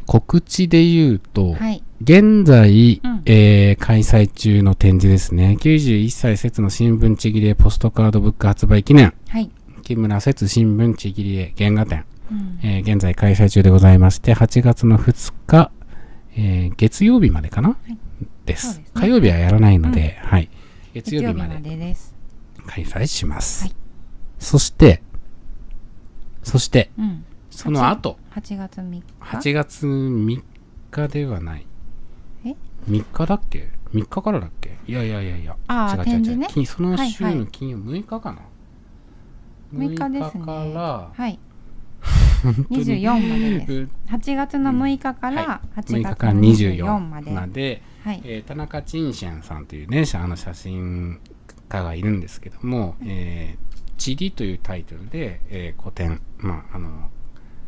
[0.06, 1.84] 告知で言うと、はい。
[2.02, 3.22] 現在、うん。
[3.26, 5.58] えー開催中の展示ですね。
[5.60, 9.14] 91歳節の新聞ちぎり絵ポストカードブック発売記念。
[9.30, 9.50] はい、
[9.84, 12.60] 木村節新聞ちぎり絵原画展、うん。
[12.64, 15.72] えー現在開催中でございまして8月の2日、
[16.36, 17.98] えー月曜日までかな、い
[18.46, 18.74] です。
[18.74, 19.02] そうですね。
[19.02, 20.50] 火曜日はやらないので、はい。
[20.94, 22.14] 月曜日までです。
[22.68, 23.76] 開催します、はい。
[24.40, 25.02] そして
[26.44, 27.26] そしてうん。
[27.50, 28.18] その後。
[28.36, 30.42] 8月3日？8月3
[30.90, 31.66] 日ではない。
[32.46, 32.56] え
[32.88, 34.78] ？3日だっけ？3日からだっけ？
[34.88, 35.56] いやいやいやいや。
[35.68, 36.48] あー違う違う違う。
[36.48, 37.40] 金その週はいはい。
[37.42, 38.40] の金曜6日かな、
[39.74, 40.46] 6日ですね。
[40.46, 41.40] からはい
[42.02, 43.74] 24までです。
[43.74, 48.22] う8月の6日かはら8 6日月の24ま24で、まで、はい。
[48.24, 51.20] えー田中陳ンさんというねあの写真
[51.70, 57.10] 家がいるんですけども「えー地理」というタイトルで、えー個展、まあ、あの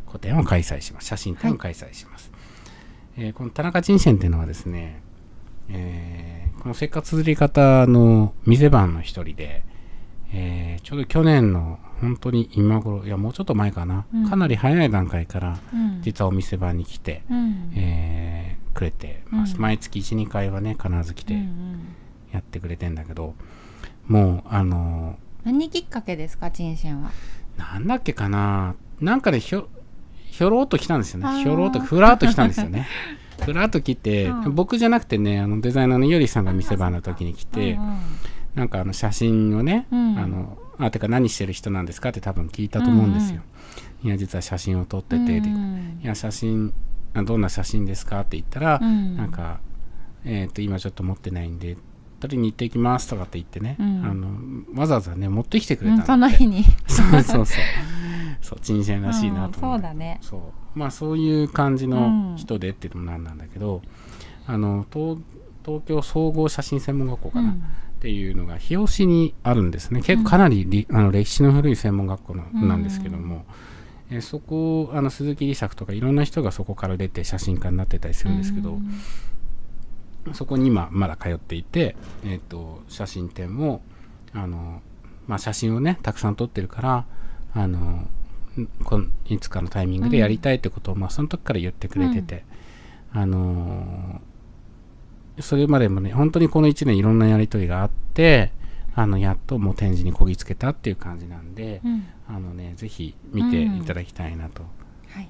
[0.06, 1.06] 個展を開催します。
[1.06, 2.30] 写真展を開催します、
[3.16, 5.00] えーこの田中人選っていうのはですね、
[5.68, 9.62] えーこのせっかつづり方の店番の一人で、
[10.32, 14.28] えーちょうど去年の本当に今頃いやもうちょっと前かな、うん。
[14.28, 16.02] かなり早い段階からうん。
[16.02, 17.72] 実はお店番に来て、うん。
[17.76, 19.60] えーくれて、まあうん。
[19.60, 21.34] 毎月12回はね必ず来て
[22.32, 23.34] やってくれてんだけど、
[24.08, 26.50] もうあの何きっかけですか？
[26.50, 27.12] チンシェンは。
[27.56, 28.74] なんだっけかな。
[29.00, 29.68] なんかでひょ
[30.26, 31.42] ひょろっと来たんですよね。
[31.44, 32.88] ひょろっとふらっと来たんですよね。
[33.44, 34.54] ふらっと来て、うん。
[34.56, 37.98] 僕じゃなくてねあのデザイナーのよりさんが店番の時に来て、うん。
[38.56, 40.18] なんかあの写真をね、うん。
[40.18, 43.42] あのあてか何してる人なんですかって多分聞いたと思うんですよ、
[44.02, 46.00] いや実は写真を撮ってて、でうん。
[46.02, 46.72] いや写真
[47.14, 49.16] あどんな写真ですかって言ったら、うん。
[49.16, 49.60] なんか、
[50.24, 51.76] えー、と今ちょっと持ってないんで
[52.20, 54.04] 撮りに行ってきますとかって言ってね、うん。
[54.04, 54.14] あ
[54.74, 56.64] のわざわざね持ってきてくれうんたのその日に。
[56.86, 57.62] そうそうそう。
[58.42, 58.60] そう。
[58.60, 60.18] 珍鮮らしいなと思うんそうだね。
[60.20, 60.78] そう。
[60.78, 63.80] まあそういう感じの人でっていうのもなんなんだけど、
[64.46, 65.18] あの東
[65.64, 67.62] 東京総合写真専門学校かな、うん
[68.04, 70.02] っていうのが日吉にあるんですね。
[70.02, 73.46] 結構かなりり、あの歴史の古い専門学校の、うんなんですけども、
[74.10, 78.78] えーそこあの鈴木梨作とかいろんな人がそこから出て写真家になってたりするんですけど、
[80.34, 83.80] そこに今まだ通っていて、えー、と写真展も
[84.34, 84.82] あの、
[85.26, 87.06] まあ、写真をねたくさん撮ってるから
[87.54, 88.10] あのん
[88.84, 92.44] こんいつかのタイミングでやりたいってことを、まあ、その時から言ってくれてて、
[93.12, 94.20] あの
[95.40, 98.52] それまでもね本当にこの1年いろんなやり取りがあって
[98.94, 102.06] あのやっともう展示にこぎつけたっていう感じなんで、うん。
[102.28, 104.62] あのねぜひ見ていただきたいなと。
[105.10, 105.28] はい。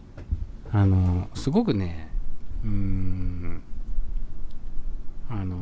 [0.70, 2.08] あのすごくね
[2.64, 3.62] うーん
[5.30, 5.56] あの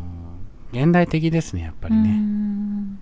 [0.72, 2.98] 現代的ですねやっぱりうね、ん。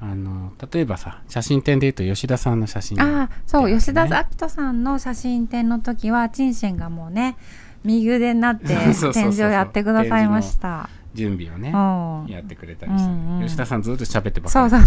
[0.00, 7.36] あの例えばさ写真展でいうと吉田さんの写真ああそう、ね吉田明人さんの写真展の時はチンシェンがもうね
[7.84, 9.12] 右腕になって そうそうそうそう。
[9.12, 10.88] 展示をやってくださいました。
[11.14, 12.32] 準備をねうん。
[12.32, 13.46] やってくれたりして、うんうん。
[13.46, 14.70] 吉田さんずっと喋ってばっかり。
[14.70, 14.86] そうそ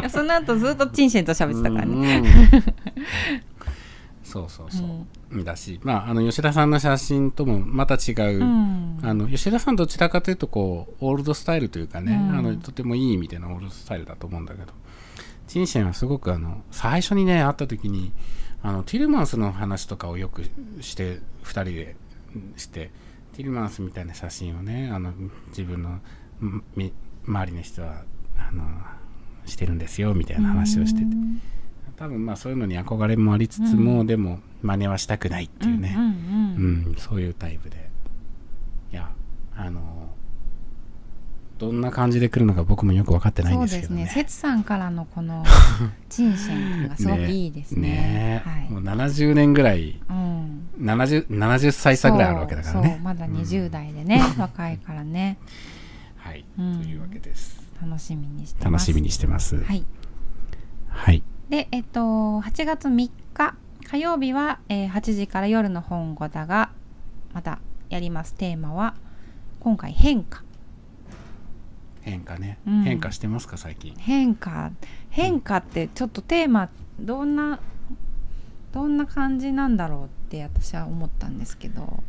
[0.00, 2.18] そうそ の後ずっとチンシェンと喋ってたからね。
[2.18, 2.62] うん。
[4.22, 4.82] そうそうそ
[5.30, 8.98] う、だしまああの吉田さんの写真ともまた違う、うん。
[9.02, 12.38] あの吉田さんどちらかというとこうオールドスタイルというかね、うん。
[12.38, 14.72] あのとてもいい意味でのオールドスタイルだと思うんだけど
[15.48, 18.12] チンシェンはすごくあの最初にね会った時に
[18.62, 20.44] あのティルマンスの話とかをよく
[20.80, 21.96] して2人で
[22.56, 22.90] して
[23.34, 25.12] ティルマンスみたいな写真をねあの
[25.48, 26.00] 自分の
[27.26, 28.02] 周りの人は
[28.38, 28.64] あの
[29.46, 31.06] してるんですよみたいな話をしてて。
[31.96, 36.84] 多分まあそういうのに憧れもありつつも、でも真似はしたくないっていうね、うんうん。
[36.88, 37.90] うん、そういうタイプで。
[38.92, 39.12] いや、
[39.54, 40.10] あの、
[41.62, 44.02] どんな感じで来るのか僕もよく分かってないんそうですけどね。
[44.02, 44.22] ですね。
[44.24, 45.44] 節さんからのこの
[46.08, 47.88] チンシェンがすごくいいですね。
[47.88, 48.42] ね。
[48.44, 48.68] えはい。
[48.68, 52.88] もう70年ぐらい、うん、70, 70歳差ぐらいあるわけだからね。
[52.88, 55.38] そうそうまだ20代でね、 若いからね。
[56.16, 56.80] はい、うん。
[56.82, 57.62] というわけです。
[57.80, 58.86] 楽しみにしてます。
[58.88, 59.62] 楽しみにしてます。
[59.62, 59.84] はい。
[60.88, 61.22] はい。
[61.48, 62.00] でえっと
[62.40, 63.54] 8月3日
[63.88, 66.70] 火曜日は、えー8時から夜の本語だが
[67.32, 68.34] またやります。
[68.34, 68.96] テーマは
[69.60, 70.42] 今回変化
[72.02, 73.94] 変化ね、うん変化してますか、最近？
[73.96, 74.70] 変化
[75.10, 76.68] 変化ってちょっとテーマ
[77.00, 77.60] どんな
[78.72, 82.02] どんな感じなんだろうって私は思ったんですけど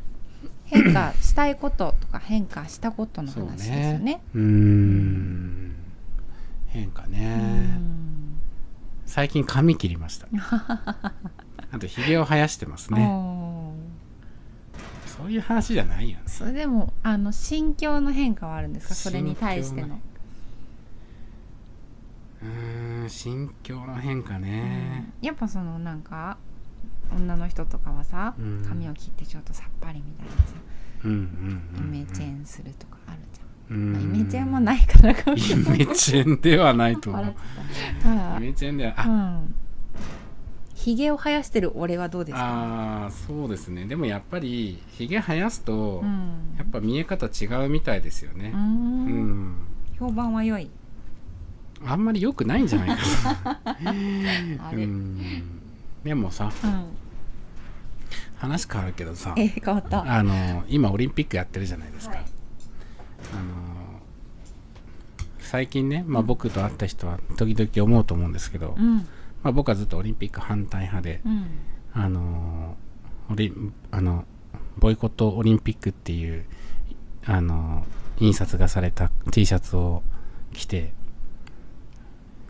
[0.66, 4.22] 変化したいこととか変化したことの話ですよね。
[4.34, 5.76] うーん。
[6.68, 7.66] 変化ね。
[7.78, 8.04] うん
[9.06, 10.28] 最近髪切りました。
[11.72, 13.06] あと、ひげを生やしてますね。
[15.24, 16.24] そういう話じゃないよね。
[16.28, 18.96] それでもあの心境の変化はあるんですか？
[18.96, 20.00] それに対しての。
[22.42, 26.38] うーん心境の変化ね、やっぱそのなんか
[27.16, 28.66] 女の人とかはさ、うん。
[28.68, 30.54] 髪を切ってちょっとさっぱりみたいなさ、
[31.06, 31.18] うんうん
[31.78, 39.56] うんイメチェンするとかあるじゃん、イメチェンもないからかもしイれないメチェンではないと思笑うイメチェンではうあ、ん
[40.84, 43.06] ひげを生やしてる俺はどうですか？
[43.06, 43.86] あーそうですね。
[43.86, 46.56] でもやっぱりひげ生やすと、うん。
[46.58, 48.52] やっぱ見え方違うみたいですよね。
[48.54, 49.44] ううん。
[49.52, 49.56] ん、
[50.00, 50.70] 評判は良い。
[51.86, 52.96] あんまり良くないんじゃないか
[53.66, 53.92] あな
[54.72, 55.18] うれ、ん。
[56.04, 56.86] でもさうん。
[58.38, 60.04] 話変わるけどさえ変わった。
[60.14, 62.26] あの今オリンピックやってるじゃないですか、はい。
[63.34, 63.44] あの
[65.40, 69.08] 最近ね、まあ、僕と会った人は時々思うと思うんですけど、うん
[69.44, 71.46] まあ、僕はずっとオリンピック反対派で、うん。
[71.96, 72.76] あの
[73.30, 73.54] オリ
[73.92, 74.26] あの
[74.80, 76.46] ボイコットオリンピックっていう
[77.26, 77.86] あの
[78.20, 80.02] 印刷がされた T シャツを
[80.54, 80.92] 着て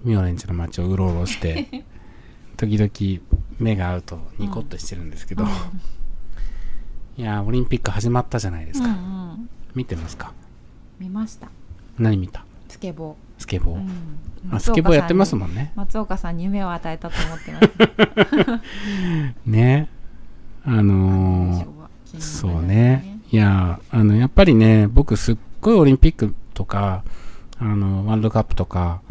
[0.03, 1.84] ミオレンジの街をうろうろして
[2.56, 3.22] 時々
[3.60, 5.44] 目が合うとニコッとしてるんですけど、
[7.18, 8.98] いやーオリンピック始まったじゃないですか、うんう
[9.36, 9.49] ん。
[9.76, 10.32] 見てますか？
[10.99, 11.49] 見ました。
[11.98, 12.45] 何見た？
[12.70, 14.56] スケボスケボー、ー、うん。
[14.56, 15.74] あスケボーやってますんもんね。
[15.76, 17.60] 松岡さんに夢を与えたと思ってま
[18.57, 18.61] す。
[19.45, 19.90] ね。
[20.65, 21.74] あのー
[22.20, 23.20] そうね。
[23.32, 27.03] いや、あの、やっぱりね、僕すっごいオリンピックとか、
[27.57, 29.02] あの、ワールドカップとか、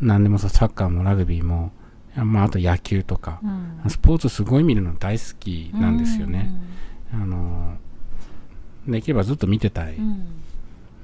[0.00, 1.72] 何でもそう、サッカーもラグビーも、
[2.14, 3.90] まあ、あと野球とか、うん。
[3.90, 6.50] スポーツすごい見るの大好きなんですよね。
[7.12, 7.74] あの、
[8.86, 9.96] できればずっと見てたい。
[9.96, 10.26] うん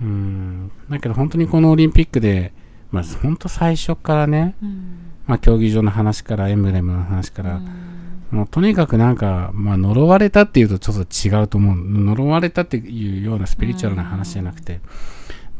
[0.00, 0.70] うん。
[0.90, 2.52] だけど本当にこのオリンピックで、
[2.90, 7.94] まあ、本当最初からね、うんまあ、競技場の話から、エンブレムの話から、うん
[8.30, 11.76] もうとにかくなんか、まあ、呪われたっていうとちょっと違うと思う。
[11.76, 14.80] 呪われたっていうようなスピリチュアルな話じゃなくて、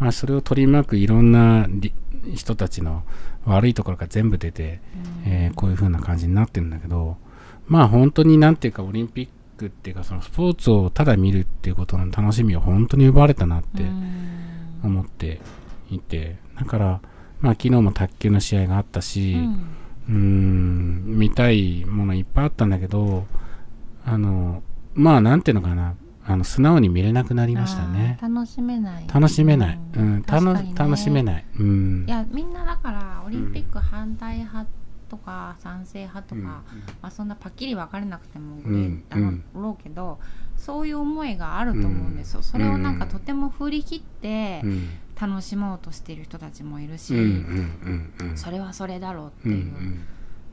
[0.01, 1.93] まあ、それを取り巻くいろんなり
[2.35, 3.05] 人たちの
[3.44, 4.81] 悪いところが全部出て、
[5.24, 7.16] えーこういう風な感じになってるんだけど、
[7.69, 9.32] まあ本当になんていうかオリンピック
[9.67, 13.83] っていうかそのスポーツをただ見るっていうことの楽しみを本当に奪われたなって
[14.83, 15.41] 思って
[15.91, 17.01] いて、だから、
[17.41, 19.35] まあ昨日も卓球の試合があったし、
[20.09, 21.15] うん。
[21.15, 23.27] ん見たいものいっぱいあったんだけど
[24.05, 24.63] あの
[24.93, 25.95] まあなんていうのかな。
[26.27, 28.19] あの素直に見れなくなりましたね。
[28.23, 29.07] 楽しめない。
[29.13, 30.79] 楽しめない、うんたの確かにね。
[30.79, 31.45] 楽しめない。
[31.59, 32.05] うん。
[32.09, 34.67] いやみんなだからオリンピック反対派
[35.15, 36.45] とか賛成派とか、うん。
[36.45, 36.62] ま
[37.03, 39.16] あ、そんなパッキリ分かれなくてもうんいいだ
[39.55, 40.19] ろうけど、
[40.57, 44.89] そういう思いがあると思うんですよ、それをなんかとても振り切ってうん。
[45.20, 47.20] 楽しもうとしている人たちもいるし、うん。
[47.20, 48.12] うん。
[48.20, 48.31] うん。
[48.31, 48.36] うん。
[48.36, 49.53] それはそれだろうってう。
[49.53, 50.07] んういう、ん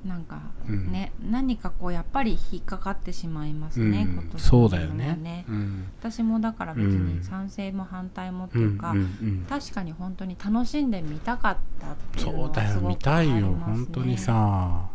[0.05, 0.91] なんかうん。
[0.91, 4.13] ね、何かこうやっぱり引っかかってしまいますね、うん。
[4.13, 5.45] 今年のそうだよね。
[5.47, 5.85] うん。
[5.99, 8.99] 私もだから別うんに賛成も反対もってうんいうか、うん。
[8.99, 9.45] うん。
[9.47, 13.75] 確かに本当に楽しんでみたかったっていうのそうだよはすごく見たいよありますね。
[13.75, 14.89] 本当にさ。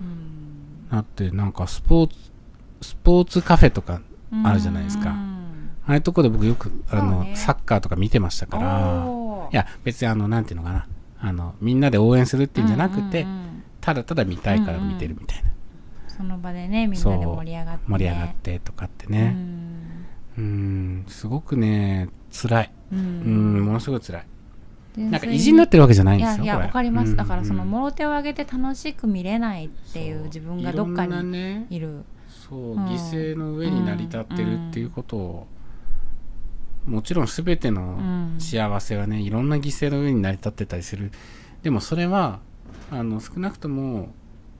[0.00, 0.88] うん。
[0.90, 2.16] だってなんかスポーツ
[2.82, 4.00] スポーツカフェとか
[4.44, 5.10] あるじゃないですか。
[5.10, 5.70] うん。
[5.86, 7.36] ああいうとこで僕よくあの、そうね。
[7.36, 9.48] サッカーとか見てましたから。
[9.52, 10.86] いや別にあのなんていうのかな。
[11.18, 13.45] あのみんなで応援するっていうんじゃなくて、うんうんうん
[13.86, 15.50] ただただ見たいから見てるみたいな、
[16.08, 19.36] その場でねみんなで盛り上がって、ね、盛り上がってとかってね。
[20.36, 21.04] うん。
[21.06, 22.72] すごくね辛い。
[22.92, 22.98] うん。
[22.98, 24.26] うんものすごい辛い。
[24.96, 26.66] なんか意地になってるわけじゃないんいやいやですよこれ。
[26.66, 32.02] わかります、だからそのうんもろ手を挙げて楽しく見れないっていう自分がどっかにねいる。
[32.48, 35.46] そう、うん犠牲の上に成り立ってるっていうことを、
[36.86, 38.40] もちろん全てのうん。
[38.40, 41.12] 幸せはねいろんな犠牲の上に成り立ってたりする。
[41.62, 42.40] でもそれは
[42.90, 44.14] あの少なくとも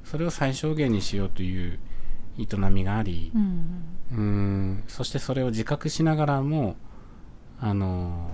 [0.04, 1.78] それを最小限にしようという
[2.38, 3.82] 営みがありうん
[4.12, 6.76] うーんそしてそれを自覚しながらも
[7.60, 8.30] あの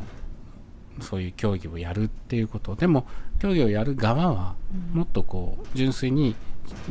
[1.00, 2.74] そういう競技をやるっていうこと。
[2.74, 3.06] でも
[3.38, 4.56] 競技をやる側は
[4.92, 6.36] もっとこう純粋に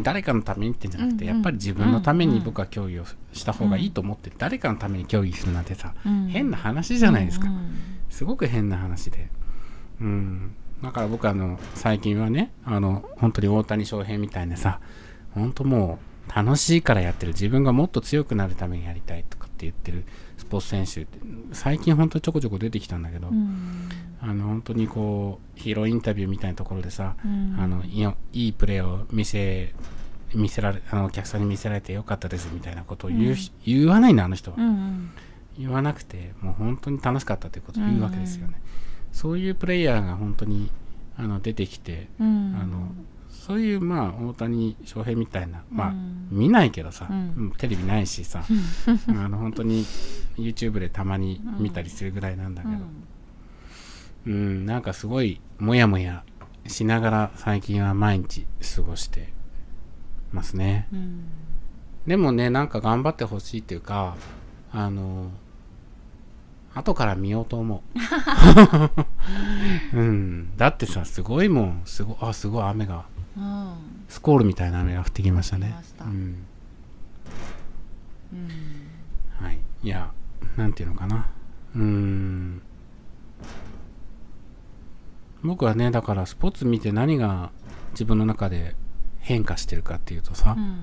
[0.01, 6.27] 誰かのためにってんじゃなくて、やっぱり自分のために僕は競技をした方がいいと思って、誰かのために競技するなんてさ、うん。
[6.27, 7.47] 変な話じゃないですか、
[8.09, 9.29] すごく変な話で。
[10.01, 14.79] うんだから僕あの最近はねあの本当に大谷翔平みたいなさ
[15.33, 17.33] 本当もう楽しいからやってる。
[17.33, 20.05] 自分がもっと強くなるためにやりたいとかって言ってる
[20.37, 21.19] スポーツ選手って
[21.51, 23.89] 最近本当にちょこちょこ出てきたんだけど、うん。
[24.21, 27.57] あの本当にこうヒーローインタビューみたいなところでさ、うん。
[27.59, 29.73] あのいいプレーを見せ
[30.33, 35.11] 見せられあのお客さんに見せられてよかったですみたいなことを言うし、言わないのあの人は、うんうん。
[35.57, 38.61] 言わなくてもう本当に楽しかったということを言うわけですよね、
[39.11, 40.69] そういうプレイヤーが本当に
[41.17, 42.57] あの出てきて、うん。
[42.61, 42.87] あの
[43.29, 47.33] そういうまあ大谷翔平みたいなまあ、うん見ないけどさ、うん。
[47.37, 48.43] うんテレビないしさ
[49.09, 49.85] あの本当に
[50.37, 52.73] YouTube でたまに見たりするぐらいなんだけど、
[54.27, 56.23] うん、なんかすごいもやもや
[56.67, 59.33] しながら最近は毎日過ごして
[60.31, 60.87] ますね。
[60.93, 61.23] うん。
[62.07, 64.15] でもね、なんか頑張ってほしいっていうか、
[64.71, 65.29] あの、
[66.73, 67.83] 後から見ようと思
[69.93, 69.97] う。
[69.97, 70.57] うん。
[70.57, 71.81] だってさ、すごいもん。
[71.85, 73.05] すごあ、すごい雨が。
[73.37, 73.73] うん
[74.09, 75.73] スコールみたいな雨が降ってきましたね
[79.39, 79.59] はい。
[79.83, 80.11] いや、
[80.57, 81.27] なんていうのかな。
[81.75, 82.61] うーん。
[85.43, 87.51] 僕はね、だからスポーツ見て何が
[87.91, 88.75] 自分の中で
[89.19, 90.79] 変化してるかっていうとさ、うん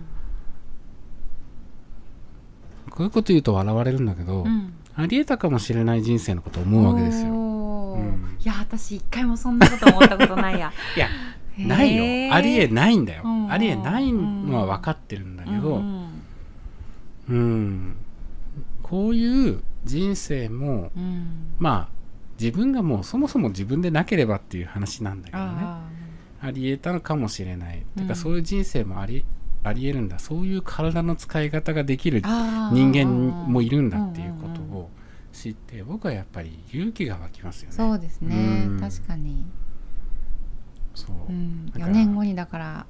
[2.90, 7.32] こういうこと言うと笑われるんだけど、うんありえたかもしれない人生のことを思うわけですよ。
[7.32, 11.08] うんいや私一回もそんなこと思ったことないや いや、
[11.56, 12.34] ないよ。
[12.34, 13.22] ありえないんだよ。
[13.24, 16.08] うんありえないのは分かってるんだけど、うん
[17.28, 17.96] うん、
[18.82, 21.94] こういう人生も、うんまあ、
[22.40, 25.44] 自分がもうそもそも自分でなければっていう話なんだけどね。
[25.46, 25.88] あ
[26.40, 27.84] ありえたのかもしれない。
[27.96, 29.24] てか、うんそういう人生もあり
[29.68, 30.18] ありえるんだ。
[30.18, 32.22] そういう体の使い方ができる
[32.72, 33.06] 人間
[33.50, 34.90] もいるんだっていうことを
[35.32, 37.76] 知って僕はやっぱり勇気が湧きますよね。
[37.76, 38.64] そうですね。
[38.66, 38.80] うん。
[38.80, 39.46] 確かに、
[40.94, 41.16] そう。
[41.28, 42.86] うん、だから4年後にだから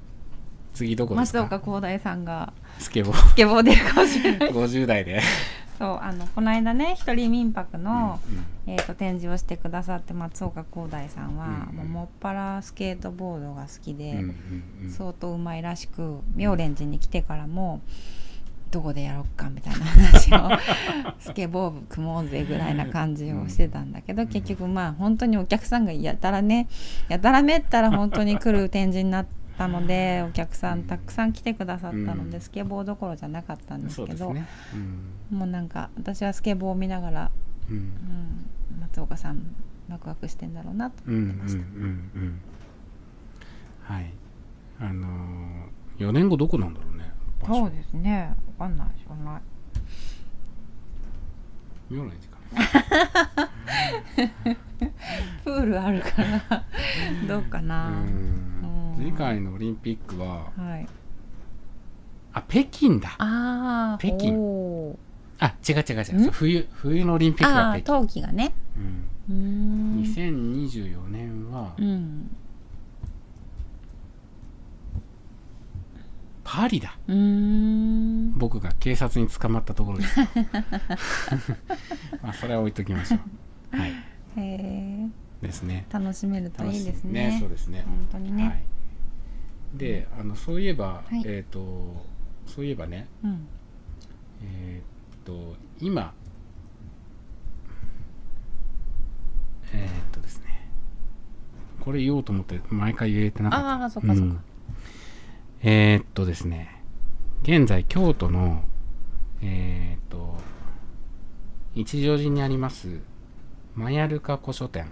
[0.73, 3.29] 次どこです松岡か広大さんがスケボー。
[3.29, 4.51] スケボー出るかもしれない。
[4.51, 5.21] 50代で。
[5.77, 8.45] そうあのこの間ね一人民泊の、うんうん。
[8.67, 14.33] えー、と展示をしてくださって松岡広大さんは、うんもうもっぱらスケートボードが好きで、うんうん
[14.83, 14.91] うん。
[14.91, 17.81] 相当うまいらしく妙蓮寺に来てからも
[18.71, 20.59] どこでやろっかみたいな話を
[21.19, 26.67] スケボー部組もうぜぐらいな感じをしてたんだけど、結局まあ本当にお客さんがやたらね
[27.07, 29.25] やたらめったら本当に来る展示になっ
[29.59, 32.41] たのでお客さんたくさん来てくださったので、うん。
[32.41, 34.33] スケボーどころじゃなかったんですけど
[35.29, 37.31] もうなんか私はスケボーを見ながら、
[37.69, 37.75] うん。
[37.75, 39.53] うん、松岡さん
[39.89, 41.59] ワクワクしてんだろうなと思ってました。
[41.59, 42.41] うん
[43.83, 44.13] はい。
[44.79, 47.11] あのー、4年後どこなんだろうね。
[47.45, 48.33] そうですね。
[48.57, 49.41] わかんないしょうがない。
[51.89, 52.39] 妙な時間
[55.43, 56.07] プールあるか
[56.49, 56.63] ら
[57.27, 57.93] どうかな、う
[58.99, 60.87] 次回のオリンピックははい。
[62.33, 63.15] あ北京だ。
[63.17, 64.97] ああ北京。
[65.39, 66.31] あ違う違う違う。
[66.31, 68.53] 冬冬のオリンピックああが北京、冬季がね。
[68.77, 70.03] うん、うーん。
[70.03, 72.29] 2024年はうん
[76.43, 76.97] パリだ。
[77.07, 78.33] うーん。
[78.37, 80.19] 僕が警察に捕まったところです。
[82.23, 83.17] まあそれは置いときましょ
[83.73, 83.77] う。
[83.77, 83.91] はい。
[83.91, 83.95] へ
[84.35, 85.07] え
[85.41, 85.85] ですね。
[85.91, 87.21] 楽しめるといいですね。
[87.21, 87.83] 楽しみそうですね。
[87.85, 88.63] 本当にね、はい、
[89.73, 91.23] であのそういえば、はい。
[91.25, 91.59] えっ、と
[92.45, 93.47] そういえばねうん。
[94.43, 96.13] えっ、と今
[99.71, 100.69] えっ、とですね
[101.79, 103.67] これ言おうと思って毎回言えてなかった。
[103.67, 104.39] ああそっかそっか、うん。
[105.61, 106.81] えーっとですね
[107.43, 108.63] 現在京都の
[109.41, 110.37] えーっと
[111.75, 112.99] 一乗寺にあります
[113.75, 114.87] マヤルカ古書店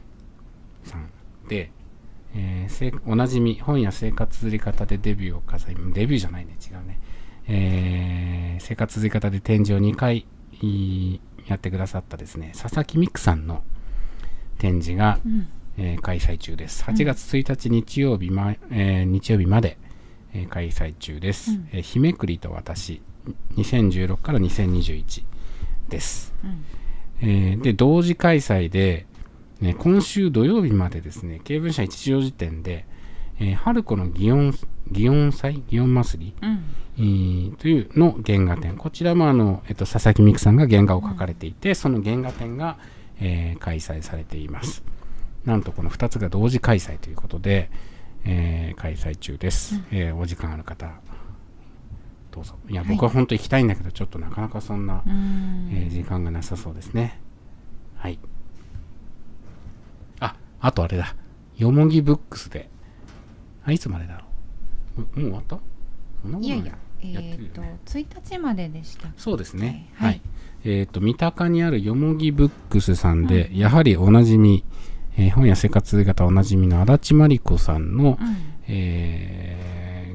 [0.84, 1.10] さん
[1.50, 1.72] で、
[2.40, 7.00] えーせおなじみ本や生活釣り方でデビューを飾りデビューじゃないね違うね、
[7.48, 10.26] えー生活釣り方で展示を2回
[11.48, 13.64] やってくださったですね佐々木美久さんの
[14.58, 15.48] 展示が、うん
[15.78, 16.84] えー開催中です。
[16.86, 19.78] 8月1日日曜日ま、えー日曜日まで、
[20.34, 21.52] えー開催中です。
[21.52, 23.02] うんえー日めくりと私
[23.56, 25.24] 2016から2021
[25.90, 26.34] です。
[26.44, 26.66] うん
[27.22, 29.06] えーで同時開催で、
[29.62, 32.86] ね、今週土曜日までですね経文社一条時点で、
[33.40, 34.52] えー春子の祇園
[34.92, 36.20] 祇園祭祇園祭？
[36.20, 36.64] り、うん。
[36.98, 38.78] えーというの原画展。
[38.78, 42.78] こちらもあの、えっと、佐々木美久さんが原画を描かれていて、その原画展が、
[43.20, 44.84] えー開催されています。
[45.46, 47.70] なんとこの2つが同時開催ということで、
[48.26, 50.92] えー開催中です、えーお時間ある方
[52.32, 52.54] どうぞ。
[52.70, 52.92] いやはい。
[52.92, 55.70] 僕は本当行きたいんだけどちょっとなかなかそんな、うん。
[55.74, 57.20] えー時間がなさそうですね。
[57.96, 58.20] はい
[60.62, 61.16] ああとあれだ。
[61.58, 62.70] よもぎブックスで。
[63.64, 64.26] あいつまでだろ
[64.98, 65.02] う。
[65.02, 65.60] もう終わった？
[66.22, 66.60] そんなことない。
[66.60, 67.24] いやいやえやっ
[67.54, 67.80] とよね。
[67.86, 69.90] 1日まででしたそうですね。
[69.96, 70.08] はい。
[70.10, 70.22] はい。
[70.64, 74.64] えっ、と、三鷹にあるよもぎブックスさんで、やはりおなじみ、
[75.16, 78.18] えー本や生活型おなじみの足立真理子さんの、
[78.68, 79.62] え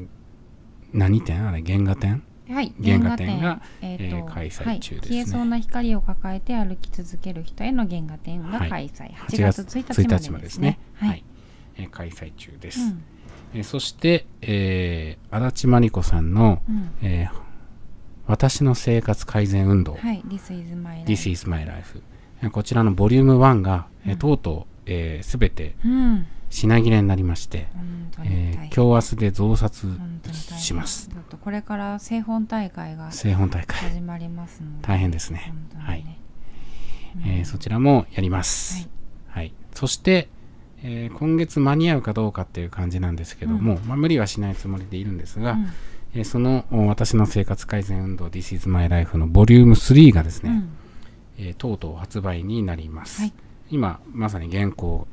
[0.01, 2.73] ー何展あれ原画展うんはい。
[2.83, 5.17] 原画展がえーとえー開催中ですね。
[5.17, 8.69] はい、消えそうな光を抱えて歩き続ける人への原画展がはい。
[8.69, 10.79] 開催、8月1日までですね。
[10.95, 11.23] はい、
[11.77, 12.79] えー開催中です。
[12.81, 13.03] うん。
[13.53, 16.89] えーそして、えー足立真理子さんの、うん。
[17.01, 17.43] えー
[18.25, 21.11] 私の生活改善運動、はい、This is my life.
[21.11, 22.01] This is my life
[22.41, 24.19] えーこちらのボリューム1が、えーうん。
[24.19, 27.67] とうとう、えー、全てうん、品切れになりまして、
[28.23, 28.55] えー。
[28.55, 29.87] 今日明日で増刷
[30.59, 31.09] します。
[31.41, 34.87] これから製本大会が製本大会、始まりますので。
[34.87, 35.51] 大変ですね。
[35.73, 35.79] ね。
[35.79, 36.05] はい。
[37.15, 37.21] うん。
[37.31, 38.87] えーそちらもやります、
[39.29, 39.51] はい。
[39.73, 40.29] そして、
[40.83, 45.67] えー今月間に合うかどうかっていう感じなんですけども、まあ、無理はしないつもりでいるんですが、うん。
[46.13, 50.69] えーそのお私の生活改善運動 This is my life のボリューム3がですね、うん。
[51.39, 53.33] えーとうとう発売になります、はい。
[53.71, 55.07] 今まさに原稿、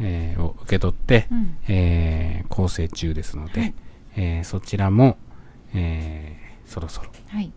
[0.00, 3.74] えーを受け取って、うんえー構成中ですので、はい
[4.16, 5.16] えーそちらも、
[5.74, 7.52] えーそろそろはい。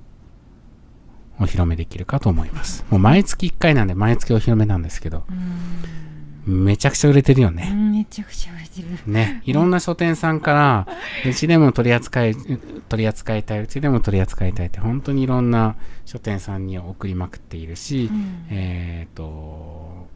[1.39, 2.85] お披露目できるかと思います。
[2.89, 5.91] もう毎月1回なんで毎月お披露目なんですけど、うん
[6.43, 7.69] めちゃくちゃ売れてるようね。
[7.69, 9.11] んめちゃくちゃ売れてる。
[9.11, 9.43] ね。
[9.45, 10.87] いろんな書店さんから、
[11.29, 12.35] うちでも取り扱い、
[12.89, 20.07] 取り扱いたい、うちでも取り扱いたいって、本当にいろんな書店さんに送りまくっているし、うんえっ、と、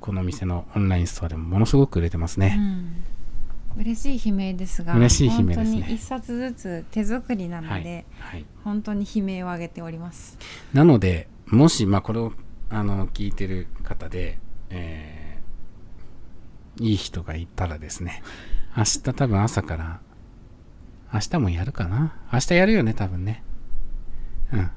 [0.00, 2.56] この店のオンラインストアでもものすごく売れてますね。
[2.58, 3.04] うん
[3.78, 8.44] 嬉しい悲鳴ですが嬉しい悲鳴ですね本当に一冊ずつ手作りなので、はい。
[8.64, 10.36] 本当に悲鳴を上げております
[10.72, 12.32] なので、もし、まあ、これを、
[12.68, 14.38] あの、聞いてる方で、
[14.70, 18.22] えーいい人がいたらですね、
[18.76, 20.00] 明日多分朝から、
[21.12, 22.14] 明日もやるかな？
[22.32, 23.42] 明日やるよね、多分ね。
[24.52, 24.58] うん。
[24.58, 24.70] 今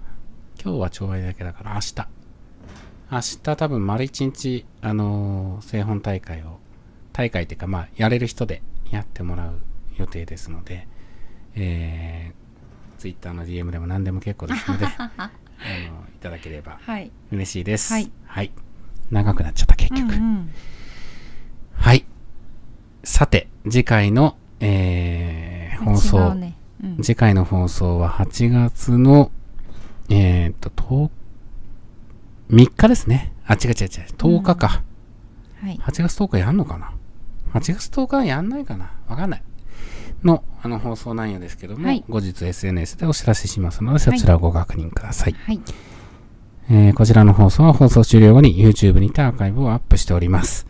[0.74, 2.08] 日は懲戒だけだから、明日。
[3.12, 6.60] 明日多分丸一日、あのー製本大会を、
[7.12, 8.62] 大会っていうか、まあ、やれる人で
[8.92, 9.60] やってもらう
[9.98, 10.88] 予定ですので、
[11.56, 17.94] えー、Twitter の DM でも何でも結構ですので、 あの、いただければはい嬉しいです。
[17.94, 18.52] はい。
[19.12, 20.04] 長くなっちゃった、結局。
[20.04, 20.50] うんうん
[21.76, 22.06] はい。
[23.04, 29.32] さて、次回の、えー、放違送、うねうん次回の放送は8月の、
[30.10, 31.10] えー、と、10
[32.54, 33.34] 3日ですね。
[33.46, 33.88] あ、違う違う違う。
[34.18, 34.68] 10日か。
[34.68, 36.92] はい8月10日やんのかな
[37.54, 38.92] ?8 月10日はやんないかな？
[39.08, 39.44] わかんない。
[40.24, 45.34] の、あの、放送内容ですけども、はい後日 SNS でお知らせしますので、そちらをご確認ください。
[45.34, 45.60] はい
[46.70, 50.68] えーこちらの放送は放送終了後に YouTube にてアーカイブをアップしております。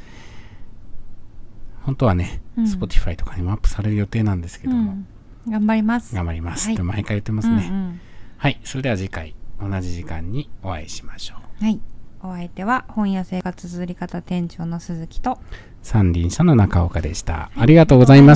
[1.84, 5.08] 本当はね、うん Spotify とかにもアップされる予定なんですけども、うん
[5.52, 6.68] 頑張ります頑張ります。
[6.68, 7.68] はいと毎回言ってますね。
[7.70, 8.00] うんうん
[8.38, 8.60] はい。
[8.64, 11.43] それでは次回、同じ時間にお会いしましょう。
[11.60, 11.80] はい
[12.26, 15.40] お相手は本屋生活綴り方店長の鈴木と
[15.82, 17.52] 三輪車の中岡でした。
[17.58, 18.32] ありがとうございました。